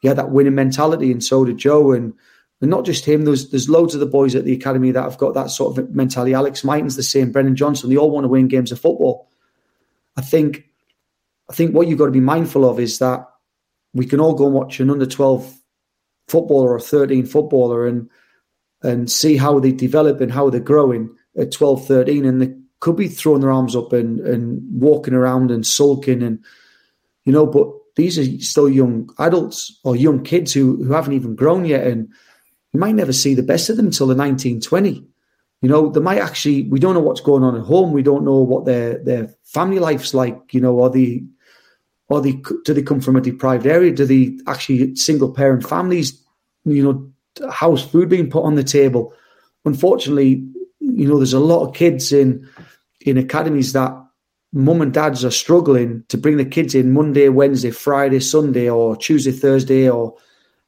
He 0.00 0.08
had 0.08 0.18
that 0.18 0.30
winning 0.30 0.54
mentality, 0.54 1.10
and 1.10 1.22
so 1.22 1.44
did 1.44 1.58
Joe. 1.58 1.92
And 1.92 2.14
and 2.60 2.70
not 2.70 2.84
just 2.84 3.04
him. 3.04 3.24
There's 3.24 3.50
there's 3.50 3.68
loads 3.68 3.94
of 3.94 4.00
the 4.00 4.06
boys 4.06 4.34
at 4.34 4.44
the 4.44 4.52
academy 4.52 4.90
that 4.90 5.02
have 5.02 5.18
got 5.18 5.34
that 5.34 5.50
sort 5.50 5.78
of 5.78 5.94
mentality. 5.94 6.34
Alex 6.34 6.64
Mighten's 6.64 6.96
the 6.96 7.02
same. 7.02 7.32
Brennan 7.32 7.56
Johnson. 7.56 7.90
They 7.90 7.96
all 7.96 8.10
want 8.10 8.24
to 8.24 8.28
win 8.28 8.48
games 8.48 8.72
of 8.72 8.80
football. 8.80 9.28
I 10.16 10.22
think 10.22 10.64
I 11.50 11.54
think 11.54 11.74
what 11.74 11.88
you've 11.88 11.98
got 11.98 12.06
to 12.06 12.12
be 12.12 12.20
mindful 12.20 12.68
of 12.68 12.80
is 12.80 12.98
that 12.98 13.28
we 13.94 14.06
can 14.06 14.20
all 14.20 14.34
go 14.34 14.46
and 14.46 14.54
watch 14.54 14.80
an 14.80 14.90
under 14.90 15.06
twelve 15.06 15.54
footballer 16.28 16.70
or 16.70 16.80
thirteen 16.80 17.26
footballer 17.26 17.86
and 17.86 18.10
and 18.82 19.10
see 19.10 19.36
how 19.36 19.58
they 19.58 19.72
develop 19.72 20.20
and 20.20 20.30
how 20.30 20.50
they're 20.50 20.60
growing 20.60 21.12
at 21.36 21.50
12, 21.50 21.86
13, 21.86 22.24
and 22.24 22.40
they 22.40 22.54
could 22.80 22.94
be 22.94 23.08
throwing 23.08 23.40
their 23.40 23.50
arms 23.50 23.74
up 23.74 23.92
and, 23.92 24.20
and 24.20 24.62
walking 24.80 25.14
around 25.14 25.50
and 25.50 25.66
sulking 25.66 26.22
and 26.22 26.44
you 27.24 27.32
know, 27.32 27.44
but 27.44 27.68
these 27.98 28.16
are 28.16 28.40
still 28.40 28.68
young 28.68 29.10
adults 29.18 29.80
or 29.82 29.96
young 29.96 30.22
kids 30.22 30.52
who, 30.52 30.82
who 30.84 30.92
haven't 30.92 31.14
even 31.14 31.34
grown 31.34 31.64
yet 31.64 31.84
and 31.84 32.08
you 32.72 32.78
might 32.78 32.94
never 32.94 33.12
see 33.12 33.34
the 33.34 33.42
best 33.42 33.68
of 33.68 33.76
them 33.76 33.86
until 33.86 34.06
the 34.06 34.14
1920. 34.14 35.04
You 35.62 35.68
know, 35.68 35.90
they 35.90 35.98
might 35.98 36.20
actually, 36.20 36.62
we 36.68 36.78
don't 36.78 36.94
know 36.94 37.00
what's 37.00 37.20
going 37.20 37.42
on 37.42 37.56
at 37.56 37.64
home. 37.64 37.90
We 37.90 38.04
don't 38.04 38.24
know 38.24 38.36
what 38.36 38.66
their, 38.66 39.02
their 39.02 39.34
family 39.42 39.80
life's 39.80 40.14
like. 40.14 40.54
You 40.54 40.60
know, 40.60 40.80
are 40.80 40.90
they, 40.90 41.24
are 42.08 42.20
they, 42.20 42.40
do 42.64 42.72
they 42.72 42.82
come 42.82 43.00
from 43.00 43.16
a 43.16 43.20
deprived 43.20 43.66
area? 43.66 43.90
Do 43.90 44.04
they 44.04 44.38
actually 44.46 44.94
single 44.94 45.34
parent 45.34 45.68
families, 45.68 46.22
you 46.64 46.84
know, 46.84 47.50
house 47.50 47.84
food 47.84 48.08
being 48.08 48.30
put 48.30 48.44
on 48.44 48.54
the 48.54 48.62
table? 48.62 49.12
Unfortunately, 49.64 50.46
you 50.78 51.08
know, 51.08 51.16
there's 51.16 51.32
a 51.32 51.40
lot 51.40 51.66
of 51.66 51.74
kids 51.74 52.12
in, 52.12 52.48
in 53.00 53.18
academies 53.18 53.72
that 53.72 53.97
mum 54.52 54.80
and 54.80 54.92
dads 54.92 55.24
are 55.24 55.30
struggling 55.30 56.04
to 56.08 56.16
bring 56.16 56.36
the 56.36 56.44
kids 56.44 56.74
in 56.74 56.92
Monday, 56.92 57.28
Wednesday, 57.28 57.70
Friday, 57.70 58.20
Sunday, 58.20 58.68
or 58.68 58.96
Tuesday, 58.96 59.32
Thursday, 59.32 59.88
or 59.88 60.14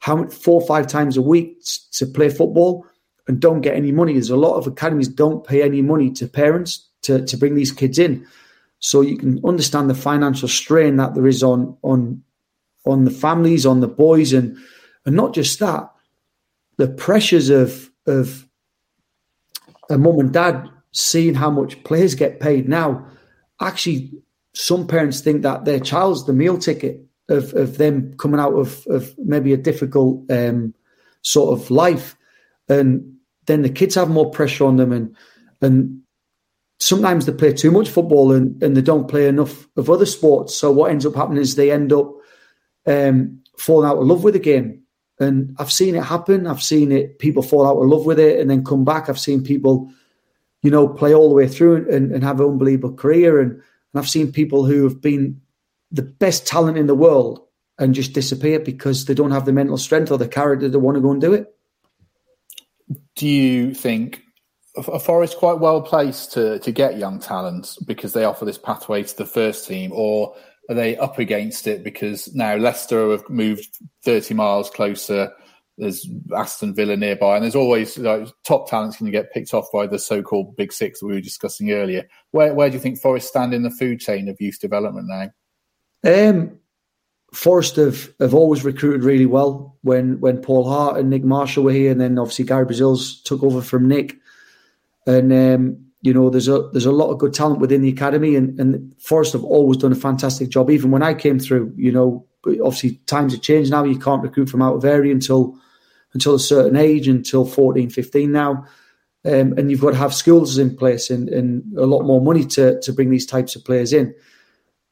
how 0.01 0.27
four 0.29 0.61
or 0.61 0.67
five 0.67 0.87
times 0.87 1.17
a 1.17 1.23
week 1.23 1.63
to 1.93 2.07
play 2.07 2.29
football 2.29 2.87
and 3.27 3.41
don't 3.41 3.61
get 3.61 3.77
any 3.77 3.93
money. 3.93 4.15
There's 4.15 4.31
a 4.31 4.37
lot 4.37 4.57
of 4.57 4.67
academies 4.67 5.09
don't 5.09 5.47
pay 5.47 5.63
any 5.63 5.83
money 5.83 6.11
to 6.13 6.27
parents 6.27 6.89
to, 7.03 7.25
to 7.25 7.37
bring 7.37 7.55
these 7.55 7.73
kids 7.73 7.99
in. 7.99 8.27
So 8.81 9.03
you 9.03 9.17
can 9.17 9.41
understand 9.45 9.89
the 9.89 9.95
financial 9.95 10.49
strain 10.49 10.97
that 10.97 11.15
there 11.15 11.27
is 11.27 11.43
on 11.43 11.77
on 11.83 12.23
on 12.87 13.05
the 13.05 13.11
families, 13.11 13.67
on 13.67 13.81
the 13.81 13.89
boys, 13.89 14.33
and 14.33 14.57
and 15.05 15.15
not 15.15 15.35
just 15.35 15.59
that, 15.61 15.91
the 16.77 16.89
pressures 16.89 17.51
of 17.51 17.91
of 18.07 18.49
a 19.91 19.99
mum 19.99 20.19
and 20.19 20.33
dad 20.33 20.69
seeing 20.93 21.35
how 21.35 21.51
much 21.51 21.83
players 21.85 22.15
get 22.15 22.41
paid 22.41 22.69
now. 22.69 23.07
Actually, 23.61 24.11
some 24.55 24.87
parents 24.87 25.21
think 25.21 25.43
that 25.43 25.65
their 25.65 25.81
child's 25.81 26.27
the 26.27 26.33
meal 26.33 26.59
ticket 26.59 27.05
of, 27.29 27.55
of 27.55 27.79
them 27.79 28.15
coming 28.17 28.41
out 28.41 28.55
of, 28.55 28.87
of 28.89 29.15
maybe 29.19 29.53
a 29.53 29.57
difficult 29.57 30.31
um, 30.31 30.75
sort 31.23 31.59
of 31.59 31.71
life. 31.71 32.17
And 32.69 33.17
then 33.47 33.63
the 33.63 33.69
kids 33.69 33.95
have 33.95 34.09
more 34.09 34.31
pressure 34.31 34.65
on 34.65 34.77
them 34.77 34.93
and 34.93 35.17
and 35.63 36.01
sometimes 36.79 37.27
they 37.27 37.33
play 37.33 37.53
too 37.53 37.71
much 37.71 37.89
football 37.89 38.33
and, 38.33 38.61
and 38.63 38.77
they 38.77 38.83
don't 38.83 39.09
play 39.09 39.29
enough 39.29 39.69
of 39.77 39.91
other 39.91 40.07
sports. 40.07 40.57
So 40.57 40.73
what 40.73 40.91
ends 40.91 41.07
up 41.07 41.15
happening 41.15 41.43
is 41.43 41.55
they 41.55 41.71
end 41.71 41.93
up 41.93 42.11
um, 42.87 43.43
falling 43.59 43.89
out 43.89 43.99
of 43.99 44.07
love 44.07 44.25
with 44.25 44.35
the 44.35 44.41
game. 44.41 44.83
And 45.19 45.55
I've 45.59 45.71
seen 45.71 45.95
it 45.95 46.03
happen. 46.03 46.47
I've 46.47 46.63
seen 46.63 46.91
it 46.91 47.19
people 47.19 47.43
fall 47.43 47.67
out 47.67 47.77
of 47.77 47.89
love 47.89 48.07
with 48.07 48.19
it 48.19 48.41
and 48.41 48.49
then 48.51 48.65
come 48.65 48.85
back. 48.85 49.09
I've 49.09 49.21
seen 49.21 49.45
people, 49.45 49.93
you 50.63 50.71
know, 50.71 50.89
play 50.89 51.15
all 51.15 51.29
the 51.29 51.35
way 51.35 51.49
through 51.49 51.89
and, 51.91 52.13
and 52.13 52.23
have 52.23 52.41
an 52.41 52.47
unbelievable 52.47 52.95
career. 52.95 53.41
And, 53.41 53.53
and 53.53 53.63
I've 53.95 54.09
seen 54.09 54.33
people 54.33 54.65
who 54.65 54.85
have 54.85 55.01
been 55.01 55.41
the 55.91 56.03
best 56.03 56.47
talent 56.47 56.79
in 56.79 56.87
the 56.87 56.95
world 56.95 57.47
and 57.79 57.95
just 57.95 58.13
disappear 58.13 58.61
because 58.61 59.07
they 59.07 59.15
don't 59.15 59.31
have 59.31 59.47
the 59.47 59.53
mental 59.53 59.79
strength 59.79 60.11
or 60.11 60.19
the 60.19 60.29
character 60.29 60.71
to 60.71 60.79
want 60.79 60.97
to 60.97 61.01
go 61.01 61.11
and 61.11 61.21
do 61.21 61.33
it. 61.33 61.55
Do 63.17 63.27
you 63.27 63.75
think 63.75 64.23
a 64.77 64.99
Forest 64.99 65.39
quite 65.39 65.59
well 65.59 65.83
placed 65.83 66.33
to 66.33 66.59
to 66.61 66.73
get 66.73 66.99
young 66.99 67.19
talents 67.21 67.77
because 67.77 68.13
they 68.13 68.25
offer 68.25 68.45
this 68.45 68.59
pathway 68.59 69.03
to 69.03 69.17
the 69.17 69.27
first 69.27 69.67
team, 69.67 69.91
or 69.95 70.35
are 70.69 70.75
they 70.75 70.97
up 70.97 71.19
against 71.19 71.67
it 71.67 71.83
because 71.83 72.35
now 72.35 72.57
Leicester 72.57 73.11
have 73.11 73.29
moved 73.29 73.79
thirty 74.05 74.35
miles 74.35 74.71
closer? 74.71 75.33
There's 75.81 76.07
Aston 76.37 76.75
Villa 76.75 76.97
nearby, 76.97 77.37
and 77.37 77.43
there's 77.43 77.57
always 77.57 77.97
like, 77.97 78.29
top 78.45 78.69
talents 78.69 78.99
to 78.99 79.11
get 79.11 79.33
picked 79.33 79.55
off 79.55 79.67
by 79.73 79.87
the 79.87 79.99
so-called 79.99 80.55
big 80.55 80.73
six 80.73 81.01
that 81.01 81.07
we 81.07 81.15
were 81.15 81.21
discussing 81.21 81.73
earlier. 81.73 82.07
Where 82.33 82.55
where 82.55 82.69
do 82.69 82.75
you 82.75 82.81
think 82.81 83.01
Forest 83.01 83.29
stand 83.29 83.55
in 83.55 83.63
the 83.63 83.71
food 83.71 83.99
chain 83.99 84.29
of 84.29 84.41
youth 84.41 84.61
development 84.61 85.09
now? 85.09 85.31
Um, 86.05 86.59
Forest 87.33 87.77
have, 87.77 88.13
have 88.21 88.35
always 88.35 88.65
recruited 88.65 89.05
really 89.05 89.27
well 89.27 89.79
when 89.83 90.21
when 90.21 90.43
Paul 90.43 90.69
Hart 90.69 90.99
and 90.99 91.09
Nick 91.09 91.25
Marshall 91.25 91.65
were 91.65 91.73
here, 91.73 91.91
and 91.91 92.01
then 92.01 92.19
obviously 92.19 92.45
Gary 92.45 92.67
Brazils 92.67 93.23
took 93.23 93.43
over 93.43 93.63
from 93.63 93.89
Nick. 93.89 94.17
And 95.07 95.33
um, 95.33 95.87
you 96.03 96.13
know, 96.13 96.29
there's 96.29 96.49
a 96.49 96.69
there's 96.73 96.87
a 96.87 96.93
lot 96.93 97.11
of 97.11 97.19
good 97.19 97.33
talent 97.33 97.61
within 97.61 97.83
the 97.83 97.89
academy, 97.89 98.37
and, 98.37 98.59
and 98.59 98.95
Forest 99.01 99.33
have 99.33 99.45
always 99.45 99.79
done 99.79 99.93
a 99.93 99.97
fantastic 99.97 100.49
job. 100.51 100.71
Even 100.71 100.91
when 100.91 101.03
I 101.03 101.15
came 101.15 101.39
through, 101.39 101.73
you 101.77 101.93
know, 101.93 102.27
obviously 102.47 102.97
times 103.07 103.33
have 103.33 103.43
changed 103.43 103.71
now. 103.71 103.85
You 103.85 103.99
can't 103.99 104.23
recruit 104.23 104.49
from 104.49 104.63
out 104.63 104.75
of 104.75 104.85
area 104.85 105.13
until 105.13 105.57
until 106.15 106.35
a 106.35 106.41
certain 106.41 106.77
age, 106.77 107.09
until 107.09 107.45
14, 107.45 107.91
15 107.91 108.33
now. 108.33 108.67
Um, 109.25 109.53
and 109.59 109.71
you've 109.71 109.83
got 109.83 109.91
to 109.91 109.97
have 109.97 110.15
schools 110.15 110.57
in 110.57 110.77
place 110.77 111.11
and, 111.11 111.29
and 111.29 111.77
a 111.77 111.85
lot 111.85 112.05
more 112.05 112.23
money 112.23 112.45
to, 112.47 112.81
to 112.81 112.93
bring 112.93 113.11
these 113.11 113.27
types 113.27 113.55
of 113.55 113.65
players 113.65 113.93
in. 113.93 114.15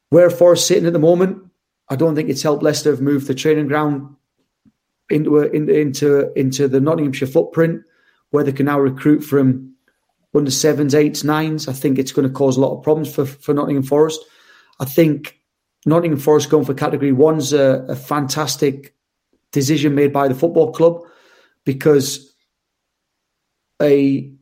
Where 0.09 0.29
Forest 0.29 0.67
sitting 0.67 0.85
at 0.85 0.93
the 0.93 0.99
moment, 0.99 1.43
I 1.89 1.95
don't 1.95 2.15
think 2.15 2.29
it's 2.29 2.43
helped 2.43 2.63
Leicester 2.63 2.91
have 2.91 3.01
moved 3.01 3.27
the 3.27 3.33
training 3.33 3.67
ground 3.67 4.15
into 5.09 5.39
a, 5.39 5.47
into 5.47 6.31
into 6.33 6.67
the 6.67 6.79
Nottinghamshire 6.79 7.27
footprint, 7.27 7.83
where 8.29 8.43
they 8.43 8.51
can 8.51 8.67
now 8.67 8.79
recruit 8.79 9.21
from 9.21 9.73
under 10.35 10.51
sevens, 10.51 10.93
eights, 10.93 11.23
nines. 11.23 11.67
I 11.67 11.73
think 11.73 11.97
it's 11.97 12.11
going 12.11 12.27
to 12.27 12.33
cause 12.33 12.57
a 12.57 12.61
lot 12.61 12.77
of 12.77 12.83
problems 12.83 13.13
for 13.13 13.25
for 13.25 13.53
Nottingham 13.53 13.83
Forest. 13.83 14.23
I 14.79 14.85
think 14.85 15.39
Nottingham 15.85 16.19
Forest 16.19 16.49
going 16.49 16.65
for 16.65 16.73
Category 16.75 17.11
One's 17.11 17.53
a, 17.53 17.85
a 17.89 17.95
fantastic 17.95 18.95
decision 19.51 19.95
made 19.95 20.13
by 20.13 20.27
the 20.27 20.35
football 20.35 20.71
club 20.71 21.01
because 21.69 22.33
a 23.79 24.33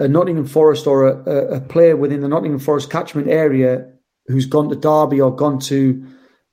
a 0.00 0.08
Nottingham 0.08 0.46
Forest 0.46 0.86
or 0.86 1.06
a, 1.06 1.56
a, 1.56 1.60
player 1.60 1.96
within 1.96 2.22
the 2.22 2.28
Nottingham 2.28 2.58
Forest 2.58 2.90
catchment 2.90 3.28
area 3.28 3.92
who's 4.26 4.46
gone 4.46 4.70
to 4.70 4.74
Derby 4.74 5.20
or 5.20 5.36
gone 5.36 5.58
to 5.60 6.02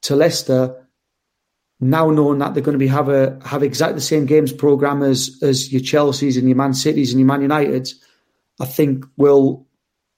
to 0.02 0.16
Leicester, 0.18 0.76
now 1.80 2.12
knowing 2.12 2.40
that 2.40 2.54
they're 2.54 2.62
going 2.62 2.74
to 2.74 2.86
be 2.86 2.88
have 2.88 3.08
a 3.08 3.40
have 3.46 3.64
exactly 3.64 3.96
the 3.96 4.02
same 4.02 4.26
games 4.26 4.52
program 4.52 5.02
as 5.04 5.40
as 5.42 5.72
your 5.72 5.82
Chelseas 5.82 6.38
and 6.38 6.50
your 6.50 6.58
Man 6.58 6.74
Cities 6.74 7.14
and 7.14 7.20
your 7.22 7.28
Man 7.28 7.48
Uniteds, 7.48 7.94
I 8.60 8.66
think 8.66 9.06
will 9.16 9.68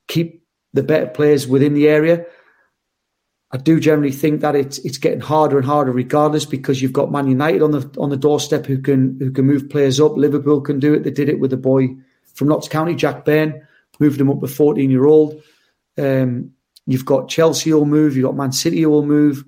keep 0.07 0.43
the 0.73 0.81
better 0.81 1.05
players 1.05 1.47
within 1.47 1.75
the 1.75 1.87
area. 1.87 2.25
I 3.53 3.57
do 3.57 3.79
generally 3.79 4.11
think 4.11 4.41
that 4.41 4.55
it's 4.55 4.77
it's 4.79 4.97
getting 4.97 5.19
harder 5.19 5.57
and 5.57 5.65
harder, 5.65 5.91
regardless, 5.91 6.45
because 6.45 6.81
you've 6.81 6.93
got 6.93 7.11
Man 7.11 7.27
United 7.27 7.61
on 7.61 7.71
the 7.71 7.89
on 7.99 8.09
the 8.09 8.17
doorstep 8.17 8.65
who 8.65 8.77
can 8.77 9.17
who 9.19 9.31
can 9.31 9.45
move 9.45 9.69
players 9.69 9.99
up. 9.99 10.15
Liverpool 10.15 10.61
can 10.61 10.79
do 10.79 10.93
it. 10.93 11.03
They 11.03 11.11
did 11.11 11.27
it 11.27 11.39
with 11.39 11.51
the 11.51 11.57
boy 11.57 11.89
from 12.33 12.47
Notts 12.47 12.69
County, 12.69 12.95
Jack 12.95 13.25
Byrne, 13.25 13.61
moved 13.99 14.21
him 14.21 14.29
up 14.29 14.41
a 14.41 14.47
14 14.47 14.89
year 14.89 15.05
old. 15.05 15.41
Um, 15.97 16.51
you've 16.87 17.05
got 17.05 17.29
Chelsea 17.29 17.73
will 17.73 17.85
move. 17.85 18.15
You've 18.15 18.25
got 18.25 18.35
Man 18.35 18.53
City 18.53 18.85
will 18.85 19.05
move. 19.05 19.43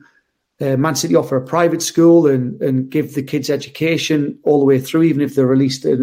Uh, 0.60 0.76
Man 0.76 0.96
City 0.96 1.16
offer 1.16 1.38
a 1.38 1.46
private 1.46 1.82
school 1.82 2.28
and 2.28 2.62
and 2.62 2.90
give 2.90 3.14
the 3.14 3.24
kids 3.24 3.50
education 3.50 4.38
all 4.44 4.60
the 4.60 4.66
way 4.66 4.82
through, 4.82 5.04
even 5.04 5.22
if 5.22 5.36
they're 5.36 5.48
released 5.48 5.86
uh, 5.86 5.96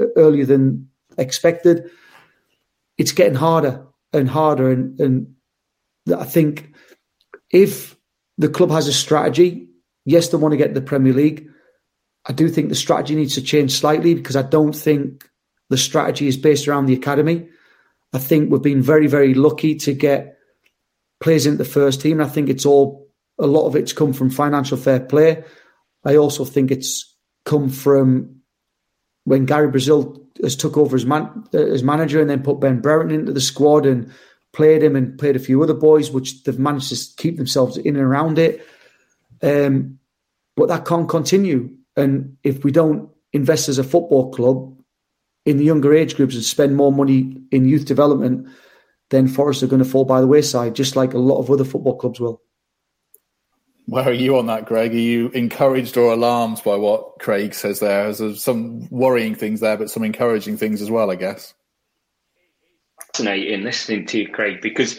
uh, 0.00 0.06
earlier 0.16 0.46
than 0.46 0.88
expected. 1.18 1.90
It's 2.96 3.12
getting 3.12 3.34
harder 3.34 3.86
and 4.14 4.28
harder, 4.28 4.70
and 4.70 4.98
and 4.98 5.34
I 6.16 6.24
think 6.24 6.71
if 7.52 7.96
the 8.38 8.48
club 8.48 8.70
has 8.70 8.88
a 8.88 8.92
strategy, 8.92 9.68
yes, 10.04 10.28
they 10.28 10.38
want 10.38 10.52
to 10.52 10.58
get 10.58 10.74
the 10.74 10.80
Premier 10.80 11.12
League. 11.12 11.46
I 12.26 12.32
do 12.32 12.48
think 12.48 12.68
the 12.68 12.74
strategy 12.74 13.14
needs 13.14 13.34
to 13.34 13.42
change 13.42 13.72
slightly 13.72 14.14
because 14.14 14.36
I 14.36 14.42
don't 14.42 14.74
think 14.74 15.28
the 15.70 15.76
strategy 15.76 16.28
is 16.28 16.36
based 16.36 16.66
around 16.66 16.86
the 16.86 16.94
academy. 16.94 17.48
I 18.12 18.18
think 18.18 18.50
we've 18.50 18.62
been 18.62 18.82
very, 18.82 19.06
very 19.06 19.34
lucky 19.34 19.74
to 19.76 19.92
get 19.92 20.38
players 21.20 21.46
into 21.46 21.58
the 21.58 21.64
first 21.64 22.00
team. 22.00 22.20
I 22.20 22.28
think 22.28 22.48
it's 22.48 22.66
all 22.66 23.08
a 23.38 23.46
lot 23.46 23.66
of 23.66 23.76
it's 23.76 23.92
come 23.92 24.12
from 24.12 24.30
financial 24.30 24.76
fair 24.76 25.00
play. 25.00 25.44
I 26.04 26.16
also 26.16 26.44
think 26.44 26.70
it's 26.70 27.14
come 27.44 27.68
from 27.68 28.36
when 29.24 29.46
Gary 29.46 29.68
Brazil 29.68 30.26
has 30.42 30.56
took 30.56 30.76
over 30.76 30.96
as 30.96 31.06
man 31.06 31.44
as 31.52 31.82
manager 31.82 32.20
and 32.20 32.28
then 32.28 32.42
put 32.42 32.60
Ben 32.60 32.80
Brereton 32.80 33.12
into 33.12 33.32
the 33.32 33.40
squad 33.40 33.86
and 33.86 34.12
played 34.52 34.82
him 34.82 34.96
and 34.96 35.18
played 35.18 35.36
a 35.36 35.40
few 35.40 35.62
other 35.62 35.74
boys, 35.74 36.10
which 36.10 36.44
they've 36.44 36.58
managed 36.58 36.90
to 36.90 37.22
keep 37.22 37.36
themselves 37.36 37.76
in 37.76 37.96
and 37.96 38.04
around 38.04 38.38
it. 38.38 38.66
Um, 39.42 39.98
but 40.56 40.68
that 40.68 40.84
can't 40.84 41.08
continue. 41.08 41.70
And 41.96 42.36
if 42.44 42.64
we 42.64 42.70
don't 42.70 43.10
invest 43.32 43.68
as 43.68 43.78
a 43.78 43.84
football 43.84 44.30
club 44.30 44.76
in 45.44 45.56
the 45.56 45.64
younger 45.64 45.94
age 45.94 46.16
groups 46.16 46.34
and 46.34 46.44
spend 46.44 46.76
more 46.76 46.92
money 46.92 47.42
in 47.50 47.68
youth 47.68 47.86
development, 47.86 48.48
then 49.10 49.26
Forest 49.28 49.62
are 49.62 49.66
going 49.66 49.82
to 49.82 49.88
fall 49.88 50.04
by 50.04 50.20
the 50.20 50.26
wayside, 50.26 50.74
just 50.74 50.96
like 50.96 51.14
a 51.14 51.18
lot 51.18 51.38
of 51.38 51.50
other 51.50 51.64
football 51.64 51.96
clubs 51.96 52.20
will. 52.20 52.40
Where 53.86 54.04
are 54.04 54.12
you 54.12 54.38
on 54.38 54.46
that, 54.46 54.66
Greg? 54.66 54.92
Are 54.92 54.98
you 54.98 55.28
encouraged 55.30 55.96
or 55.96 56.12
alarmed 56.12 56.62
by 56.64 56.76
what 56.76 57.18
Craig 57.18 57.52
says 57.52 57.80
there? 57.80 58.12
There's 58.12 58.42
some 58.42 58.88
worrying 58.90 59.34
things 59.34 59.60
there, 59.60 59.76
but 59.76 59.90
some 59.90 60.04
encouraging 60.04 60.56
things 60.56 60.80
as 60.80 60.90
well, 60.90 61.10
I 61.10 61.16
guess 61.16 61.52
fascinating 63.12 63.62
listening 63.62 64.06
to 64.06 64.20
you, 64.20 64.28
Craig, 64.28 64.60
because 64.60 64.98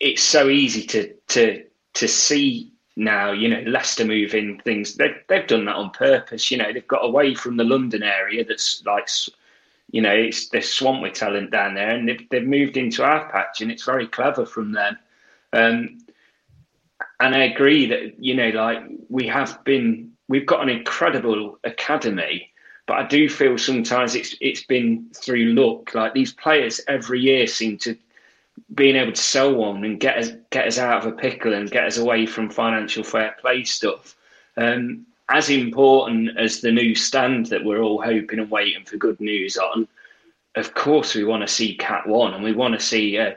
it's 0.00 0.22
so 0.22 0.48
easy 0.48 0.82
to 0.86 1.12
to 1.28 1.64
to 1.94 2.08
see 2.08 2.72
now. 2.96 3.32
You 3.32 3.48
know, 3.48 3.62
Leicester 3.66 4.04
moving 4.04 4.60
things. 4.60 4.94
They've 4.94 5.16
they've 5.28 5.46
done 5.46 5.64
that 5.66 5.76
on 5.76 5.90
purpose. 5.90 6.50
You 6.50 6.58
know, 6.58 6.72
they've 6.72 6.86
got 6.86 7.04
away 7.04 7.34
from 7.34 7.56
the 7.56 7.64
London 7.64 8.02
area 8.02 8.44
that's 8.44 8.82
like. 8.86 9.08
You 9.90 10.00
know, 10.00 10.14
it's 10.14 10.48
they're 10.48 10.62
with 11.02 11.12
talent 11.12 11.50
down 11.50 11.74
there, 11.74 11.90
and 11.90 12.08
they've, 12.08 12.26
they've 12.30 12.46
moved 12.46 12.78
into 12.78 13.04
our 13.04 13.30
patch, 13.30 13.60
and 13.60 13.70
it's 13.70 13.84
very 13.84 14.06
clever 14.06 14.46
from 14.46 14.72
them. 14.72 14.96
Um, 15.52 15.98
and 17.20 17.34
I 17.34 17.44
agree 17.44 17.84
that 17.86 18.18
you 18.18 18.34
know, 18.34 18.48
like 18.50 18.84
we 19.10 19.26
have 19.26 19.62
been, 19.64 20.12
we've 20.28 20.46
got 20.46 20.62
an 20.62 20.70
incredible 20.70 21.58
academy, 21.64 22.51
but 22.86 22.96
I 22.96 23.06
do 23.06 23.28
feel 23.28 23.58
sometimes 23.58 24.14
it's 24.14 24.34
it's 24.40 24.64
been 24.64 25.06
through 25.14 25.54
luck. 25.54 25.94
Like 25.94 26.14
these 26.14 26.32
players 26.32 26.80
every 26.88 27.20
year 27.20 27.46
seem 27.46 27.78
to 27.78 27.96
being 28.74 28.96
able 28.96 29.12
to 29.12 29.22
sell 29.22 29.54
one 29.54 29.84
and 29.84 30.00
get 30.00 30.18
us 30.18 30.30
get 30.50 30.66
us 30.66 30.78
out 30.78 30.98
of 30.98 31.12
a 31.12 31.16
pickle 31.16 31.54
and 31.54 31.70
get 31.70 31.86
us 31.86 31.98
away 31.98 32.26
from 32.26 32.50
financial 32.50 33.04
fair 33.04 33.36
play 33.40 33.64
stuff. 33.64 34.16
Um, 34.56 35.06
as 35.28 35.48
important 35.48 36.36
as 36.38 36.60
the 36.60 36.72
new 36.72 36.94
stand 36.94 37.46
that 37.46 37.64
we're 37.64 37.80
all 37.80 38.02
hoping 38.02 38.38
and 38.38 38.50
waiting 38.50 38.84
for 38.84 38.96
good 38.96 39.18
news 39.20 39.56
on, 39.56 39.88
of 40.56 40.74
course 40.74 41.14
we 41.14 41.24
want 41.24 41.42
to 41.42 41.48
see 41.48 41.76
Cat 41.76 42.06
One 42.06 42.34
and 42.34 42.42
we 42.42 42.52
want 42.52 42.74
to 42.74 42.84
see 42.84 43.16
a, 43.16 43.36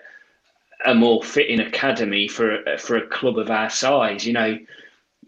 a 0.86 0.94
more 0.94 1.24
fitting 1.24 1.60
academy 1.60 2.28
for 2.28 2.64
for 2.80 2.98
a 2.98 3.08
club 3.08 3.38
of 3.38 3.52
our 3.52 3.70
size. 3.70 4.26
You 4.26 4.34
know, 4.34 4.58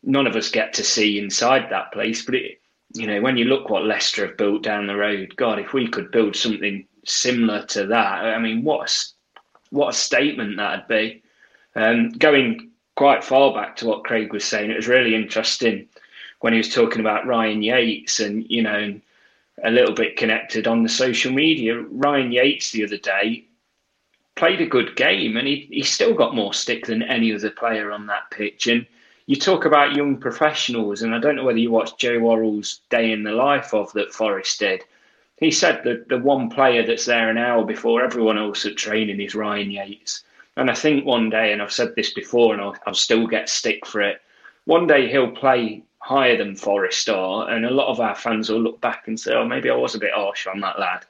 none 0.03 0.25
of 0.25 0.35
us 0.35 0.49
get 0.49 0.73
to 0.73 0.83
see 0.83 1.19
inside 1.19 1.67
that 1.69 1.93
place, 1.93 2.25
but 2.25 2.35
it 2.35 2.59
you 2.93 3.07
know, 3.07 3.21
when 3.21 3.37
you 3.37 3.45
look 3.45 3.69
what 3.69 3.85
Leicester 3.85 4.27
have 4.27 4.37
built 4.37 4.63
down 4.63 4.87
the 4.87 4.95
road, 4.95 5.35
God, 5.35 5.59
if 5.59 5.73
we 5.73 5.87
could 5.87 6.11
build 6.11 6.35
something 6.35 6.85
similar 7.05 7.65
to 7.67 7.85
that, 7.87 8.25
I 8.25 8.39
mean, 8.39 8.63
what 8.63 8.89
a, 8.89 9.75
what 9.75 9.89
a 9.89 9.97
statement 9.97 10.57
that'd 10.57 10.87
be. 10.87 11.21
Um, 11.75 12.09
going 12.09 12.71
quite 12.95 13.23
far 13.23 13.53
back 13.53 13.75
to 13.77 13.85
what 13.85 14.03
Craig 14.03 14.33
was 14.33 14.43
saying, 14.43 14.71
it 14.71 14.77
was 14.77 14.87
really 14.87 15.15
interesting 15.15 15.87
when 16.39 16.53
he 16.53 16.57
was 16.57 16.73
talking 16.73 16.99
about 16.99 17.27
Ryan 17.27 17.61
Yates 17.61 18.19
and, 18.19 18.45
you 18.49 18.63
know, 18.63 18.99
a 19.63 19.71
little 19.71 19.93
bit 19.93 20.17
connected 20.17 20.67
on 20.67 20.83
the 20.83 20.89
social 20.89 21.31
media. 21.31 21.79
Ryan 21.79 22.31
Yates 22.31 22.71
the 22.71 22.83
other 22.83 22.97
day 22.97 23.45
played 24.35 24.61
a 24.61 24.67
good 24.67 24.95
game 24.95 25.35
and 25.35 25.47
he, 25.47 25.67
he 25.71 25.83
still 25.83 26.13
got 26.13 26.35
more 26.35 26.53
stick 26.53 26.85
than 26.85 27.01
any 27.03 27.33
other 27.33 27.49
player 27.49 27.91
on 27.91 28.05
that 28.07 28.29
pitch. 28.31 28.67
And 28.67 28.85
you 29.27 29.35
talk 29.35 29.65
about 29.65 29.93
young 29.93 30.17
professionals, 30.17 31.01
and 31.01 31.13
I 31.13 31.19
don't 31.19 31.35
know 31.35 31.43
whether 31.43 31.59
you 31.59 31.69
watched 31.69 31.99
Joe 31.99 32.17
Worrall's 32.17 32.79
Day 32.89 33.11
in 33.11 33.23
the 33.23 33.33
Life 33.33 33.73
of 33.73 33.91
that 33.93 34.13
Forest 34.13 34.59
did. 34.59 34.83
He 35.37 35.51
said 35.51 35.83
that 35.83 36.07
the 36.07 36.17
one 36.17 36.49
player 36.49 36.85
that's 36.85 37.05
there 37.05 37.29
an 37.29 37.37
hour 37.37 37.65
before 37.65 38.01
everyone 38.01 38.37
else 38.37 38.65
at 38.65 38.77
training 38.77 39.19
is 39.19 39.35
Ryan 39.35 39.69
Yates. 39.69 40.23
And 40.55 40.71
I 40.71 40.73
think 40.73 41.05
one 41.05 41.29
day, 41.29 41.51
and 41.51 41.61
I've 41.61 41.73
said 41.73 41.93
this 41.95 42.13
before, 42.13 42.53
and 42.53 42.61
I'll, 42.61 42.75
I'll 42.87 42.93
still 42.93 43.27
get 43.27 43.49
stick 43.49 43.85
for 43.85 44.01
it. 44.01 44.21
One 44.63 44.87
day 44.87 45.09
he'll 45.09 45.31
play 45.31 45.83
higher 45.99 46.37
than 46.37 46.55
Forest 46.55 47.09
are, 47.09 47.49
and 47.49 47.65
a 47.65 47.69
lot 47.69 47.89
of 47.89 47.99
our 47.99 48.15
fans 48.15 48.49
will 48.49 48.61
look 48.61 48.79
back 48.79 49.09
and 49.09 49.19
say, 49.19 49.33
"Oh, 49.33 49.45
maybe 49.45 49.69
I 49.69 49.75
was 49.75 49.93
a 49.93 49.99
bit 49.99 50.13
harsh 50.13 50.47
on 50.47 50.61
that 50.61 50.79
lad," 50.79 51.05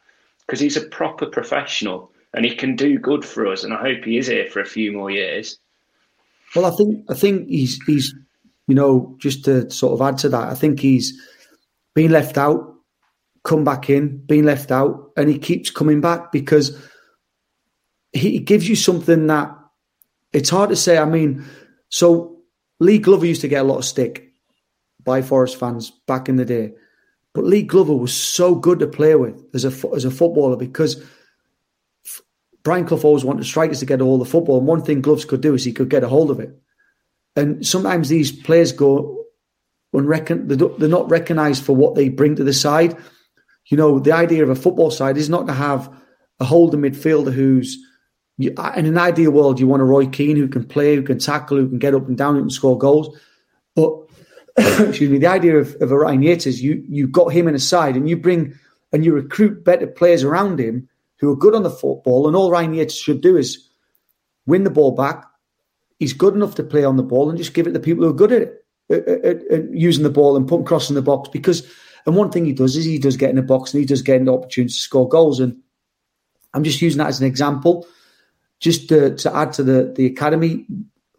because 0.45 0.59
he's 0.59 0.75
a 0.75 0.81
proper 0.87 1.27
professional 1.27 2.11
and 2.33 2.43
he 2.43 2.55
can 2.55 2.75
do 2.75 2.97
good 2.97 3.23
for 3.23 3.47
us. 3.47 3.63
And 3.63 3.73
I 3.73 3.77
hope 3.77 4.03
he 4.03 4.17
is 4.17 4.27
here 4.27 4.47
for 4.47 4.59
a 4.59 4.65
few 4.65 4.91
more 4.91 5.11
years. 5.11 5.59
Well, 6.55 6.65
I 6.65 6.75
think 6.75 7.05
I 7.09 7.13
think 7.13 7.47
he's 7.49 7.79
he's 7.85 8.13
you 8.67 8.75
know 8.75 9.15
just 9.19 9.45
to 9.45 9.69
sort 9.69 9.93
of 9.93 10.01
add 10.01 10.17
to 10.19 10.29
that, 10.29 10.49
I 10.49 10.55
think 10.55 10.79
he's 10.79 11.19
been 11.95 12.11
left 12.11 12.37
out, 12.37 12.75
come 13.43 13.63
back 13.63 13.89
in, 13.89 14.17
been 14.25 14.45
left 14.45 14.71
out, 14.71 15.11
and 15.17 15.29
he 15.29 15.37
keeps 15.37 15.69
coming 15.69 16.01
back 16.01 16.31
because 16.31 16.77
he 18.13 18.39
gives 18.39 18.67
you 18.69 18.75
something 18.75 19.27
that 19.27 19.53
it's 20.33 20.49
hard 20.49 20.69
to 20.69 20.75
say. 20.75 20.97
I 20.97 21.05
mean, 21.05 21.43
so 21.89 22.37
Lee 22.79 22.99
Glover 22.99 23.25
used 23.25 23.41
to 23.41 23.47
get 23.47 23.61
a 23.61 23.67
lot 23.67 23.79
of 23.79 23.85
stick 23.85 24.31
by 25.03 25.21
Forest 25.21 25.59
fans 25.59 25.91
back 26.07 26.29
in 26.29 26.35
the 26.35 26.45
day, 26.45 26.73
but 27.33 27.45
Lee 27.45 27.63
Glover 27.63 27.95
was 27.95 28.13
so 28.13 28.55
good 28.55 28.79
to 28.79 28.87
play 28.87 29.15
with 29.15 29.43
as 29.53 29.65
a 29.65 29.95
as 29.95 30.05
a 30.05 30.11
footballer 30.11 30.55
because 30.55 31.03
Brian 32.67 32.85
Clough 32.85 32.99
always 33.03 33.23
wanted 33.23 33.45
strikers 33.45 33.79
to 33.79 33.85
get 33.85 34.01
a 34.01 34.03
hold 34.03 34.19
of 34.19 34.27
the 34.27 34.31
football, 34.31 34.57
and 34.57 34.67
one 34.67 34.83
thing 34.83 34.99
Gloves 34.99 35.23
could 35.23 35.39
do 35.39 35.53
is 35.53 35.63
he 35.63 35.71
could 35.71 35.87
get 35.87 36.03
a 36.03 36.09
hold 36.09 36.29
of 36.29 36.41
it. 36.41 36.49
And 37.37 37.65
sometimes 37.65 38.09
these 38.09 38.29
players 38.29 38.73
go 38.73 39.23
unrecon- 39.95 40.49
they're 40.77 40.89
not 40.89 41.09
recognised 41.09 41.63
for 41.63 41.73
what 41.73 41.95
they 41.95 42.09
bring 42.09 42.35
to 42.35 42.43
the 42.43 42.51
side. 42.51 42.97
You 43.67 43.77
know, 43.77 43.99
the 43.99 44.11
idea 44.11 44.43
of 44.43 44.49
a 44.49 44.55
football 44.55 44.91
side 44.91 45.15
is 45.15 45.29
not 45.29 45.47
to 45.47 45.53
have 45.53 45.89
a 46.41 46.43
holding 46.43 46.81
midfielder 46.81 47.31
who's 47.31 47.77
in 48.37 48.57
an 48.57 48.97
ideal 48.97 49.31
world, 49.31 49.61
you 49.61 49.67
want 49.67 49.81
a 49.81 49.85
Roy 49.85 50.05
Keane 50.05 50.35
who 50.35 50.49
can 50.49 50.65
play, 50.65 50.93
who 50.97 51.03
can 51.03 51.19
tackle, 51.19 51.55
who 51.55 51.69
can 51.69 51.79
get 51.79 51.95
up 51.95 52.09
and 52.09 52.17
down, 52.17 52.35
who 52.35 52.41
can 52.41 52.49
score 52.49 52.77
goals. 52.77 53.17
But 53.75 53.93
excuse 54.57 55.09
me, 55.09 55.19
the 55.19 55.27
idea 55.27 55.57
of, 55.57 55.73
of 55.79 55.89
a 55.89 55.97
Ryan 55.97 56.21
Yates 56.21 56.45
is 56.45 56.61
you 56.61 56.83
you 56.89 57.07
got 57.07 57.31
him 57.31 57.47
in 57.47 57.55
a 57.55 57.59
side 57.59 57.95
and 57.95 58.09
you 58.09 58.17
bring 58.17 58.59
and 58.91 59.05
you 59.05 59.13
recruit 59.13 59.63
better 59.63 59.87
players 59.87 60.25
around 60.25 60.59
him 60.59 60.89
who 61.19 61.31
are 61.31 61.35
good 61.35 61.55
on 61.55 61.63
the 61.63 61.69
football, 61.69 62.27
and 62.27 62.35
all 62.35 62.51
Ryan 62.51 62.87
should 62.89 63.21
do 63.21 63.37
is 63.37 63.67
win 64.45 64.63
the 64.63 64.69
ball 64.69 64.91
back. 64.91 65.25
He's 65.99 66.13
good 66.13 66.35
enough 66.35 66.55
to 66.55 66.63
play 66.63 66.83
on 66.83 66.95
the 66.95 67.03
ball 67.03 67.29
and 67.29 67.37
just 67.37 67.53
give 67.53 67.67
it 67.67 67.73
to 67.73 67.79
people 67.79 68.03
who 68.03 68.11
are 68.11 68.13
good 68.13 68.31
at 68.31 68.41
it, 68.43 68.65
at, 68.89 69.07
at, 69.07 69.51
at 69.51 69.73
using 69.73 70.03
the 70.03 70.09
ball 70.09 70.37
and 70.37 70.47
putting 70.47 70.65
crossing 70.65 70.95
the 70.95 71.01
box. 71.01 71.29
Because, 71.29 71.67
and 72.05 72.15
one 72.15 72.31
thing 72.31 72.45
he 72.45 72.53
does 72.53 72.75
is 72.75 72.85
he 72.85 72.99
does 72.99 73.17
get 73.17 73.31
in 73.31 73.35
the 73.35 73.41
box 73.41 73.73
and 73.73 73.81
he 73.81 73.85
does 73.85 74.03
get 74.03 74.21
an 74.21 74.29
opportunity 74.29 74.71
to 74.71 74.79
score 74.79 75.09
goals. 75.09 75.39
And 75.39 75.57
I'm 76.53 76.63
just 76.63 76.81
using 76.81 76.99
that 76.99 77.07
as 77.07 77.19
an 77.19 77.25
example, 77.25 77.87
just 78.59 78.89
to, 78.89 79.15
to 79.15 79.35
add 79.35 79.53
to 79.53 79.63
the 79.63 79.91
the 79.95 80.05
academy. 80.05 80.67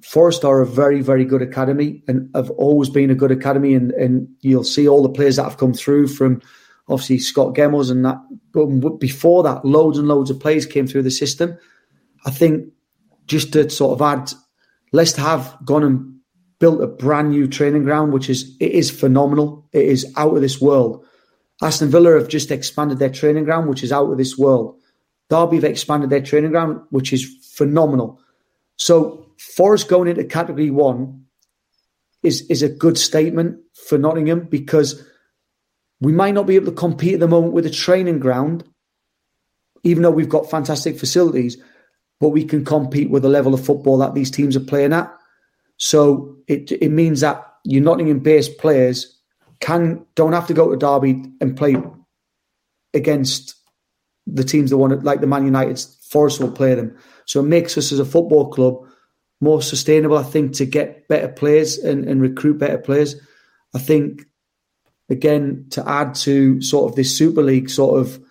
Forest 0.02 0.44
are 0.44 0.60
a 0.60 0.66
very, 0.66 1.02
very 1.02 1.24
good 1.24 1.42
academy 1.42 2.04
and 2.06 2.30
have 2.36 2.50
always 2.50 2.88
been 2.88 3.10
a 3.10 3.16
good 3.16 3.32
academy. 3.32 3.74
And, 3.74 3.90
and 3.92 4.28
you'll 4.42 4.62
see 4.62 4.86
all 4.86 5.02
the 5.02 5.08
players 5.08 5.36
that 5.36 5.42
have 5.42 5.58
come 5.58 5.74
through 5.74 6.06
from 6.06 6.40
obviously 6.88 7.18
Scot 7.18 7.54
Gemmill 7.54 7.90
and 7.90 8.04
that. 8.04 8.18
But 8.52 8.98
before 8.98 9.42
that, 9.42 9.64
loads 9.64 9.98
and 9.98 10.08
loads 10.08 10.30
of 10.30 10.40
players 10.40 10.66
came 10.66 10.86
through 10.86 11.02
the 11.02 11.10
system. 11.10 11.58
I 12.24 12.30
think 12.30 12.72
just 13.26 13.52
to 13.52 13.68
sort 13.70 13.92
of 13.92 14.02
add, 14.02 14.32
Leicester 14.92 15.20
have 15.22 15.56
gone 15.64 15.84
and 15.84 16.18
built 16.58 16.82
a 16.82 16.86
brand 16.86 17.30
new 17.30 17.46
training 17.46 17.84
ground, 17.84 18.12
which 18.12 18.28
is 18.28 18.56
it 18.58 18.72
is 18.72 18.90
phenomenal. 18.90 19.68
It 19.72 19.84
is 19.84 20.12
out 20.16 20.34
of 20.34 20.42
this 20.42 20.60
world. 20.60 21.04
Aston 21.62 21.90
Villa 21.90 22.18
have 22.18 22.28
just 22.28 22.50
expanded 22.50 22.98
their 22.98 23.10
training 23.10 23.44
ground, 23.44 23.68
which 23.68 23.82
is 23.82 23.92
out 23.92 24.10
of 24.10 24.18
this 24.18 24.38
world. 24.38 24.76
Derby 25.28 25.56
have 25.56 25.64
expanded 25.64 26.10
their 26.10 26.22
training 26.22 26.52
ground, 26.52 26.80
which 26.90 27.12
is 27.12 27.24
phenomenal. 27.54 28.20
So 28.76 29.26
Forest 29.38 29.88
going 29.88 30.08
into 30.08 30.24
Category 30.24 30.70
One 30.70 31.24
is 32.22 32.42
is 32.42 32.62
a 32.62 32.68
good 32.68 32.98
statement 32.98 33.60
for 33.86 33.98
Nottingham 33.98 34.48
because 34.48 35.04
we 36.00 36.12
might 36.12 36.34
not 36.34 36.46
be 36.46 36.56
able 36.56 36.66
to 36.66 36.72
compete 36.72 37.14
at 37.14 37.20
the 37.20 37.28
moment 37.28 37.52
with 37.52 37.66
a 37.66 37.70
training 37.70 38.20
ground, 38.20 38.64
even 39.82 40.02
though 40.02 40.10
we've 40.10 40.28
got 40.28 40.50
fantastic 40.50 40.98
facilities, 40.98 41.56
but 42.20 42.30
we 42.30 42.44
can 42.44 42.64
compete 42.64 43.10
with 43.10 43.22
the 43.22 43.28
level 43.28 43.54
of 43.54 43.64
football 43.64 43.98
that 43.98 44.14
these 44.14 44.30
teams 44.30 44.56
are 44.56 44.60
playing 44.60 44.92
at. 44.92 45.12
So 45.76 46.36
it 46.46 46.72
it 46.72 46.90
means 46.90 47.20
that 47.20 47.44
your 47.64 47.82
Nottingham 47.82 48.20
based 48.20 48.58
players 48.58 49.18
can 49.60 50.04
don't 50.14 50.32
have 50.32 50.46
to 50.48 50.54
go 50.54 50.70
to 50.70 50.76
Derby 50.76 51.24
and 51.40 51.56
play 51.56 51.76
against 52.94 53.54
the 54.26 54.44
teams 54.44 54.70
that 54.70 54.76
want 54.76 54.92
it, 54.92 55.04
like 55.04 55.20
the 55.20 55.26
Man 55.26 55.44
United. 55.44 55.78
Forest 56.10 56.40
will 56.40 56.50
play 56.50 56.74
them. 56.74 56.96
So 57.26 57.40
it 57.40 57.44
makes 57.44 57.76
us 57.76 57.92
as 57.92 57.98
a 57.98 58.04
football 58.04 58.50
club 58.50 58.86
more 59.40 59.62
sustainable, 59.62 60.16
I 60.16 60.22
think, 60.22 60.54
to 60.54 60.66
get 60.66 61.06
better 61.06 61.28
players 61.28 61.78
and, 61.78 62.04
and 62.06 62.20
recruit 62.20 62.58
better 62.58 62.78
players. 62.78 63.16
I 63.74 63.78
think, 63.78 64.22
again, 65.08 65.66
to 65.70 65.88
add 65.88 66.14
to 66.16 66.60
sort 66.60 66.90
of 66.90 66.96
this 66.96 67.16
Super 67.16 67.42
League, 67.42 67.70
sort 67.70 68.00
of 68.00 68.22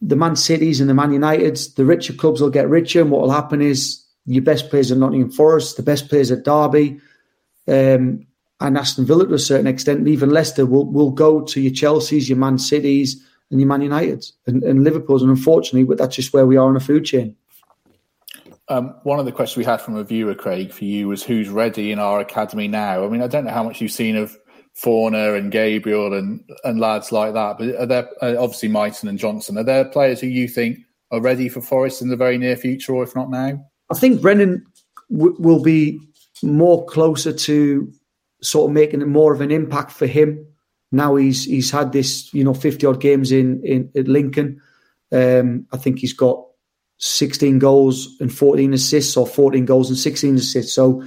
the 0.00 0.16
Man 0.16 0.36
Cities 0.36 0.80
and 0.80 0.90
the 0.90 0.94
Man 0.94 1.10
Uniteds, 1.10 1.74
the 1.74 1.84
richer 1.84 2.12
clubs 2.12 2.40
will 2.40 2.50
get 2.50 2.68
richer, 2.68 3.00
and 3.00 3.10
what 3.10 3.22
will 3.22 3.30
happen 3.30 3.62
is 3.62 4.04
your 4.26 4.42
best 4.42 4.70
players 4.70 4.92
are 4.92 4.96
Nottingham 4.96 5.30
Forest, 5.30 5.76
the 5.76 5.82
best 5.82 6.08
players 6.08 6.30
at 6.30 6.44
Derby, 6.44 7.00
um, 7.68 8.26
and 8.60 8.78
Aston 8.78 9.06
Villa 9.06 9.26
to 9.26 9.34
a 9.34 9.38
certain 9.38 9.66
extent, 9.66 10.00
and 10.00 10.08
even 10.08 10.30
Leicester 10.30 10.66
will 10.66 10.86
will 10.86 11.10
go 11.10 11.40
to 11.42 11.60
your 11.60 11.72
Chelseas, 11.72 12.28
your 12.28 12.38
Man 12.38 12.58
Cities, 12.58 13.22
and 13.50 13.60
your 13.60 13.68
Man 13.68 13.80
Uniteds 13.80 14.32
and, 14.46 14.62
and 14.62 14.84
Liverpool's. 14.84 15.22
And 15.22 15.30
unfortunately, 15.30 15.84
but 15.84 15.98
that's 15.98 16.16
just 16.16 16.32
where 16.32 16.46
we 16.46 16.56
are 16.56 16.68
on 16.68 16.76
a 16.76 16.80
food 16.80 17.04
chain. 17.04 17.36
Um, 18.68 18.94
one 19.02 19.18
of 19.18 19.26
the 19.26 19.32
questions 19.32 19.58
we 19.58 19.64
had 19.64 19.82
from 19.82 19.96
a 19.96 20.04
viewer, 20.04 20.34
Craig, 20.34 20.72
for 20.72 20.84
you 20.84 21.08
was 21.08 21.22
who's 21.22 21.50
ready 21.50 21.92
in 21.92 21.98
our 21.98 22.20
academy 22.20 22.66
now? 22.66 23.04
I 23.04 23.08
mean, 23.08 23.20
I 23.20 23.26
don't 23.26 23.44
know 23.44 23.50
how 23.50 23.62
much 23.62 23.82
you've 23.82 23.92
seen 23.92 24.16
of 24.16 24.38
Fornah 24.74 25.34
and 25.34 25.52
Gabriel 25.52 26.12
and, 26.12 26.42
and 26.64 26.80
lads 26.80 27.12
like 27.12 27.34
that, 27.34 27.58
but 27.58 27.76
are 27.76 27.86
there 27.86 28.08
uh, 28.20 28.34
obviously 28.38 28.68
Mighten 28.68 29.08
and 29.08 29.18
Johnson? 29.18 29.56
Are 29.56 29.62
there 29.62 29.84
players 29.84 30.20
who 30.20 30.26
you 30.26 30.48
think 30.48 30.78
are 31.12 31.20
ready 31.20 31.48
for 31.48 31.60
Forest 31.60 32.02
in 32.02 32.08
the 32.08 32.16
very 32.16 32.38
near 32.38 32.56
future, 32.56 32.92
or 32.92 33.04
if 33.04 33.14
not 33.14 33.30
now? 33.30 33.64
I 33.90 33.94
think 33.94 34.20
Brennan 34.20 34.66
w- 35.12 35.36
will 35.38 35.62
be 35.62 36.00
more 36.42 36.84
closer 36.86 37.32
to 37.32 37.92
sort 38.42 38.68
of 38.68 38.74
making 38.74 39.00
it 39.00 39.06
more 39.06 39.32
of 39.32 39.40
an 39.40 39.52
impact 39.52 39.92
for 39.92 40.06
him. 40.06 40.44
Now 40.90 41.14
he's 41.14 41.44
he's 41.44 41.70
had 41.70 41.92
this, 41.92 42.34
you 42.34 42.42
know, 42.42 42.54
fifty 42.54 42.84
odd 42.84 43.00
games 43.00 43.30
in 43.30 43.62
in 43.64 43.90
at 43.96 44.08
Lincoln. 44.08 44.60
Um, 45.12 45.66
I 45.72 45.76
think 45.76 46.00
he's 46.00 46.14
got 46.14 46.44
sixteen 46.98 47.60
goals 47.60 48.16
and 48.20 48.32
fourteen 48.32 48.74
assists, 48.74 49.16
or 49.16 49.26
fourteen 49.26 49.66
goals 49.66 49.88
and 49.88 49.98
sixteen 49.98 50.34
assists. 50.34 50.74
So 50.74 51.04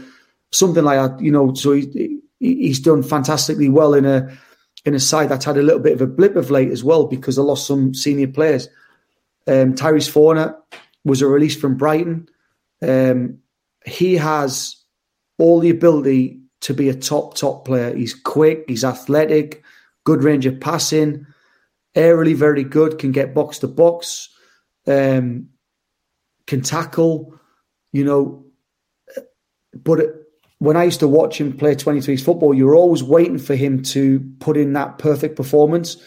something 0.54 0.86
like 0.86 1.00
that, 1.00 1.22
you 1.22 1.32
know. 1.32 1.54
So 1.54 1.74
he, 1.74 2.20
he's 2.40 2.80
done 2.80 3.04
fantastically 3.04 3.70
well 3.70 3.94
in 3.94 4.06
a 4.06 4.38
in 4.86 4.94
a 4.94 5.00
side 5.00 5.30
that's 5.30 5.46
had 5.46 5.58
a 5.58 5.64
little 5.64 5.82
bit 5.82 5.94
of 5.94 6.02
a 6.02 6.08
blip 6.08 6.36
of 6.36 6.52
late 6.52 6.72
as 6.72 6.84
well 6.84 7.06
because 7.06 7.36
they 7.36 7.42
lost 7.42 7.68
some 7.68 7.94
senior 7.94 8.28
players. 8.28 8.70
Um, 9.48 9.74
Tyrese 9.74 10.10
Fornah 10.10 10.56
was 11.04 11.22
a 11.22 11.28
release 11.28 11.56
from 11.60 11.76
Brighton. 11.76 12.30
Um, 12.82 13.40
he 13.86 14.16
has 14.16 14.76
all 15.38 15.60
the 15.60 15.70
ability 15.70 16.40
to 16.62 16.74
be 16.74 16.90
a 16.90 16.94
top, 16.94 17.36
top 17.36 17.66
player. 17.66 17.96
He's 17.96 18.14
quick, 18.14 18.66
he's 18.68 18.84
athletic, 18.84 19.64
good 20.06 20.24
range 20.24 20.46
of 20.46 20.60
passing, 20.60 21.26
aerially 21.96 22.36
very 22.36 22.64
good, 22.64 23.00
can 23.00 23.12
get 23.12 23.34
box 23.34 23.60
to 23.60 23.68
box, 23.68 24.30
um, 24.88 25.50
can 26.46 26.62
tackle, 26.62 27.38
you 27.92 28.04
know. 28.04 28.46
But 29.74 30.17
when 30.60 30.76
I 30.76 30.86
used 30.86 31.00
to 31.02 31.08
watch 31.08 31.40
him 31.40 31.56
play 31.56 31.76
23s 31.76 32.24
football, 32.24 32.54
you 32.54 32.66
were 32.66 32.76
always 32.76 33.04
waiting 33.04 33.38
for 33.38 33.56
him 33.56 33.84
to 33.84 34.20
put 34.40 34.58
in 34.58 34.74
that 34.74 34.98
perfect 34.98 35.36
performance 35.36 35.98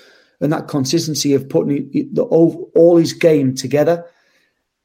and 0.41 0.53
that 0.53 0.69
consistency 0.69 1.35
of 1.35 1.49
putting 1.49 1.91
the, 2.13 2.23
all 2.23 2.97
his 2.97 3.13
game 3.13 3.55
together 3.55 4.05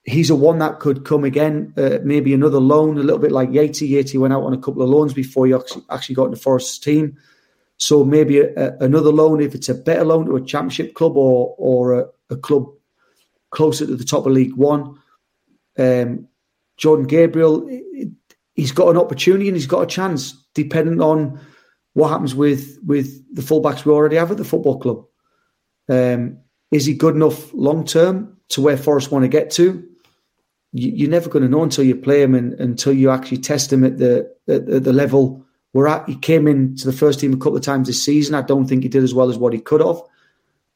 he's 0.06 0.30
a 0.30 0.36
one 0.36 0.60
that 0.60 0.80
could 0.80 1.04
come 1.04 1.24
again, 1.24 1.74
uh, 1.78 1.98
maybe 2.04 2.34
another 2.34 2.60
loan, 2.60 2.98
a 2.98 3.02
little 3.02 3.20
bit 3.20 3.32
like 3.32 3.50
Yatey. 3.50 3.90
Yatey 3.90 4.20
went 4.20 4.34
out 4.34 4.44
on 4.44 4.54
a 4.54 4.58
couple 4.58 4.82
of 4.82 4.90
loans 4.90 5.14
before 5.14 5.48
he 5.48 5.54
actually 5.54 6.16
got 6.16 6.26
in 6.26 6.32
the 6.32 6.38
Forest 6.38 6.84
team. 6.84 7.18
So 7.78 8.06
maybe 8.06 8.40
a, 8.40 8.54
a, 8.56 8.78
another 8.80 9.12
loan, 9.12 9.42
if 9.42 9.54
it's 9.54 9.68
a 9.68 9.76
better 9.76 10.06
loan 10.06 10.28
to 10.28 10.36
a 10.38 10.46
championship 10.46 10.94
club 10.94 11.18
or 11.18 11.56
or 11.58 12.00
a, 12.00 12.06
a 12.30 12.38
club 12.38 12.68
closer 13.50 13.86
to 13.86 13.96
the 13.96 14.04
top 14.04 14.26
of 14.26 14.32
League 14.32 14.56
One. 14.56 15.00
Um, 15.78 16.28
Jordan 16.78 17.08
Gabriel, 17.08 17.68
he's 18.56 18.72
got 18.72 18.90
an 18.90 18.98
opportunity 18.98 19.48
and 19.48 19.56
he's 19.56 19.68
got 19.68 19.82
a 19.82 19.88
chance, 19.88 20.34
depending 20.54 21.02
on 21.02 21.40
what 21.94 22.10
happens 22.10 22.36
with 22.36 22.78
with 22.86 23.24
the 23.34 23.42
fullbacks 23.42 23.86
we 23.86 23.92
already 23.92 24.16
have 24.16 24.32
at 24.32 24.38
the 24.38 24.44
football 24.44 24.80
club. 24.80 25.06
Um, 25.88 26.40
is 26.72 26.86
he 26.86 26.94
good 26.94 27.16
enough 27.16 27.54
long 27.54 27.86
term 27.86 28.38
to 28.50 28.62
where 28.62 28.78
Forest 28.78 29.12
want 29.12 29.24
to 29.24 29.30
get 29.30 29.52
to? 29.52 29.88
you, 30.76 31.08
are 31.08 31.10
never 31.10 31.30
going 31.30 31.44
to 31.44 31.50
know 31.50 31.64
until 31.64 31.86
you 31.86 31.96
play 31.96 32.22
him 32.22 32.36
and 32.36 32.54
until 32.60 32.94
you 32.94 33.10
actually 33.10 33.38
test 33.38 33.72
him 33.72 33.84
at 33.84 33.98
the 33.98 34.30
at, 34.48 34.68
at 34.68 34.84
the 34.84 34.94
level 34.94 35.44
we're 35.74 35.88
at. 35.88 36.08
He 36.08 36.16
came 36.18 36.48
into 36.48 36.86
the 36.86 36.94
first 36.94 37.20
team 37.20 37.34
a 37.34 37.38
couple 37.38 37.56
of 37.56 37.64
times 37.64 37.88
this 37.88 38.04
season. 38.04 38.36
I 38.36 38.42
don't 38.42 38.68
think 38.68 38.84
he 38.84 38.90
did 38.90 39.04
as 39.04 39.14
well 39.14 39.30
as 39.30 39.38
what 39.38 39.54
he 39.54 39.60
could 39.60 39.82
have. 39.82 40.02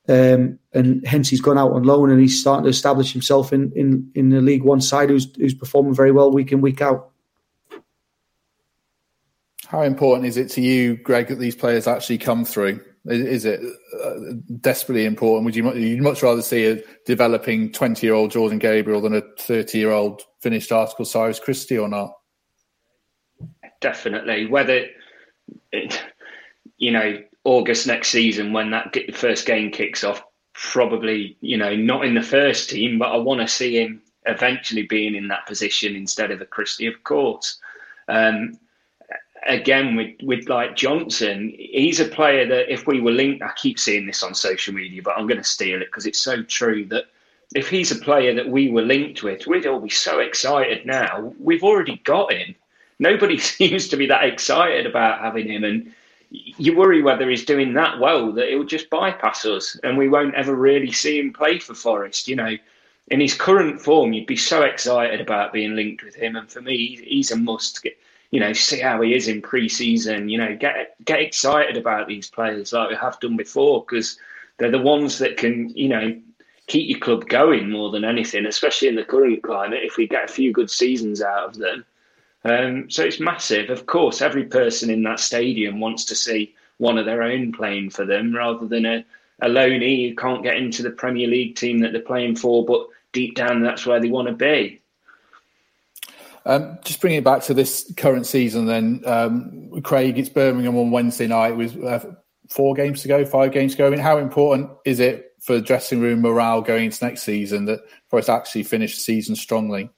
Um, 0.08 0.58
and 0.74 1.06
hence 1.06 1.30
he's 1.30 1.42
gone 1.42 1.58
out 1.58 1.74
on 1.74 1.84
loan 1.84 2.10
and 2.10 2.20
he's 2.20 2.40
starting 2.40 2.64
to 2.64 2.70
establish 2.70 3.12
himself 3.12 3.54
in, 3.54 3.72
in, 3.76 4.10
in 4.16 4.30
the 4.30 4.42
League 4.42 4.64
One 4.64 4.82
side 4.82 5.10
who's, 5.10 5.28
who's 5.36 5.54
performing 5.54 5.94
very 5.94 6.12
well 6.12 6.32
week 6.32 6.52
in, 6.52 6.62
week 6.62 6.82
out. 6.82 7.12
How 9.70 9.84
important 9.84 10.26
is 10.26 10.36
it 10.36 10.50
to 10.54 10.62
you, 10.62 10.98
Greg, 10.98 11.28
that 11.28 11.38
these 11.38 11.56
players 11.56 11.86
actually 11.86 12.18
come 12.18 12.44
through? 12.44 12.84
Is 13.06 13.46
it 13.46 13.62
uh, 14.04 14.16
desperately 14.62 15.06
important? 15.06 15.46
Would 15.46 15.56
you 15.56 15.72
you'd 15.76 16.02
much 16.02 16.24
rather 16.24 16.42
see 16.42 16.66
a 16.66 16.82
developing 17.06 17.72
twenty 17.72 18.08
year 18.08 18.16
old 18.16 18.32
Jordan 18.32 18.58
Gabriel 18.58 19.00
than 19.00 19.14
a 19.14 19.22
thirty 19.38 19.78
year 19.78 19.92
old 19.92 20.24
finished 20.40 20.72
article 20.72 21.06
Cyrus 21.06 21.40
Christie 21.40 21.78
or 21.78 21.88
not? 21.88 22.14
Definitely. 23.80 24.48
Whether 24.48 24.88
you 26.80 26.92
know 26.92 27.22
August 27.44 27.86
next 27.86 28.10
season 28.10 28.54
when 28.54 28.72
that 28.72 28.96
first 29.14 29.46
game 29.46 29.70
kicks 29.70 30.04
off, 30.04 30.24
probably 30.54 31.38
you 31.42 31.58
know 31.58 31.76
not 31.76 32.06
in 32.06 32.16
the 32.16 32.24
first 32.24 32.72
team, 32.72 32.98
but 32.98 33.12
I 33.12 33.18
want 33.18 33.42
to 33.42 33.48
see 33.48 33.80
him 33.80 34.02
eventually 34.26 34.88
being 34.88 35.14
in 35.14 35.28
that 35.28 35.46
position 35.46 35.96
instead 35.96 36.32
of 36.32 36.42
a 36.42 36.46
Christie, 36.46 36.88
of 36.88 37.04
course. 37.04 37.60
Um, 38.08 38.58
again 39.46 39.96
with 39.96 40.16
with 40.24 40.50
like 40.50 40.76
Johnson, 40.76 41.54
he's 41.58 42.00
a 42.00 42.06
player 42.06 42.46
that 42.48 42.72
if 42.72 42.88
we 42.88 43.00
were 43.00 43.12
linked, 43.12 43.44
I 43.44 43.52
keep 43.56 43.80
seeing 43.80 44.06
this 44.06 44.24
on 44.24 44.34
social 44.34 44.74
media, 44.74 45.02
but 45.02 45.18
I'm 45.18 45.28
going 45.28 45.38
to 45.38 45.44
steal 45.44 45.82
it 45.82 45.86
because 45.86 46.06
it's 46.06 46.20
so 46.20 46.44
true 46.44 46.86
that 46.86 47.06
if 47.56 47.70
he's 47.70 47.92
a 47.92 47.96
player 47.96 48.34
that 48.36 48.50
we 48.50 48.70
were 48.70 48.84
linked 48.84 49.24
with, 49.24 49.48
we'd 49.48 49.66
all 49.66 49.80
be 49.80 49.90
so 49.90 50.20
excited 50.20 50.86
now. 50.86 51.34
We've 51.40 51.64
already 51.64 51.98
got 52.04 52.32
him. 52.32 52.56
Nobody 53.00 53.38
seems 53.40 53.88
to 53.90 53.98
be 53.98 54.06
that 54.08 54.26
excited 54.26 54.86
about 54.86 55.20
having 55.20 55.48
him, 55.48 55.64
and 55.64 55.94
you 56.30 56.76
worry 56.76 57.02
whether 57.02 57.28
he's 57.30 57.46
doing 57.46 57.74
that 57.74 58.00
well 58.00 58.32
that 58.34 58.50
he'll 58.50 58.64
just 58.64 58.90
bypass 58.90 59.46
us, 59.46 59.80
and 59.84 59.98
we 59.98 60.10
won't 60.10 60.36
ever 60.36 60.56
really 60.56 60.92
see 60.92 61.20
him 61.20 61.34
play 61.34 61.60
for 61.60 61.74
Forest. 61.74 62.28
You 62.28 62.36
know, 62.36 62.58
in 63.08 63.20
his 63.20 63.34
current 63.34 63.82
form, 63.82 64.14
you'd 64.14 64.28
be 64.28 64.36
so 64.36 64.62
excited 64.62 65.20
about 65.20 65.54
being 65.54 65.76
linked 65.76 66.04
with 66.04 66.16
him, 66.16 66.36
and 66.36 66.50
for 66.50 66.62
me, 66.62 67.00
he's 67.04 67.32
a 67.32 67.38
must. 67.38 67.82
Get, 67.82 67.98
you 68.32 68.40
know, 68.40 68.54
see 68.54 68.80
how 68.80 69.02
he 69.02 69.16
is 69.16 69.28
in 69.28 69.42
pre-season. 69.42 70.30
You 70.30 70.38
know, 70.38 70.56
get 70.56 70.96
get 71.06 71.22
excited 71.22 71.78
about 71.78 72.08
these 72.08 72.30
players 72.30 72.74
like 72.74 72.90
we 72.90 72.96
have 72.96 73.20
done 73.20 73.38
before 73.38 73.86
because 73.88 74.20
they're 74.58 74.72
the 74.72 74.80
ones 74.80 75.18
that 75.20 75.38
can, 75.38 75.70
you 75.70 75.90
know, 75.90 76.20
keep 76.68 76.90
your 76.90 77.00
club 77.00 77.28
going 77.28 77.70
more 77.70 77.92
than 77.92 78.06
anything, 78.06 78.46
especially 78.46 78.88
in 78.88 78.96
the 78.96 79.04
current 79.04 79.42
climate. 79.42 79.84
If 79.84 79.98
we 79.98 80.08
get 80.08 80.30
a 80.30 80.34
few 80.34 80.52
good 80.52 80.70
seasons 80.70 81.22
out 81.22 81.46
of 81.50 81.58
them, 81.58 81.86
um, 82.44 82.90
so 82.90 83.04
it's 83.04 83.20
massive. 83.20 83.70
Of 83.70 83.86
course, 83.86 84.22
every 84.22 84.46
person 84.46 84.90
in 84.90 85.04
that 85.04 85.20
stadium 85.20 85.80
wants 85.80 86.06
to 86.06 86.16
see 86.16 86.56
one 86.78 86.98
of 86.98 87.06
their 87.06 87.24
own 87.24 87.52
playing 87.52 87.90
for 87.90 88.06
them 88.06 88.34
rather 88.34 88.66
than 88.66 88.86
a, 88.86 89.06
a 89.42 89.50
loanee 89.50 90.10
who 90.10 90.16
can't 90.16 90.44
get 90.44 90.58
into 90.58 90.82
the 90.82 90.92
Premier 90.92 91.28
League 91.28 91.56
team 91.56 91.80
that 91.80 91.92
they're 91.92 92.02
playing 92.02 92.36
for, 92.36 92.66
but 92.66 92.88
deep 93.12 93.36
down 93.36 93.62
that's 93.62 93.86
where 93.86 94.00
they 94.00 94.10
want 94.10 94.28
to 94.28 94.34
be. 94.34 94.79
Um, 96.46 96.80
just 96.84 97.02
bringing 97.02 97.20
it 97.20 97.24
back 97.24 97.44
to 97.44 97.54
this 97.54 97.92
current 97.98 98.26
season, 98.26 98.66
then, 98.66 99.02
um, 99.06 99.82
Craig, 99.84 100.18
it's 100.18 100.30
Birmingham 100.30 100.78
on 100.78 100.92
Wednesday 100.92 101.28
night 101.28 101.58
with 101.58 101.82
uh, 101.84 102.00
four 102.50 102.74
games 102.74 103.02
to 103.02 103.08
go, 103.08 103.26
five 103.26 103.52
games 103.52 103.74
to 103.74 103.78
go. 103.78 103.88
I 103.88 103.90
mean, 103.90 104.00
how 104.00 104.18
important 104.18 104.72
is 104.86 105.00
it 105.00 105.34
for 105.40 105.60
dressing 105.62 106.02
room 106.02 106.22
morale 106.22 106.62
going 106.62 106.86
into 106.86 107.06
next 107.06 107.24
season 107.24 107.66
that 107.66 107.82
Forest 108.10 108.30
actually 108.30 108.64
finish 108.64 108.96
the 108.96 109.02
season 109.02 109.36
strongly? 109.36 109.90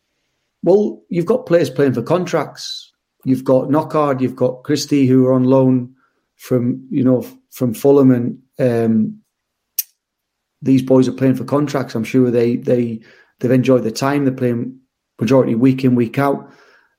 Well, 0.63 1.01
you've 1.09 1.25
got 1.25 1.45
players 1.45 1.69
playing 1.69 1.93
for 1.93 2.03
contracts. 2.03 2.91
You've 3.23 3.43
got 3.43 3.69
Knockaert, 3.69 4.21
you've 4.21 4.35
got 4.35 4.63
Christie, 4.63 5.07
who 5.07 5.25
are 5.27 5.33
on 5.33 5.43
loan 5.43 5.95
from 6.35 6.87
you 6.89 7.03
know 7.03 7.25
from 7.51 7.73
Fulham, 7.73 8.11
and 8.11 8.41
um, 8.59 9.21
these 10.61 10.81
boys 10.81 11.07
are 11.07 11.13
playing 11.13 11.35
for 11.35 11.43
contracts. 11.43 11.93
I'm 11.93 12.03
sure 12.03 12.31
they 12.31 12.55
they 12.55 12.99
they've 13.39 13.51
enjoyed 13.51 13.83
the 13.83 13.91
time. 13.91 14.25
They're 14.25 14.33
playing 14.33 14.79
majority 15.21 15.55
week 15.55 15.85
in 15.85 15.95
week 15.95 16.19
out. 16.19 16.51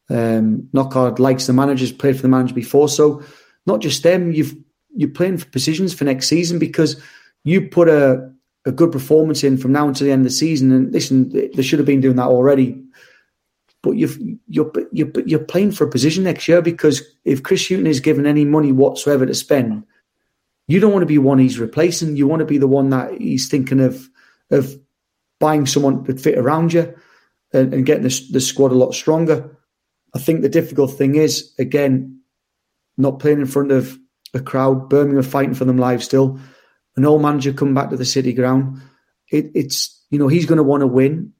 Um, 0.09 0.69
Knockaert 0.73 1.19
likes 1.19 1.47
the 1.47 1.53
managers, 1.53 1.93
played 1.93 2.17
for 2.17 2.23
the 2.23 2.29
manager 2.29 2.55
before. 2.55 2.89
So 2.89 3.23
not 3.67 3.81
just 3.81 4.03
them, 4.03 4.33
you've 4.33 4.55
you're 4.95 5.09
playing 5.09 5.39
for 5.39 5.47
positions 5.47 5.95
for 5.95 6.05
next 6.05 6.29
season 6.29 6.59
because 6.59 7.01
you 7.45 7.69
put 7.69 7.89
a, 7.89 8.31
a 8.67 8.73
good 8.73 8.93
performance 8.93 9.43
in 9.43 9.57
from 9.57 9.73
now 9.73 9.89
until 9.89 10.07
the 10.07 10.13
end 10.13 10.21
of 10.21 10.25
the 10.25 10.31
season. 10.31 10.71
And 10.71 10.93
listen, 10.93 11.31
they 11.31 11.63
should 11.63 11.79
have 11.79 11.87
been 11.87 12.03
doing 12.03 12.17
that 12.17 12.27
already. 12.27 12.83
But 13.83 13.93
you've, 13.93 14.19
you're, 14.47 14.71
you're, 14.93 15.11
you're 15.25 15.39
playing 15.41 15.73
for 15.73 15.85
a 15.85 15.91
position 15.91 16.25
next 16.25 16.47
year 16.47 16.61
because 16.61 17.03
if 17.25 17.43
Chris 17.43 17.67
Hughton 17.67 17.87
is 17.87 18.01
given 18.01 18.27
any 18.27 18.45
money 18.45 18.71
whatsoever 18.71 19.25
to 19.25 19.35
spend, 19.35 19.85
you 20.69 20.79
don't 20.79 20.93
want 20.93 21.03
to 21.03 21.07
be 21.07 21.19
one 21.19 21.39
he's 21.39 21.59
replacing. 21.59 22.17
You 22.17 22.29
want 22.29 22.41
to 22.41 22.47
be 22.47 22.59
the 22.59 22.69
one 22.69 22.91
that 22.91 23.19
he's 23.19 23.49
thinking 23.49 23.81
of 23.81 24.09
of 24.51 24.79
buying 25.41 25.67
someone 25.67 26.05
to 26.05 26.15
fit 26.15 26.39
around 26.39 26.75
you 26.75 26.95
and, 27.53 27.75
and 27.75 27.87
getting 27.87 28.05
the, 28.05 28.29
the 28.33 28.41
squad 28.41 28.73
a 28.73 28.77
lot 28.77 28.95
stronger. 28.95 29.59
I 30.15 30.19
think 30.19 30.43
the 30.43 30.49
difficult 30.49 30.93
thing 30.93 31.15
is 31.15 31.53
again 31.59 32.21
not 32.97 33.19
playing 33.19 33.41
in 33.41 33.47
front 33.47 33.73
of 33.73 33.99
a 34.35 34.41
crowd. 34.41 34.89
Birmingham 34.89 35.23
fighting 35.23 35.55
for 35.55 35.65
them 35.65 35.79
live 35.79 36.03
still. 36.03 36.39
An 36.97 37.05
old 37.05 37.23
manager 37.23 37.53
come 37.53 37.75
back 37.75 37.91
to 37.91 37.97
the 37.97 38.05
city 38.05 38.33
ground. 38.33 38.81
It, 39.31 39.51
it's 39.55 40.05
you 40.11 40.19
know 40.19 40.29
he's 40.29 40.47
going 40.47 40.59
to 40.59 40.63
want 40.63 40.83
to 40.83 40.87
win, 40.87 41.33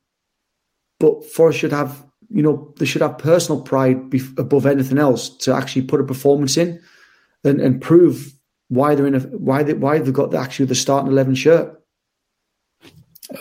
but 0.99 1.25
Forest 1.25 1.59
should 1.59 1.73
have 1.73 2.05
you 2.31 2.43
know 2.43 2.73
they 2.79 2.87
should 2.87 3.03
have 3.03 3.19
personal 3.19 3.61
pride 3.61 3.99
above 4.39 4.67
anything 4.67 4.99
else 4.99 5.29
to 5.39 5.55
actually 5.55 5.83
put 5.83 6.01
a 6.01 6.05
performance 6.05 6.57
in 6.57 6.81
and, 7.45 7.61
and 7.61 7.83
prove 7.83 8.33
why 8.69 8.95
they're 8.95 9.07
in 9.07 9.15
a 9.15 9.21
why 9.21 9.63
they 9.63 9.75
why 9.75 9.99
they've 9.99 10.15
got 10.15 10.31
the, 10.31 10.39
actually 10.39 10.67
the 10.67 10.75
starting 10.75 11.13
eleven 11.13 11.35
shirt. 11.35 11.79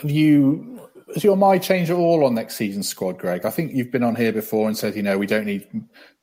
Have 0.00 0.10
you 0.10 0.81
has 1.14 1.24
your 1.24 1.36
mind 1.36 1.62
changed 1.62 1.90
at 1.90 1.96
all 1.96 2.24
on 2.24 2.34
next 2.34 2.56
season's 2.56 2.88
squad, 2.88 3.18
Greg? 3.18 3.44
I 3.44 3.50
think 3.50 3.72
you've 3.72 3.90
been 3.90 4.02
on 4.02 4.14
here 4.14 4.32
before 4.32 4.68
and 4.68 4.76
said, 4.76 4.96
you 4.96 5.02
know, 5.02 5.18
we 5.18 5.26
don't 5.26 5.46
need 5.46 5.66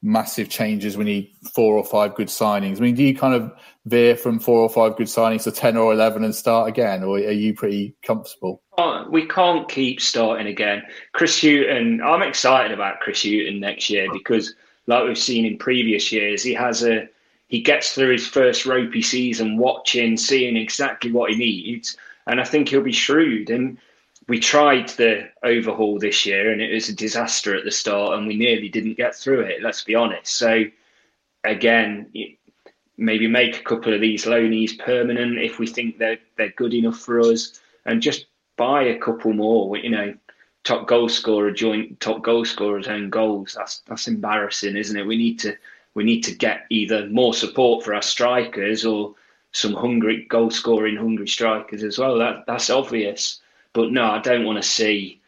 massive 0.01 0.49
changes. 0.49 0.97
We 0.97 1.05
need 1.05 1.31
four 1.53 1.75
or 1.75 1.83
five 1.83 2.15
good 2.15 2.27
signings. 2.27 2.77
I 2.77 2.81
mean, 2.81 2.95
do 2.95 3.03
you 3.03 3.15
kind 3.15 3.33
of 3.33 3.51
veer 3.85 4.15
from 4.15 4.39
four 4.39 4.61
or 4.61 4.69
five 4.69 4.95
good 4.95 5.07
signings 5.07 5.43
to 5.43 5.51
10 5.51 5.77
or 5.77 5.93
11 5.93 6.23
and 6.23 6.33
start 6.33 6.69
again? 6.69 7.03
Or 7.03 7.17
are 7.17 7.31
you 7.31 7.53
pretty 7.53 7.95
comfortable? 8.03 8.61
We 9.09 9.27
can't 9.27 9.67
keep 9.67 9.99
starting 9.99 10.47
again. 10.47 10.83
Chris 11.13 11.41
Hughton, 11.41 12.01
I'm 12.01 12.21
excited 12.21 12.71
about 12.71 12.99
Chris 12.99 13.23
Hughton 13.23 13.59
next 13.59 13.89
year 13.89 14.07
because, 14.13 14.53
like 14.87 15.05
we've 15.05 15.17
seen 15.17 15.45
in 15.45 15.57
previous 15.57 16.11
years, 16.11 16.43
he 16.43 16.53
has 16.53 16.83
a 16.83 17.09
he 17.47 17.61
gets 17.61 17.93
through 17.93 18.11
his 18.11 18.27
first 18.27 18.67
ropey 18.67 19.01
season 19.01 19.57
watching, 19.57 20.15
seeing 20.15 20.55
exactly 20.55 21.11
what 21.11 21.31
he 21.31 21.37
needs, 21.37 21.97
and 22.27 22.39
I 22.39 22.43
think 22.43 22.69
he'll 22.69 22.81
be 22.81 22.91
shrewd. 22.91 23.49
And 23.49 23.79
we 24.29 24.39
tried 24.39 24.87
the 24.89 25.27
overhaul 25.43 25.97
this 25.97 26.23
year 26.23 26.51
and 26.51 26.61
it 26.61 26.71
was 26.71 26.87
a 26.87 26.93
disaster 26.93 27.55
at 27.55 27.65
the 27.65 27.71
start 27.71 28.17
and 28.17 28.27
we 28.27 28.37
nearly 28.37 28.69
didn't 28.69 28.95
get 28.95 29.15
through 29.15 29.41
it 29.41 29.61
let's 29.61 29.83
be 29.83 29.95
honest. 29.95 30.37
So 30.37 30.63
again 31.43 32.11
maybe 32.95 33.27
make 33.27 33.59
a 33.59 33.63
couple 33.63 33.93
of 33.93 34.01
these 34.01 34.25
loanies 34.25 34.77
permanent 34.77 35.39
if 35.39 35.57
we 35.57 35.65
think 35.65 35.97
they're 35.97 36.19
they're 36.37 36.53
good 36.55 36.75
enough 36.75 36.99
for 36.99 37.19
us 37.19 37.59
and 37.85 38.01
just 38.01 38.27
buy 38.55 38.83
a 38.83 38.99
couple 38.99 39.33
more 39.33 39.75
you 39.77 39.89
know 39.89 40.13
top 40.63 40.87
goal 40.87 41.09
scorer 41.09 41.51
joint 41.51 41.99
top 41.99 42.21
goal 42.21 42.45
scorers 42.45 42.87
own 42.87 43.09
goals. 43.09 43.55
That's 43.57 43.79
that's 43.87 44.07
embarrassing 44.07 44.77
isn't 44.77 44.97
it? 44.97 45.07
We 45.07 45.17
need 45.17 45.39
to 45.39 45.57
we 45.95 46.03
need 46.03 46.21
to 46.25 46.35
get 46.35 46.67
either 46.69 47.07
more 47.07 47.33
support 47.33 47.83
for 47.83 47.95
our 47.95 48.03
strikers 48.03 48.85
or 48.85 49.15
some 49.53 49.73
hungry 49.73 50.27
goal 50.29 50.51
scoring 50.51 50.97
hungry 50.97 51.27
strikers 51.27 51.83
as 51.83 51.97
well. 51.97 52.19
That 52.19 52.43
that's 52.45 52.69
obvious 52.69 53.41
but 53.73 53.91
no, 53.91 54.05
I 54.05 54.19
don't 54.19 54.45
want 54.45 54.61
to 54.61 54.67
see 54.67 55.19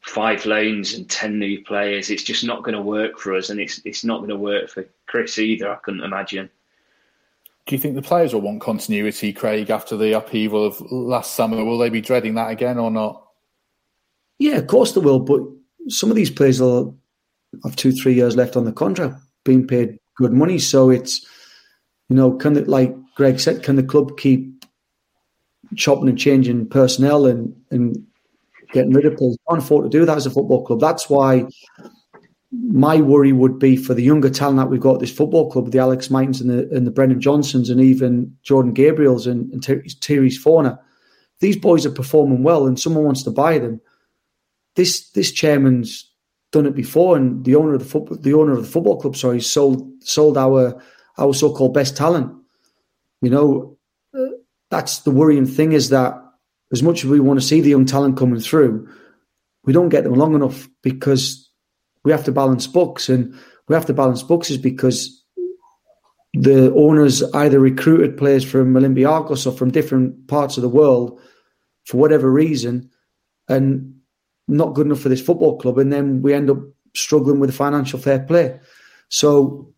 five 0.00 0.46
loans 0.46 0.94
and 0.94 1.08
ten 1.08 1.38
new 1.38 1.62
players. 1.64 2.10
It's 2.10 2.22
just 2.22 2.44
not 2.44 2.62
going 2.62 2.74
to 2.74 2.82
work 2.82 3.18
for 3.18 3.34
us, 3.34 3.50
and 3.50 3.60
it's 3.60 3.80
it's 3.84 4.04
not 4.04 4.18
going 4.18 4.30
to 4.30 4.36
work 4.36 4.70
for 4.70 4.86
Chris 5.06 5.38
either. 5.38 5.70
I 5.70 5.76
couldn't 5.76 6.04
imagine. 6.04 6.50
Do 7.66 7.74
you 7.74 7.80
think 7.80 7.96
the 7.96 8.02
players 8.02 8.32
will 8.32 8.42
want 8.42 8.60
continuity, 8.60 9.32
Craig, 9.32 9.70
after 9.70 9.96
the 9.96 10.12
upheaval 10.12 10.64
of 10.64 10.80
last 10.92 11.34
summer? 11.34 11.64
Will 11.64 11.78
they 11.78 11.90
be 11.90 12.00
dreading 12.00 12.34
that 12.34 12.50
again 12.50 12.78
or 12.78 12.92
not? 12.92 13.26
Yeah, 14.38 14.56
of 14.56 14.68
course 14.68 14.92
they 14.92 15.00
will. 15.00 15.18
But 15.18 15.40
some 15.88 16.08
of 16.10 16.16
these 16.16 16.30
players 16.30 16.60
will 16.60 16.96
have 17.64 17.74
two, 17.74 17.90
three 17.90 18.14
years 18.14 18.36
left 18.36 18.56
on 18.56 18.66
the 18.66 18.72
contract, 18.72 19.16
being 19.44 19.66
paid 19.66 19.98
good 20.16 20.32
money. 20.32 20.60
So 20.60 20.90
it's, 20.90 21.26
you 22.08 22.14
know, 22.14 22.32
can 22.32 22.56
it, 22.56 22.68
like 22.68 22.94
Greg 23.16 23.40
said, 23.40 23.64
can 23.64 23.74
the 23.74 23.82
club 23.82 24.16
keep 24.16 24.55
chopping 25.74 26.08
and 26.08 26.18
changing 26.18 26.68
personnel 26.68 27.26
and, 27.26 27.54
and 27.70 28.06
getting 28.72 28.92
rid 28.92 29.06
of 29.06 29.16
players. 29.16 29.36
Can't 29.48 29.62
afford 29.62 29.90
to 29.90 29.98
do 29.98 30.04
that 30.04 30.16
as 30.16 30.26
a 30.26 30.30
football 30.30 30.64
club. 30.64 30.80
That's 30.80 31.08
why 31.08 31.46
my 32.52 33.00
worry 33.00 33.32
would 33.32 33.58
be 33.58 33.76
for 33.76 33.94
the 33.94 34.02
younger 34.02 34.30
talent 34.30 34.58
that 34.58 34.70
we've 34.70 34.80
got 34.80 34.94
at 34.94 35.00
this 35.00 35.14
football 35.14 35.50
club, 35.50 35.70
the 35.70 35.78
Alex 35.78 36.10
Mighten's 36.10 36.40
and 36.40 36.50
the, 36.50 36.68
and 36.74 36.86
the 36.86 36.90
Brennan 36.90 37.20
Johnsons 37.20 37.70
and 37.70 37.80
even 37.80 38.36
Jordan 38.42 38.72
Gabriel's 38.72 39.26
and, 39.26 39.52
and 39.52 39.62
Tyrese 39.62 40.36
Fornah. 40.36 40.78
These 41.40 41.56
boys 41.56 41.84
are 41.84 41.90
performing 41.90 42.42
well 42.42 42.66
and 42.66 42.78
someone 42.78 43.04
wants 43.04 43.22
to 43.24 43.30
buy 43.30 43.58
them. 43.58 43.80
This 44.74 45.10
this 45.10 45.32
chairman's 45.32 46.10
done 46.52 46.66
it 46.66 46.74
before 46.74 47.16
and 47.16 47.44
the 47.44 47.54
owner 47.54 47.74
of 47.74 47.80
the 47.80 47.86
football 47.86 48.16
the 48.16 48.34
owner 48.34 48.52
of 48.52 48.64
the 48.64 48.70
football 48.70 49.00
club, 49.00 49.16
sorry, 49.16 49.40
sold 49.40 49.90
sold 50.02 50.38
our 50.38 50.82
our 51.18 51.34
so 51.34 51.52
called 51.52 51.74
best 51.74 51.96
talent. 51.96 52.32
You 53.20 53.30
know, 53.30 53.75
that's 54.70 55.00
the 55.00 55.10
worrying 55.10 55.46
thing 55.46 55.72
is 55.72 55.90
that 55.90 56.14
as 56.72 56.82
much 56.82 57.04
as 57.04 57.10
we 57.10 57.20
want 57.20 57.40
to 57.40 57.46
see 57.46 57.60
the 57.60 57.70
young 57.70 57.86
talent 57.86 58.16
coming 58.16 58.40
through, 58.40 58.88
we 59.64 59.72
don't 59.72 59.88
get 59.88 60.04
them 60.04 60.14
long 60.14 60.34
enough 60.34 60.68
because 60.82 61.50
we 62.04 62.12
have 62.12 62.24
to 62.24 62.32
balance 62.32 62.66
books. 62.66 63.08
And 63.08 63.34
we 63.68 63.74
have 63.74 63.86
to 63.86 63.92
balance 63.92 64.22
books 64.22 64.50
is 64.50 64.58
because 64.58 65.24
the 66.32 66.72
owners 66.74 67.22
either 67.34 67.58
recruited 67.58 68.16
players 68.16 68.44
from 68.44 68.74
Olympiacos 68.74 69.46
or 69.46 69.56
from 69.56 69.70
different 69.70 70.28
parts 70.28 70.56
of 70.56 70.62
the 70.62 70.68
world 70.68 71.20
for 71.84 71.96
whatever 71.96 72.30
reason 72.30 72.90
and 73.48 73.94
not 74.48 74.74
good 74.74 74.86
enough 74.86 75.00
for 75.00 75.08
this 75.08 75.22
football 75.22 75.58
club. 75.58 75.78
And 75.78 75.92
then 75.92 76.22
we 76.22 76.34
end 76.34 76.50
up 76.50 76.58
struggling 76.94 77.40
with 77.40 77.50
the 77.50 77.56
financial 77.56 77.98
fair 77.98 78.20
play. 78.20 78.58
So 79.08 79.72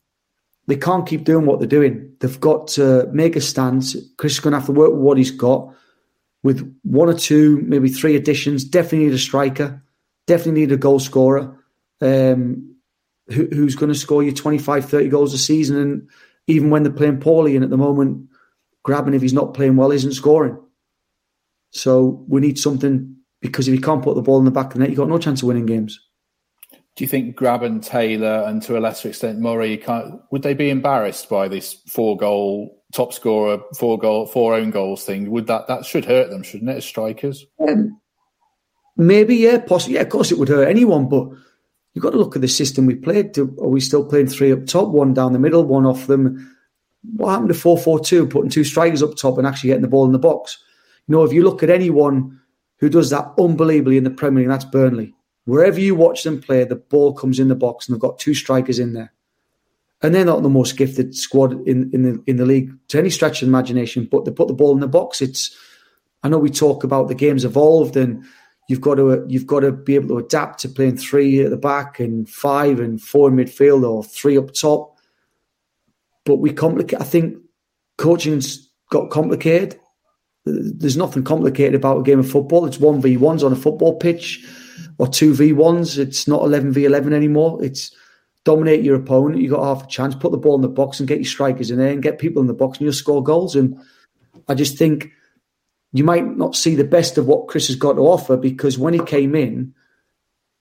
they 0.69 0.77
can't 0.77 1.07
keep 1.07 1.25
doing 1.25 1.47
what 1.47 1.59
they're 1.59 1.67
doing. 1.67 2.15
They've 2.21 2.41
got 2.41 2.69
to 2.69 3.09
make 3.11 3.37
a 3.37 3.41
stance. 3.41 3.97
Chris 4.19 4.35
is 4.35 4.41
going 4.41 4.53
to 4.53 4.59
have 4.59 4.67
to 4.67 4.73
work 4.73 4.93
with 4.93 5.01
what 5.01 5.17
he's 5.17 5.31
got 5.31 5.75
with 6.43 6.79
one 6.83 7.09
or 7.09 7.15
two, 7.15 7.59
maybe 7.63 7.89
three 7.89 8.15
additions. 8.15 8.65
Definitely 8.65 9.07
need 9.07 9.15
a 9.15 9.19
striker. 9.19 9.83
Definitely 10.27 10.61
need 10.61 10.73
a 10.73 10.77
goal 10.77 11.01
scorer 11.01 11.59
um, 12.03 12.77
who, 13.29 13.47
who's 13.47 13.75
going 13.75 13.93
to 13.93 13.99
score 13.99 14.23
you 14.23 14.31
25, 14.31 14.89
30 14.89 15.09
goals 15.09 15.35
a 15.35 15.39
season. 15.39 15.77
And 15.79 16.09
even 16.47 16.69
when 16.69 16.83
they're 16.83 16.93
playing 16.93 17.21
poorly, 17.21 17.57
and 17.57 17.65
at 17.65 17.71
the 17.71 17.79
moment, 17.79 18.29
Grabban 18.87 19.15
if 19.15 19.23
he's 19.23 19.33
not 19.33 19.55
playing 19.55 19.77
well, 19.77 19.91
isn't 19.91 20.13
scoring. 20.13 20.59
So 21.71 22.25
we 22.29 22.41
need 22.41 22.59
something 22.59 23.17
because 23.41 23.69
if 23.69 23.75
you 23.75 23.81
can't 23.81 24.03
put 24.03 24.17
the 24.17 24.23
ball 24.23 24.39
in 24.39 24.45
the 24.45 24.51
back 24.51 24.67
of 24.67 24.73
the 24.75 24.79
net, 24.81 24.91
you've 24.91 24.99
got 24.99 25.09
no 25.09 25.19
chance 25.19 25.43
of 25.43 25.49
winning 25.49 25.67
games. 25.67 25.99
Do 26.99 27.05
you 27.05 27.09
think 27.09 27.37
Grabban, 27.39 27.81
Taylor, 27.81 28.43
and 28.49 28.61
to 28.63 28.77
a 28.77 28.81
lesser 28.81 29.11
extent 29.11 29.39
Murray, 29.39 29.81
would 30.33 30.43
they 30.43 30.53
be 30.53 30.69
embarrassed 30.69 31.29
by 31.29 31.47
this 31.47 31.75
four 31.87 32.17
goal 32.17 32.83
top 32.93 33.13
scorer, 33.13 33.61
four 33.77 34.01
goal, 34.01 34.27
four 34.27 34.57
own 34.57 34.73
goals 34.73 35.05
thing? 35.05 35.31
Would 35.31 35.47
that 35.47 35.69
that 35.69 35.87
should 35.87 36.05
hurt 36.05 36.29
them, 36.31 36.43
shouldn't 36.43 36.71
it, 36.71 36.79
as 36.79 36.85
strikers? 36.85 37.47
Um, 37.61 38.01
maybe, 38.97 39.37
yeah, 39.37 39.59
possibly. 39.59 39.95
Yeah, 39.95 40.01
of 40.01 40.09
course 40.09 40.33
it 40.33 40.39
would 40.41 40.49
hurt 40.49 40.67
anyone, 40.67 41.09
but 41.09 41.29
you've 41.95 42.03
got 42.03 42.11
to 42.11 42.19
look 42.19 42.35
at 42.35 42.43
the 42.43 42.49
system 42.49 42.85
we 42.87 42.97
played. 42.97 43.39
Are 43.39 43.45
we 43.45 43.79
still 43.79 44.05
playing 44.05 44.27
three 44.27 44.51
up 44.51 44.67
top, 44.67 44.89
one 44.89 45.15
down 45.15 45.33
the 45.33 45.39
middle, 45.39 45.63
one 45.63 45.87
off 45.87 46.09
them? 46.09 46.53
What 47.15 47.31
happened 47.31 47.51
to 47.51 47.55
four 47.55 47.79
four 47.79 48.01
two, 48.01 48.27
putting 48.27 48.51
two 48.51 48.65
strikers 48.65 49.05
up 49.05 49.15
top 49.15 49.39
and 49.39 49.47
actually 49.47 49.69
getting 49.69 49.83
the 49.83 49.89
ball 49.89 50.07
in 50.07 50.11
the 50.11 50.19
box? 50.19 50.59
You 51.07 51.15
know, 51.15 51.23
if 51.23 51.33
you 51.33 51.45
look 51.45 51.63
at 51.63 51.71
anyone 51.71 52.41
who 52.79 52.89
does 52.89 53.11
that 53.11 53.35
unbelievably 53.39 53.99
in 53.99 54.03
the 54.03 54.11
Premier 54.11 54.43
League, 54.43 54.51
that's 54.51 54.65
Burnley. 54.65 55.15
Wherever 55.49 55.81
you 55.81 55.95
watch 55.95 56.25
them 56.25 56.43
play, 56.43 56.65
the 56.65 56.77
ball 56.77 57.15
comes 57.15 57.41
in 57.41 57.49
the 57.49 57.55
box 57.55 57.89
and 57.89 57.95
they've 57.95 58.03
got 58.03 58.19
two 58.19 58.35
strikers 58.35 58.79
in 58.79 58.93
there. 58.93 59.15
And 60.03 60.15
they're 60.15 60.23
not 60.23 60.43
the 60.43 60.51
most 60.51 60.77
gifted 60.77 61.17
squad 61.17 61.67
in, 61.67 61.91
in 61.95 62.03
the 62.03 62.23
in 62.27 62.37
the 62.37 62.45
league 62.45 62.71
to 62.89 62.99
any 62.99 63.09
stretch 63.09 63.41
of 63.41 63.49
imagination, 63.49 64.07
but 64.13 64.27
they 64.27 64.31
put 64.31 64.49
the 64.49 64.53
ball 64.53 64.75
in 64.75 64.81
the 64.81 64.87
box. 64.87 65.23
It's 65.23 65.57
I 66.23 66.29
know 66.29 66.39
we 66.39 66.51
talk 66.51 66.85
about 66.85 67.09
the 67.09 67.15
game's 67.15 67.47
evolved 67.47 67.97
and 67.97 68.27
you've 68.69 68.83
got 68.83 68.97
to 68.97 69.25
you've 69.27 69.47
got 69.47 69.61
to 69.61 69.73
be 69.73 69.95
able 69.95 70.09
to 70.09 70.19
adapt 70.19 70.61
to 70.61 70.69
playing 70.69 70.99
three 70.99 71.41
at 71.41 71.49
the 71.49 71.57
back 71.57 71.99
and 71.99 72.29
five 72.29 72.79
and 72.79 73.01
four 73.01 73.31
in 73.31 73.37
midfield 73.37 73.89
or 73.89 74.05
three 74.05 74.37
up 74.37 74.53
top. 74.53 74.99
But 76.27 76.37
we 76.37 76.53
complicate. 76.53 77.01
I 77.01 77.05
think 77.05 77.39
coaching's 77.97 78.71
got 78.91 79.09
complicated. 79.09 79.81
There's 80.45 80.99
nothing 80.99 81.25
complicated 81.25 81.75
about 81.75 82.01
a 82.01 82.03
game 82.03 82.19
of 82.19 82.31
football. 82.31 82.67
It's 82.67 82.79
one 82.79 83.01
v 83.01 83.17
ones 83.17 83.43
on 83.43 83.51
a 83.51 83.57
football 83.57 83.97
pitch 83.97 84.47
or 84.99 85.09
two 85.09 85.35
v 85.35 85.53
ones. 85.53 85.99
It's 85.99 86.29
not 86.29 86.43
eleven 86.43 86.73
v 86.73 86.85
eleven 86.85 87.13
anymore. 87.13 87.63
It's 87.63 87.95
dominate 88.45 88.83
your 88.83 88.97
opponent. 88.97 89.43
You 89.43 89.51
got 89.51 89.65
half 89.65 89.85
a 89.85 89.89
chance. 89.89 90.15
Put 90.15 90.33
the 90.33 90.39
ball 90.39 90.55
in 90.55 90.63
the 90.63 90.69
box 90.69 90.99
and 90.99 91.09
get 91.09 91.19
your 91.19 91.27
strikers 91.27 91.71
in 91.71 91.79
there 91.79 91.93
and 91.93 92.03
get 92.03 92.19
people 92.19 92.41
in 92.41 92.49
the 92.49 92.55
box, 92.55 92.79
and 92.79 92.85
you'll 92.85 92.93
score 92.93 93.23
goals. 93.23 93.55
And 93.55 93.79
I 94.49 94.55
just 94.55 94.79
think 94.79 95.11
you 95.93 96.05
might 96.05 96.37
not 96.37 96.57
see 96.57 96.75
the 96.75 96.85
best 96.85 97.19
of 97.19 97.27
what 97.27 97.49
Chris 97.49 97.69
has 97.69 97.77
got 97.77 97.95
to 97.95 98.01
offer 98.01 98.37
because 98.37 98.79
when 98.79 98.95
he 98.95 99.01
came 99.01 99.35
in, 99.35 99.75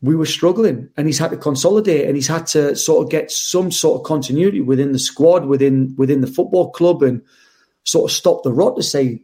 we 0.01 0.15
were 0.15 0.25
struggling, 0.25 0.89
and 0.95 1.07
he's 1.07 1.17
had 1.17 1.31
to 1.31 1.37
consolidate, 1.37 2.05
and 2.05 2.15
he's 2.15 2.27
had 2.27 2.45
to 2.47 2.75
sort 2.75 3.03
of 3.03 3.11
get 3.11 3.31
some 3.31 3.71
sort 3.71 3.99
of 3.99 4.05
continuity 4.05 4.61
within 4.61 4.91
the 4.91 4.99
squad, 4.99 5.45
within 5.45 5.95
within 5.97 6.21
the 6.21 6.27
football 6.27 6.71
club, 6.71 7.01
and 7.01 7.21
sort 7.83 8.11
of 8.11 8.15
stop 8.15 8.43
the 8.43 8.53
rot 8.53 8.75
to 8.75 8.83
say. 8.83 9.23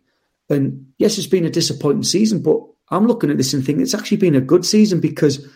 And 0.50 0.88
yes, 0.98 1.18
it's 1.18 1.28
been 1.28 1.46
a 1.46 1.50
disappointing 1.50 2.04
season, 2.04 2.42
but 2.42 2.60
I'm 2.94 3.08
looking 3.08 3.30
at 3.30 3.38
this 3.38 3.54
and 3.54 3.66
thinking 3.66 3.82
it's 3.82 3.94
actually 3.94 4.18
been 4.18 4.36
a 4.36 4.42
good 4.42 4.66
season 4.66 5.00
because 5.00 5.48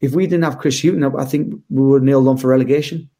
if 0.00 0.12
we 0.12 0.26
didn't 0.26 0.44
have 0.44 0.58
Chris 0.58 0.80
Hughton, 0.82 1.04
I 1.04 1.24
think 1.24 1.60
we 1.68 1.82
were 1.82 2.00
nailed 2.00 2.28
on 2.28 2.36
for 2.36 2.48
relegation. 2.48 3.10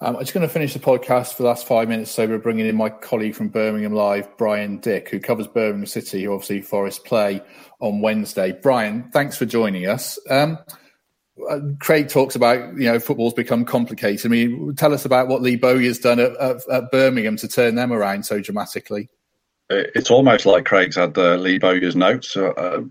Um, 0.00 0.14
I'm 0.14 0.22
just 0.22 0.32
going 0.32 0.46
to 0.46 0.52
finish 0.52 0.74
the 0.74 0.78
podcast 0.78 1.34
for 1.34 1.42
the 1.42 1.48
last 1.48 1.66
five 1.66 1.88
minutes. 1.88 2.12
So 2.12 2.24
we're 2.26 2.38
bringing 2.38 2.66
in 2.66 2.76
my 2.76 2.88
colleague 2.88 3.34
from 3.34 3.48
Birmingham 3.48 3.94
Live, 3.94 4.28
Brian 4.36 4.78
Dick, 4.78 5.08
who 5.08 5.18
covers 5.18 5.48
Birmingham 5.48 5.86
City, 5.86 6.22
who 6.22 6.32
obviously 6.32 6.60
Forest 6.60 7.04
play 7.04 7.42
on 7.80 8.00
Wednesday. 8.00 8.52
Brian, 8.52 9.10
thanks 9.10 9.36
for 9.36 9.44
joining 9.44 9.88
us. 9.88 10.16
Um, 10.30 10.58
uh, 11.50 11.60
Craig 11.80 12.08
talks 12.08 12.36
about 12.36 12.74
you 12.74 12.84
know 12.84 13.00
football's 13.00 13.34
become 13.34 13.64
complicated. 13.64 14.26
I 14.26 14.28
mean, 14.28 14.74
tell 14.76 14.94
us 14.94 15.04
about 15.04 15.28
what 15.28 15.42
Lee 15.42 15.56
Bowyer's 15.56 15.98
done 15.98 16.20
at, 16.20 16.36
at, 16.36 16.68
at 16.70 16.90
Birmingham 16.92 17.36
to 17.36 17.48
turn 17.48 17.74
them 17.74 17.92
around 17.92 18.24
so 18.24 18.40
dramatically. 18.40 19.08
It's 19.70 20.10
almost 20.10 20.46
like 20.46 20.64
Craig's 20.64 20.96
had 20.96 21.16
uh, 21.18 21.36
Lee 21.36 21.58
Bowyer's 21.58 21.96
notes. 21.96 22.36
Uh, 22.36 22.82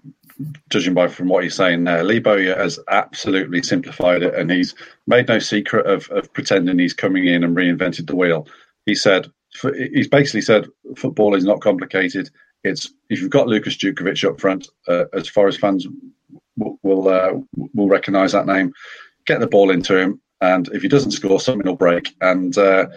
judging 0.70 0.94
by 0.94 1.08
from 1.08 1.28
what 1.28 1.44
he's 1.44 1.56
saying 1.56 1.84
there, 1.84 2.04
Lee 2.04 2.20
Bowyer 2.20 2.56
has 2.56 2.80
absolutely 2.90 3.64
simplified 3.64 4.22
it, 4.24 4.36
and 4.36 4.52
he's 4.52 4.76
made 5.08 5.28
no 5.28 5.40
secret 5.40 5.88
of, 5.88 6.10
of 6.10 6.32
pretending 6.34 6.80
he's 6.80 6.94
coming 6.94 7.26
in 7.26 7.44
and 7.44 7.56
reinvented 7.56 8.08
the 8.08 8.16
wheel. 8.16 8.48
He 8.86 8.96
said 8.96 9.28
he's 9.94 10.08
basically 10.08 10.42
said 10.42 10.68
football 10.96 11.36
is 11.36 11.46
not 11.46 11.62
complicated. 11.62 12.30
It's 12.64 12.94
if 13.10 13.22
you've 13.22 13.32
got 13.32 13.48
Lukas 13.48 13.78
Jutkiewicz 13.78 14.28
up 14.28 14.40
front, 14.40 14.68
uh, 14.88 15.06
as 15.14 15.28
Forest 15.28 15.60
fans 15.60 15.88
will 16.58 16.80
will, 16.84 17.08
uh, 17.08 17.34
will 17.74 17.90
recognise 17.90 18.32
that 18.34 18.46
name. 18.46 18.74
Get 19.26 19.40
the 19.40 19.48
ball 19.48 19.72
into 19.72 19.98
him, 19.98 20.22
and 20.42 20.68
if 20.70 20.82
he 20.82 20.88
doesn't 20.88 21.12
score, 21.12 21.40
something 21.40 21.66
will 21.66 21.76
break. 21.76 22.16
And 22.22 22.58
uh, 22.58 22.88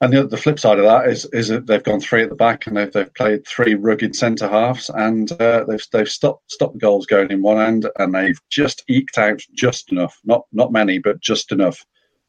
and 0.00 0.12
the, 0.12 0.26
the 0.26 0.36
flip 0.36 0.58
side 0.58 0.78
of 0.78 0.84
that 0.84 1.08
is 1.08 1.26
is 1.26 1.48
that 1.48 1.66
they've 1.66 1.82
gone 1.82 2.00
three 2.00 2.22
at 2.22 2.30
the 2.30 2.34
back 2.34 2.66
and 2.66 2.76
they've, 2.76 2.90
they've 2.90 3.14
played 3.14 3.46
three 3.46 3.74
rugged 3.74 4.16
centre 4.16 4.48
halves 4.48 4.90
and 4.94 5.30
uh, 5.40 5.64
they've 5.64 5.84
they've 5.92 6.08
stopped 6.08 6.50
stopped 6.50 6.74
the 6.74 6.78
goals 6.78 7.06
going 7.06 7.30
in 7.30 7.42
one 7.42 7.58
end 7.58 7.88
and 7.98 8.14
they've 8.14 8.40
just 8.48 8.84
eked 8.88 9.18
out 9.18 9.40
just 9.52 9.92
enough, 9.92 10.18
not 10.24 10.44
not 10.52 10.72
many, 10.72 10.98
but 10.98 11.20
just 11.20 11.52
enough 11.52 11.84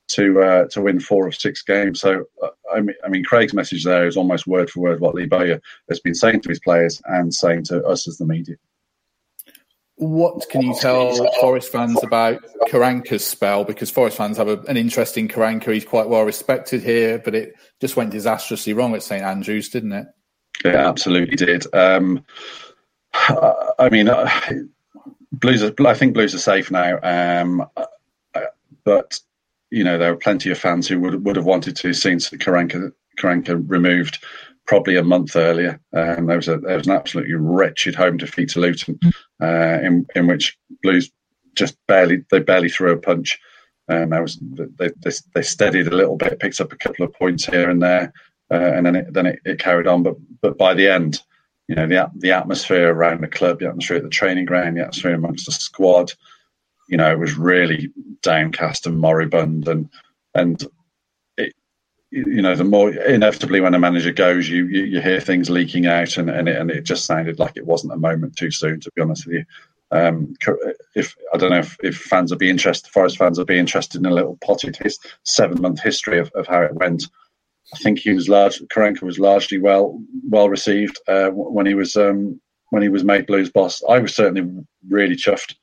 to 0.09 0.41
uh, 0.41 0.65
to 0.67 0.82
win 0.82 0.99
four 0.99 1.28
of 1.28 1.36
six 1.36 1.61
games. 1.61 2.01
So 2.01 2.26
uh, 2.43 2.49
I 2.74 2.82
mean, 2.82 2.95
I 3.05 3.09
mean, 3.09 3.24
Craig's 3.24 3.53
message 3.53 3.86
there 3.86 4.05
is 4.05 4.17
almost 4.17 4.47
word 4.47 4.69
for 4.69 4.82
word 4.82 4.99
what 4.99 5.15
Lee 5.15 5.26
Bowyer 5.26 5.61
has 5.89 6.01
been 6.01 6.15
saying 6.15 6.41
to 6.41 6.49
his 6.49 6.59
players 6.59 7.01
and 7.05 7.34
saying 7.34 7.63
to 7.65 7.84
us 7.86 8.07
as 8.07 8.17
the 8.17 8.26
media. 8.26 8.55
What 10.01 10.49
can 10.49 10.63
you 10.63 10.73
tell 10.73 11.13
Forest 11.41 11.71
fans 11.71 12.03
about 12.03 12.41
Karanka's 12.67 13.23
spell? 13.23 13.63
Because 13.63 13.91
Forest 13.91 14.17
fans 14.17 14.37
have 14.37 14.47
a, 14.47 14.57
an 14.61 14.75
interesting 14.75 15.27
Karanka. 15.27 15.71
He's 15.71 15.85
quite 15.85 16.09
well 16.09 16.23
respected 16.23 16.81
here, 16.81 17.19
but 17.19 17.35
it 17.35 17.53
just 17.79 17.95
went 17.95 18.09
disastrously 18.09 18.73
wrong 18.73 18.95
at 18.95 19.03
St 19.03 19.21
Andrews, 19.21 19.69
didn't 19.69 19.91
it? 19.91 20.07
It 20.65 20.73
absolutely 20.73 21.35
did. 21.35 21.67
Um, 21.71 22.25
I 23.13 23.89
mean, 23.91 24.09
uh, 24.09 24.27
Blues. 25.31 25.61
Are, 25.61 25.73
I 25.85 25.93
think 25.93 26.15
Blues 26.15 26.33
are 26.33 26.39
safe 26.39 26.71
now, 26.71 26.97
um, 27.03 27.63
uh, 27.77 28.41
but 28.83 29.19
you 29.69 29.83
know 29.83 29.99
there 29.99 30.13
are 30.13 30.17
plenty 30.17 30.49
of 30.49 30.57
fans 30.57 30.87
who 30.87 30.99
would 30.99 31.23
would 31.23 31.35
have 31.35 31.45
wanted 31.45 31.75
to 31.75 31.89
have 31.89 31.97
seen 31.97 32.17
Karanka 32.17 32.91
Karanka 33.19 33.63
removed 33.69 34.17
probably 34.68 34.97
a 34.97 35.03
month 35.03 35.36
earlier. 35.36 35.80
Um, 35.93 36.28
there 36.28 36.38
was 36.38 36.47
a 36.47 36.57
there 36.57 36.78
was 36.78 36.88
an 36.88 36.93
absolutely 36.93 37.34
wretched 37.34 37.95
home 37.95 38.18
defeat 38.18 38.49
to 38.49 38.59
Luton, 38.59 38.95
mm. 38.95 39.14
uh, 39.41 39.86
in 39.86 40.05
in 40.16 40.28
which 40.28 40.57
Blues 40.84 41.12
just 41.55 41.78
barely 41.88 42.24
they 42.32 42.39
barely 42.39 42.70
threw 42.70 42.91
a 42.91 42.97
punch. 42.97 43.39
Um, 43.89 44.12
was 44.12 44.39
they, 44.78 44.89
they, 45.03 45.12
they 45.36 45.41
steadied 45.41 45.88
a 45.88 45.95
little 45.95 46.16
bit, 46.16 46.39
picked 46.39 46.62
up 46.62 46.72
a 46.72 46.78
couple 46.78 47.03
of 47.03 47.14
points 47.14 47.45
here 47.45 47.70
and 47.70 47.82
there, 47.82 48.14
uh, 48.49 48.55
and 48.55 48.86
then 48.86 48.95
it, 48.95 49.14
then 49.14 49.26
it, 49.26 49.39
it, 49.43 49.59
carried 49.59 49.88
on. 49.88 50.03
But 50.03 50.16
but 50.41 50.57
by 50.57 50.74
the 50.74 50.88
end, 50.88 51.22
you 51.68 51.76
know 51.76 51.88
the 51.88 52.09
the 52.16 52.32
atmosphere 52.32 52.93
around 52.93 53.22
the 53.22 53.28
club, 53.28 53.59
the 53.59 53.68
atmosphere 53.68 53.97
at 53.97 54.03
the 54.03 54.09
training 54.09 54.45
ground, 54.45 54.78
the 54.78 54.82
atmosphere 54.82 55.14
amongst 55.14 55.45
the 55.45 55.51
squad, 55.51 56.14
you 56.91 56.97
know, 56.97 57.09
it 57.09 57.18
was 57.18 57.38
really 57.38 57.89
downcast 58.22 58.86
and 58.86 58.99
moribund, 58.99 59.68
and 59.68 59.89
and 60.36 60.64
you 62.12 62.41
know, 62.41 62.55
the 62.55 62.66
more 62.66 62.93
inevitably 62.93 63.62
when 63.62 63.74
a 63.74 63.80
manager 63.80 64.12
goes, 64.12 64.49
you 64.49 64.68
you, 64.68 64.84
you 64.84 65.01
hear 65.01 65.22
things 65.22 65.49
leaking 65.49 65.86
out, 65.86 66.18
and 66.18 66.30
and 66.30 66.49
it, 66.49 66.57
and 66.57 66.70
it 66.70 66.84
just 66.84 67.05
sounded 67.05 67.39
like 67.39 67.53
it 67.55 67.66
wasn't 67.66 67.93
a 67.93 67.97
moment 67.97 68.36
too 68.36 68.51
soon. 68.51 68.82
To 68.82 68.91
be 68.95 69.01
honest 69.01 69.26
with 69.26 69.36
you, 69.36 69.45
um, 69.91 70.34
if 70.93 71.16
I 71.34 71.38
don't 71.38 71.51
know 71.51 71.59
if, 71.59 71.78
if 71.82 71.97
fans 71.97 72.32
would 72.32 72.39
be 72.39 72.49
interested, 72.49 72.91
Forest 72.91 73.18
fans 73.18 73.38
would 73.38 73.47
be 73.47 73.57
interested 73.57 73.99
in 73.99 74.05
a 74.05 74.14
little 74.14 74.38
potted 74.43 74.76
his 74.76 74.99
seven 75.24 75.62
month 75.62 75.82
history 75.82 76.20
of, 76.20 76.30
of 76.36 76.47
how 76.47 76.62
it 76.62 76.76
went. 76.76 77.03
I 77.74 77.78
think 77.78 77.99
he 77.99 78.12
was 78.12 78.28
large. 78.28 78.59
Karanka 78.74 79.03
was 79.03 79.20
largely 79.20 79.57
well 79.57 79.97
well 80.30 80.49
received 80.49 80.99
uh, 81.07 81.30
when 81.30 81.66
he 81.66 81.76
was 81.76 81.95
um, 81.95 82.41
when 82.72 82.84
he 82.84 82.89
was 82.89 83.05
made 83.05 83.26
Blues 83.26 83.49
boss. 83.49 83.82
I 83.88 83.99
was 83.99 84.14
certainly 84.14 84.49
really 84.89 85.16
chuffed. 85.16 85.55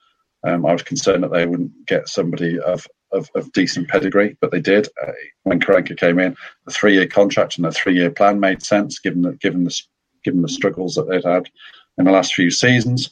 Um, 0.47 0.65
I 0.65 0.73
was 0.73 0.83
concerned 0.83 1.25
that 1.25 1.33
they 1.33 1.47
wouldn't 1.47 1.73
get 1.87 2.09
somebody 2.09 2.59
of 2.59 2.87
of, 3.13 3.31
of 3.35 3.53
decent 3.53 3.89
pedigree, 3.89 4.37
but 4.41 4.51
they 4.51 4.61
did. 4.61 4.89
Uh, 5.05 5.13
when 5.45 5.61
Karanka 5.61 5.97
came 5.97 6.19
in, 6.19 6.37
the 6.67 6.73
three-year 6.73 7.07
contract 7.07 7.57
and 7.57 7.65
the 7.65 7.73
three-year 7.73 8.11
plan 8.11 8.41
made 8.41 8.63
sense, 8.63 8.99
given 8.99 9.23
the 9.23 9.33
given 9.33 9.65
the 9.65 9.81
given 10.25 10.43
the 10.43 10.49
struggles 10.49 10.95
that 10.95 11.09
they'd 11.09 11.25
had 11.25 11.49
in 11.97 12.05
the 12.05 12.11
last 12.11 12.35
few 12.35 12.51
seasons. 12.51 13.11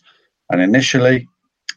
And 0.51 0.61
initially, 0.61 1.29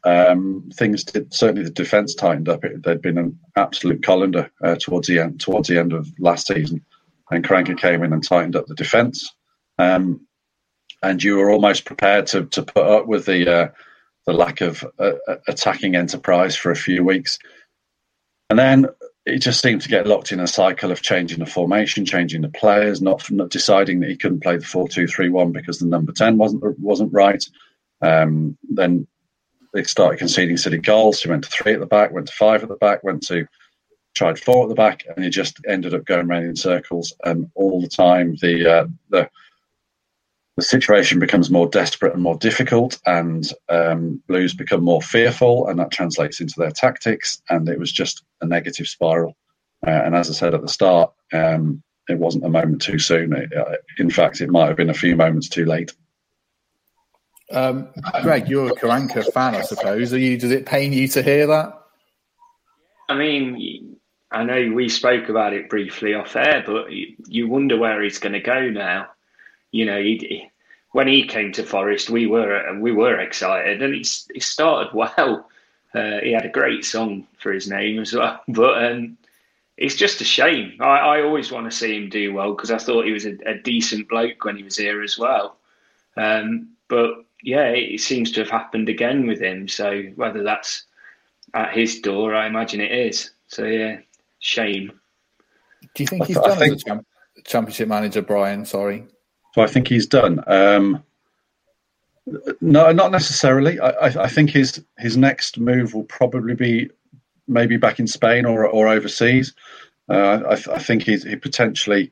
um, 0.04 0.70
things 0.74 1.04
did 1.04 1.34
certainly 1.34 1.64
the 1.64 1.70
defence 1.72 2.14
tightened 2.16 2.50
up. 2.50 2.64
It, 2.64 2.84
there'd 2.84 3.02
been 3.02 3.18
an 3.18 3.38
absolute 3.56 4.04
colander 4.04 4.50
uh, 4.64 4.76
towards 4.76 5.08
the 5.08 5.20
end 5.20 5.40
towards 5.40 5.68
the 5.68 5.78
end 5.78 5.94
of 5.94 6.08
last 6.20 6.48
season, 6.48 6.86
and 7.32 7.46
Karanka 7.46 7.78
came 7.78 8.04
in 8.04 8.14
and 8.14 8.24
tightened 8.24 8.56
up 8.56 8.68
the 8.68 8.76
defence. 8.76 9.34
Um, 9.78 10.26
and 11.02 11.24
you 11.24 11.38
were 11.38 11.50
almost 11.50 11.86
prepared 11.86 12.28
to 12.28 12.46
to 12.46 12.64
put 12.64 12.86
up 12.86 13.08
with 13.08 13.26
the 13.26 13.52
uh, 13.52 13.68
the 14.26 14.34
lack 14.34 14.62
of 14.62 14.86
uh, 15.00 15.14
attacking 15.48 15.96
enterprise 15.96 16.56
for 16.56 16.72
a 16.72 16.76
few 16.76 17.04
weeks. 17.04 17.40
And 18.50 18.58
then 18.58 18.88
it 19.26 19.40
just 19.40 19.62
seemed 19.62 19.82
to 19.82 19.90
get 19.90 20.08
locked 20.08 20.32
in 20.32 20.40
a 20.40 20.48
cycle 20.48 20.92
of 20.92 21.02
changing 21.02 21.40
the 21.40 21.46
formation, 21.46 22.06
changing 22.06 22.42
the 22.42 22.50
players, 22.50 23.02
not, 23.02 23.30
not 23.30 23.50
deciding 23.50 24.00
that 24.00 24.10
he 24.10 24.18
couldn't 24.18 24.42
play 24.42 24.58
the 24.58 24.66
four-two-three-one 24.66 25.52
because 25.52 25.80
the 25.80 25.86
number 25.86 26.12
10 26.12 26.38
wasn't 26.38 26.80
wasn't 26.80 27.14
right. 27.14 27.44
Um, 28.02 28.58
then 28.70 29.08
they 29.74 29.84
started 29.84 30.18
conceding 30.18 30.58
silly 30.58 30.80
goals. 30.80 31.22
He 31.22 31.30
went 31.30 31.44
to 31.44 31.50
three 31.50 31.74
at 31.74 31.80
the 31.80 31.86
back, 31.86 32.12
went 32.12 32.28
to 32.28 32.34
five 32.34 32.64
at 32.64 32.70
the 32.70 32.76
back, 32.76 33.04
went 33.04 33.22
to 33.28 33.48
tried 34.16 34.40
four 34.40 34.64
at 34.64 34.70
the 34.70 34.76
back, 34.76 35.06
and 35.06 35.24
he 35.24 35.30
just 35.30 35.60
ended 35.68 35.94
up 35.94 36.06
going 36.06 36.28
around 36.28 36.44
in 36.44 36.56
circles. 36.56 37.14
And 37.24 37.52
all 37.56 37.82
the 37.82 37.88
time, 37.88 38.36
the 38.42 38.68
uh, 38.68 38.88
the 39.10 39.30
the 40.60 40.66
situation 40.66 41.20
becomes 41.20 41.50
more 41.50 41.68
desperate 41.68 42.14
and 42.14 42.22
more 42.22 42.36
difficult, 42.36 43.00
and 43.06 43.50
um, 43.70 44.22
Blues 44.28 44.54
become 44.54 44.84
more 44.84 45.02
fearful, 45.02 45.68
and 45.68 45.80
that 45.80 45.90
translates 45.90 46.42
into 46.42 46.56
their 46.58 46.72
tactics. 46.72 47.42
And 47.50 47.70
it 47.70 47.80
was 47.80 47.94
just 47.94 48.24
a 48.42 48.46
negative 48.46 48.86
spiral. 48.88 49.38
Uh, 49.88 49.92
and 49.92 50.16
as 50.16 50.30
I 50.30 50.34
said 50.34 50.54
at 50.54 50.62
the 50.62 50.68
start, 50.68 51.14
um, 51.32 51.82
it 52.10 52.18
wasn't 52.20 52.46
a 52.46 52.50
moment 52.50 52.82
too 52.82 53.00
soon. 53.00 53.32
It, 53.32 53.56
uh, 53.56 53.78
in 54.00 54.10
fact, 54.10 54.42
it 54.42 54.50
might 54.50 54.68
have 54.68 54.76
been 54.76 54.90
a 54.90 54.94
few 54.94 55.16
moments 55.16 55.48
too 55.48 55.64
late. 55.64 55.94
Um, 57.54 57.88
Greg, 58.22 58.50
you're 58.50 58.68
a 58.68 58.76
Karanka 58.76 59.32
fan, 59.32 59.56
I 59.56 59.62
suppose. 59.62 60.14
Are 60.14 60.20
you? 60.20 60.38
Does 60.38 60.52
it 60.52 60.66
pain 60.66 60.92
you 60.92 61.08
to 61.08 61.24
hear 61.24 61.48
that? 61.48 61.74
I 63.08 63.16
mean, 63.16 63.96
I 64.30 64.44
know 64.44 64.74
we 64.74 64.90
spoke 64.90 65.30
about 65.30 65.54
it 65.54 65.70
briefly 65.70 66.16
off 66.16 66.36
air, 66.36 66.64
but 66.66 66.88
you 66.92 67.48
wonder 67.48 67.78
where 67.78 68.04
he's 68.04 68.20
going 68.20 68.34
to 68.34 68.42
go 68.42 68.70
now 68.70 69.08
you 69.72 69.86
know, 69.86 70.02
he, 70.02 70.50
when 70.92 71.08
he 71.08 71.26
came 71.26 71.52
to 71.54 71.64
Forest, 71.64 72.10
we 72.10 72.28
were 72.28 72.78
we 72.80 72.92
were 72.92 73.20
excited, 73.20 73.82
and 73.82 73.94
he 73.94 74.06
he 74.34 74.40
started 74.40 74.94
well. 74.94 75.50
Uh, 75.94 76.20
he 76.22 76.32
had 76.32 76.46
a 76.46 76.50
great 76.50 76.86
song 76.86 77.26
for 77.40 77.52
his 77.52 77.68
name 77.68 78.00
as 78.00 78.14
well, 78.14 78.42
but 78.48 78.84
um, 78.84 79.18
it's 79.78 79.96
just 79.96 80.22
a 80.22 80.26
shame. 80.26 80.78
I, 80.80 80.98
I 80.98 81.22
always 81.22 81.52
want 81.52 81.70
to 81.70 81.76
see 81.76 81.96
him 81.96 82.10
do 82.10 82.34
well 82.34 82.54
because 82.54 82.70
I 82.70 82.78
thought 82.78 83.06
he 83.06 83.12
was 83.12 83.26
a, 83.26 83.38
a, 83.46 83.56
decent 83.56 84.10
bloke 84.10 84.44
when 84.44 84.58
he 84.58 84.64
was 84.64 84.78
here 84.78 85.02
as 85.02 85.18
well. 85.18 85.58
Um, 86.18 86.70
but 86.90 87.26
yeah, 87.42 87.70
it 87.70 88.02
seems 88.02 88.32
to 88.34 88.42
have 88.42 88.50
happened 88.50 88.90
again 88.90 89.26
with 89.26 89.42
him. 89.42 89.68
So 89.68 90.04
whether 90.16 90.44
that's 90.44 90.84
at 91.54 91.74
his 91.74 92.02
door, 92.02 92.36
I 92.36 92.46
imagine 92.46 92.82
it 92.82 92.92
is. 92.92 93.32
So 93.48 93.64
yeah, 93.64 94.00
shame. 94.40 95.00
Do 95.96 96.04
you 96.04 96.08
think 96.08 96.26
he's 96.26 96.36
done 96.36 96.58
think... 96.58 96.74
as 96.74 96.84
a 96.86 97.04
championship 97.44 97.88
manager, 97.88 98.22
Brian? 98.22 98.66
Sorry. 98.66 99.06
So 99.54 99.62
I 99.62 99.68
think 99.68 99.88
he's 99.88 100.06
done. 100.06 100.44
Um, 100.48 101.04
no, 102.62 102.92
not 102.92 103.12
necessarily. 103.12 103.80
I, 103.80 104.24
I, 104.24 104.28
think 104.28 104.52
his 104.52 104.84
his 105.00 105.18
next 105.18 105.58
move 105.58 105.96
will 105.96 106.04
probably 106.04 106.54
be 106.54 106.90
maybe 107.48 107.78
back 107.78 108.00
in 108.00 108.08
Spain 108.08 108.46
or 108.46 108.68
or 108.68 108.88
overseas. 108.88 109.54
Uh, 110.10 110.42
I, 110.50 110.76
I, 110.76 110.80
think 110.80 111.04
he 111.04 111.36
potentially 111.36 112.12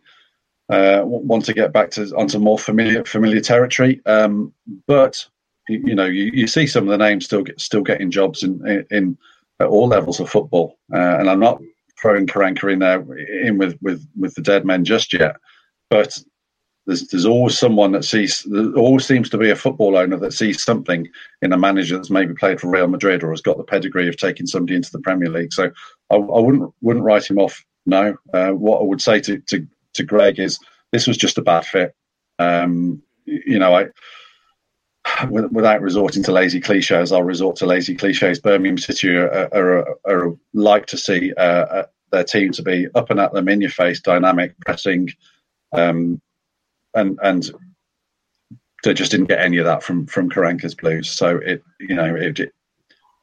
uh, 0.69 1.01
want 1.03 1.45
to 1.45 1.53
get 1.53 1.71
back 1.71 1.91
to 1.91 2.03
onto 2.15 2.39
more 2.39 2.57
familiar 2.57 3.03
familiar 3.05 3.41
territory. 3.41 4.01
Um, 4.05 4.53
but 4.87 5.25
you, 5.69 5.95
know, 5.95 6.05
you, 6.05 6.31
you, 6.33 6.47
see 6.47 6.67
some 6.67 6.83
of 6.83 6.89
the 6.89 6.97
names 6.97 7.25
still 7.25 7.43
get, 7.43 7.59
still 7.59 7.81
getting 7.81 8.09
jobs 8.11 8.43
in, 8.43 8.65
in, 8.67 8.85
in 8.91 9.17
at 9.59 9.67
all 9.67 9.87
levels 9.87 10.19
of 10.19 10.29
football, 10.29 10.77
uh, 10.93 11.17
and 11.17 11.29
I'm 11.29 11.39
not 11.39 11.61
throwing 11.99 12.27
Karanka 12.27 12.71
in 12.71 12.79
there 12.79 13.01
in 13.43 13.57
with, 13.57 13.77
with, 13.81 14.07
with 14.17 14.35
the 14.35 14.41
dead 14.41 14.65
men 14.65 14.85
just 14.85 15.13
yet, 15.13 15.35
but 15.89 16.17
there's 16.87 17.07
there's 17.09 17.25
always 17.25 17.57
someone 17.57 17.91
that 17.91 18.05
sees. 18.05 18.43
There 18.43 18.73
always 18.75 19.05
seems 19.05 19.29
to 19.29 19.37
be 19.37 19.49
a 19.49 19.55
football 19.55 19.97
owner 19.97 20.17
that 20.17 20.33
sees 20.33 20.63
something 20.63 21.07
in 21.41 21.51
a 21.53 21.57
manager 21.57 21.97
that's 21.97 22.09
maybe 22.09 22.33
played 22.33 22.61
for 22.61 22.69
Real 22.69 22.87
Madrid 22.87 23.23
or 23.23 23.29
has 23.31 23.41
got 23.41 23.57
the 23.57 23.63
pedigree 23.63 24.07
of 24.07 24.17
taking 24.17 24.47
somebody 24.47 24.75
into 24.75 24.91
the 24.91 25.01
Premier 25.01 25.29
League. 25.29 25.53
So 25.53 25.69
I, 26.09 26.15
I 26.15 26.39
wouldn't 26.39 26.73
wouldn't 26.81 27.05
write 27.05 27.29
him 27.29 27.39
off. 27.39 27.63
No, 27.85 28.15
uh, 28.33 28.51
what 28.51 28.79
I 28.79 28.83
would 28.83 29.01
say 29.01 29.19
to, 29.19 29.39
to 29.39 29.67
to 29.93 30.03
Greg 30.03 30.39
is 30.39 30.59
this 30.91 31.07
was 31.07 31.17
just 31.17 31.37
a 31.37 31.41
bad 31.41 31.65
fit. 31.65 31.93
Um, 32.39 33.03
you 33.25 33.59
know, 33.59 33.75
I 33.75 33.87
without 35.29 35.81
resorting 35.81 36.23
to 36.23 36.31
lazy 36.31 36.61
cliches, 36.61 37.11
I'll 37.11 37.23
resort 37.23 37.57
to 37.57 37.65
lazy 37.65 37.95
cliches. 37.95 38.39
Birmingham 38.39 38.77
City 38.77 39.15
are, 39.15 39.49
are, 39.53 39.95
are, 40.05 40.37
like 40.53 40.85
to 40.87 40.97
see 40.97 41.33
uh, 41.33 41.41
uh, 41.41 41.85
their 42.11 42.23
team 42.23 42.51
to 42.53 42.61
be 42.61 42.87
up 42.95 43.09
and 43.09 43.19
at 43.19 43.33
them, 43.33 43.49
in 43.49 43.61
your 43.61 43.69
face, 43.69 44.01
dynamic, 44.01 44.53
pressing, 44.59 45.09
um, 45.73 46.21
and 46.97 47.19
and 47.21 47.51
they 48.83 48.93
just 48.93 49.11
didn't 49.11 49.27
get 49.27 49.39
any 49.39 49.57
of 49.57 49.65
that 49.65 49.83
from 49.83 50.05
from 50.07 50.29
Karanka's 50.29 50.75
Blues. 50.75 51.09
So 51.09 51.37
it, 51.37 51.63
you 51.79 51.95
know, 51.95 52.15
it, 52.15 52.39
it 52.39 52.53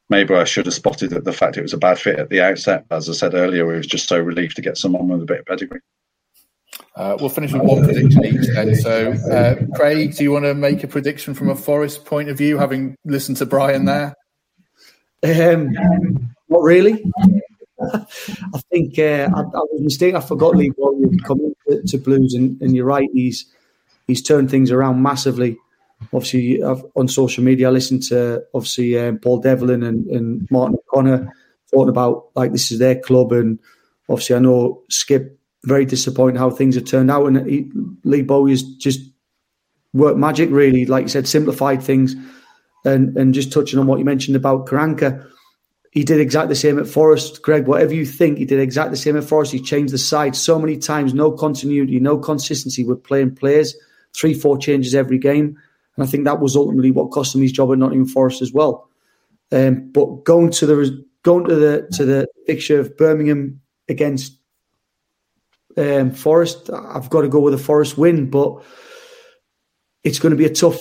maybe 0.09 0.35
I 0.35 0.45
should 0.45 0.67
have 0.67 0.75
spotted 0.75 1.11
that 1.11 1.25
the 1.25 1.33
fact 1.33 1.57
it 1.57 1.63
was 1.63 1.73
a 1.73 1.79
bad 1.79 1.99
fit 1.99 2.19
at 2.19 2.29
the 2.29 2.41
outset. 2.41 2.87
As 2.91 3.09
I 3.09 3.13
said 3.13 3.35
earlier, 3.35 3.67
we 3.67 3.77
was 3.77 3.87
just 3.87 4.09
so 4.09 4.19
relieved 4.19 4.57
to 4.57 4.63
get 4.63 4.77
someone 4.77 5.09
with 5.09 5.23
a 5.23 5.27
bit 5.27 5.41
of 5.41 5.47
pedigree. 5.47 5.81
Uh, 6.97 7.17
we'll 7.19 7.29
finish 7.29 7.53
with 7.53 7.63
one 7.63 7.85
prediction 7.85 8.25
each 8.25 8.47
then. 8.55 8.75
So, 8.77 9.13
uh, 9.13 9.57
Craig, 9.75 10.17
do 10.17 10.23
you 10.23 10.31
want 10.31 10.45
to 10.45 10.55
make 10.55 10.85
a 10.85 10.87
prediction 10.87 11.35
from 11.35 11.49
a 11.49 11.57
Forest 11.57 12.05
point 12.05 12.29
of 12.29 12.39
view, 12.39 12.57
having 12.59 12.97
listened 13.05 13.39
to 13.39 13.47
Brian 13.47 13.85
there? 13.85 14.15
Um, 15.25 15.73
not 16.49 16.63
really. 16.63 17.05
I 17.93 18.61
think 18.71 18.99
uh, 18.99 19.29
I, 19.35 19.41
I, 19.41 19.63
was 19.73 19.81
mistaken. 19.81 20.17
I 20.17 20.21
forgot 20.21 20.55
Lee 20.55 20.71
Bowyer 20.71 21.09
coming 21.25 21.55
to, 21.69 21.83
to 21.83 21.99
Blues, 21.99 22.35
and, 22.35 22.61
and, 22.63 22.77
you're 22.77 22.87
right. 22.87 23.09
He's 23.13 23.47
he's 24.07 24.23
turned 24.23 24.51
things 24.51 24.71
around 24.71 25.03
massively. 25.03 25.57
Obviously, 26.13 26.63
I've, 26.63 26.83
on 26.97 27.09
social 27.09 27.45
media, 27.45 27.69
I 27.69 27.71
listened 27.71 28.03
to 28.05 28.45
obviously 28.53 28.99
um, 28.99 29.19
Paul 29.19 29.39
Devlin 29.39 29.83
and, 29.83 30.07
and 30.07 30.49
Martin 30.51 30.77
O'Connor 30.89 31.33
talking 31.73 31.89
about 31.89 32.27
like 32.35 32.53
this 32.53 32.71
is 32.71 32.79
their 32.79 32.99
club, 33.01 33.33
and 33.33 33.59
obviously 34.09 34.37
I 34.37 34.41
know 34.41 34.83
Skip 34.91 35.39
very 35.65 35.85
disappointed 35.87 36.39
how 36.39 36.51
things 36.51 36.75
have 36.75 36.85
turned 36.85 37.11
out. 37.11 37.27
And 37.27 37.49
he, 37.49 37.71
Lee 38.05 38.23
Bowyer's 38.23 38.63
just 38.63 39.01
worked 39.95 40.19
magic, 40.19 40.51
really. 40.51 40.85
Like 40.85 41.05
you 41.05 41.09
said, 41.09 41.27
simplified 41.27 41.83
things. 41.83 42.15
And 42.85 43.17
and 43.17 43.33
just 43.33 43.51
touching 43.51 43.79
on 43.79 43.87
what 43.87 43.99
you 43.99 44.05
mentioned 44.05 44.37
about 44.37 44.67
Karanka, 44.67 45.27
he 45.91 46.05
did 46.05 46.21
exactly 46.21 46.51
the 46.51 46.57
same 46.61 46.79
at 46.79 46.87
Forest. 46.87 47.41
Greg, 47.41 47.67
whatever 47.67 47.95
you 47.95 48.05
think, 48.05 48.37
he 48.37 48.45
did 48.45 48.61
exactly 48.61 48.91
the 48.91 48.97
same 48.99 49.17
at 49.17 49.25
Forest. 49.25 49.53
He 49.53 49.61
changed 49.61 49.95
the 49.95 49.99
side 49.99 50.37
so 50.37 50.59
many 50.59 50.77
times, 50.77 51.15
no 51.15 51.33
continuity, 51.33 51.99
no 51.99 52.19
consistency 52.19 52.85
with 52.85 53.03
playing 53.03 53.37
players, 53.37 53.75
three, 54.17 54.35
four 54.35 54.59
changes 54.59 54.95
every 54.95 55.19
game. 55.19 55.59
And 55.97 56.05
I 56.05 56.07
think 56.07 56.25
that 56.25 56.41
was 56.41 56.57
ultimately 56.57 56.91
what 56.91 57.11
cost 57.11 57.35
him 57.35 57.43
his 57.43 57.53
job 57.53 57.73
at 57.73 57.79
Nottingham 57.79 58.09
Forest 58.09 58.43
as 58.43 58.53
well. 58.53 58.89
Um, 59.53 59.91
but 59.93 60.25
going 60.25 60.51
to 60.51 60.67
the 60.67 61.05
going 61.23 61.45
to 61.45 61.55
the 61.55 61.89
to 61.93 62.05
the 62.05 62.27
fixture 62.47 62.81
of 62.81 62.97
Birmingham 62.97 63.61
against 63.89 64.39
um, 65.77 66.11
Forest. 66.13 66.71
I've 66.71 67.11
got 67.11 67.23
to 67.23 67.29
go 67.29 67.41
with 67.41 67.55
a 67.55 67.59
Forest 67.59 67.99
win, 67.99 68.31
but 68.31 68.63
it's 70.03 70.19
going 70.19 70.31
to 70.31 70.37
be 70.37 70.45
a 70.45 70.53
tough, 70.53 70.81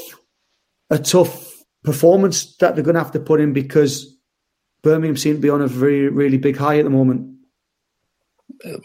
a 0.89 0.99
tough 0.99 1.63
performance 1.83 2.55
that 2.57 2.75
they're 2.75 2.83
going 2.83 2.95
to 2.95 3.03
have 3.03 3.11
to 3.11 3.19
put 3.19 3.41
in 3.41 3.53
because 3.53 4.15
Birmingham 4.81 5.17
seem 5.17 5.35
to 5.35 5.41
be 5.41 5.49
on 5.49 5.61
a 5.61 5.67
very, 5.67 6.09
really 6.09 6.37
big 6.37 6.57
high 6.57 6.77
at 6.77 6.83
the 6.83 6.89
moment. 6.89 7.32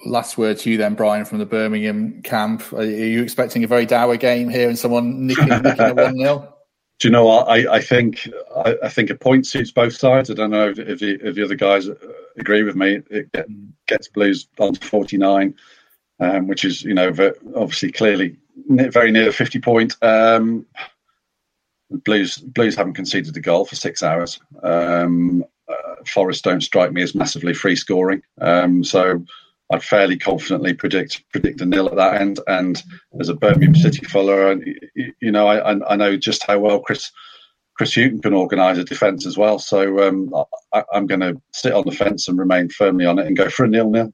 Last 0.04 0.38
word 0.38 0.58
to 0.58 0.70
you 0.70 0.76
then, 0.76 0.94
Brian, 0.94 1.24
from 1.24 1.38
the 1.38 1.46
Birmingham 1.46 2.22
camp. 2.22 2.72
Are 2.72 2.84
you 2.84 3.22
expecting 3.22 3.62
a 3.64 3.66
very 3.66 3.86
dour 3.86 4.16
game 4.16 4.48
here 4.48 4.68
and 4.68 4.78
someone 4.78 5.26
nicking, 5.26 5.48
nicking 5.48 5.80
a 5.80 5.94
1 5.94 6.16
0? 6.16 6.54
Do 6.98 7.08
you 7.08 7.12
know 7.12 7.26
what? 7.26 7.48
I, 7.48 7.76
I 7.76 7.80
think 7.80 8.28
I, 8.56 8.76
I, 8.82 8.88
think 8.88 9.10
a 9.10 9.14
point 9.14 9.46
suits 9.46 9.70
both 9.70 9.94
sides. 9.94 10.30
I 10.30 10.34
don't 10.34 10.50
know 10.50 10.68
if, 10.68 10.80
if, 10.80 10.98
the, 10.98 11.14
if 11.22 11.36
the 11.36 11.44
other 11.44 11.54
guys 11.54 11.88
agree 12.36 12.64
with 12.64 12.74
me. 12.74 13.00
It 13.08 13.30
gets 13.86 14.08
Blues 14.08 14.48
on 14.58 14.74
to 14.74 14.84
49 14.84 15.54
um, 16.20 16.48
which 16.48 16.64
is 16.64 16.82
you 16.82 16.94
know 16.94 17.08
obviously 17.54 17.92
clearly 17.92 18.36
very 18.68 19.10
near 19.10 19.26
the 19.26 19.32
fifty 19.32 19.60
point. 19.60 19.96
Um, 20.02 20.66
Blues 21.90 22.38
Blues 22.38 22.76
haven't 22.76 22.94
conceded 22.94 23.36
a 23.36 23.40
goal 23.40 23.64
for 23.64 23.76
six 23.76 24.02
hours. 24.02 24.40
Um, 24.62 25.44
uh, 25.68 25.96
Forest 26.06 26.44
don't 26.44 26.62
strike 26.62 26.92
me 26.92 27.02
as 27.02 27.14
massively 27.14 27.54
free 27.54 27.76
scoring, 27.76 28.22
um, 28.40 28.82
so 28.82 29.24
I'd 29.70 29.84
fairly 29.84 30.16
confidently 30.16 30.74
predict 30.74 31.22
predict 31.30 31.60
a 31.60 31.66
nil 31.66 31.88
at 31.88 31.96
that 31.96 32.20
end. 32.20 32.40
And 32.46 32.82
as 33.20 33.28
a 33.28 33.34
Birmingham 33.34 33.74
City 33.74 34.04
follower, 34.04 34.54
you, 34.94 35.12
you 35.20 35.30
know 35.30 35.46
I, 35.46 35.92
I 35.92 35.96
know 35.96 36.16
just 36.16 36.46
how 36.46 36.58
well 36.58 36.80
Chris 36.80 37.10
Chris 37.76 37.94
Hughton 37.94 38.20
can 38.20 38.34
organise 38.34 38.78
a 38.78 38.84
defence 38.84 39.26
as 39.26 39.36
well. 39.36 39.58
So 39.58 40.08
um, 40.08 40.34
I, 40.72 40.84
am 40.92 41.06
going 41.06 41.20
to 41.20 41.40
sit 41.52 41.72
on 41.72 41.84
the 41.84 41.92
fence 41.92 42.26
and 42.26 42.38
remain 42.38 42.70
firmly 42.70 43.06
on 43.06 43.18
it 43.18 43.26
and 43.26 43.36
go 43.36 43.48
for 43.48 43.64
a 43.64 43.68
nil 43.68 43.90
nil 43.90 44.12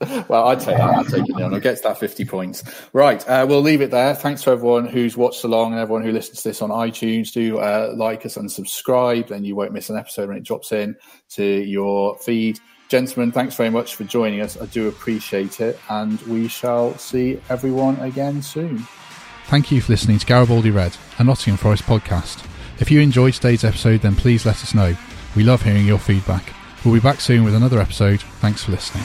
well, 0.00 0.48
I'd 0.48 0.60
take 0.60 0.78
that. 0.78 0.94
I'd 0.94 1.08
take 1.08 1.28
it 1.28 1.42
on. 1.42 1.52
It 1.52 1.62
gets 1.62 1.82
that 1.82 1.98
50 1.98 2.24
points. 2.24 2.64
Right. 2.92 3.26
Uh, 3.28 3.44
we'll 3.48 3.60
leave 3.60 3.82
it 3.82 3.90
there. 3.90 4.14
Thanks 4.14 4.42
to 4.42 4.50
everyone 4.50 4.86
who's 4.86 5.16
watched 5.16 5.44
along 5.44 5.72
and 5.72 5.80
everyone 5.80 6.02
who 6.02 6.12
listens 6.12 6.42
to 6.42 6.48
this 6.48 6.62
on 6.62 6.70
iTunes. 6.70 7.32
Do 7.32 7.58
uh, 7.58 7.92
like 7.94 8.24
us 8.24 8.36
and 8.36 8.50
subscribe, 8.50 9.28
then 9.28 9.44
you 9.44 9.54
won't 9.54 9.72
miss 9.72 9.90
an 9.90 9.98
episode 9.98 10.28
when 10.28 10.38
it 10.38 10.44
drops 10.44 10.72
in 10.72 10.96
to 11.30 11.44
your 11.44 12.16
feed. 12.18 12.58
Gentlemen, 12.90 13.30
thanks 13.30 13.54
very 13.54 13.70
much 13.70 13.94
for 13.94 14.02
joining 14.02 14.40
us. 14.40 14.60
I 14.60 14.66
do 14.66 14.88
appreciate 14.88 15.60
it. 15.60 15.78
And 15.88 16.20
we 16.22 16.48
shall 16.48 16.98
see 16.98 17.40
everyone 17.48 17.94
again 18.00 18.42
soon. 18.42 18.84
Thank 19.46 19.70
you 19.70 19.80
for 19.80 19.92
listening 19.92 20.18
to 20.18 20.26
Garibaldi 20.26 20.72
Red, 20.72 20.96
a 21.16 21.22
Nottingham 21.22 21.56
Forest 21.56 21.84
podcast. 21.84 22.44
If 22.80 22.90
you 22.90 23.00
enjoyed 23.00 23.34
today's 23.34 23.62
episode, 23.62 24.00
then 24.00 24.16
please 24.16 24.44
let 24.44 24.56
us 24.56 24.74
know. 24.74 24.96
We 25.36 25.44
love 25.44 25.62
hearing 25.62 25.86
your 25.86 25.98
feedback. 25.98 26.52
We'll 26.84 26.94
be 26.94 27.00
back 27.00 27.20
soon 27.20 27.44
with 27.44 27.54
another 27.54 27.78
episode. 27.78 28.22
Thanks 28.40 28.64
for 28.64 28.72
listening. 28.72 29.04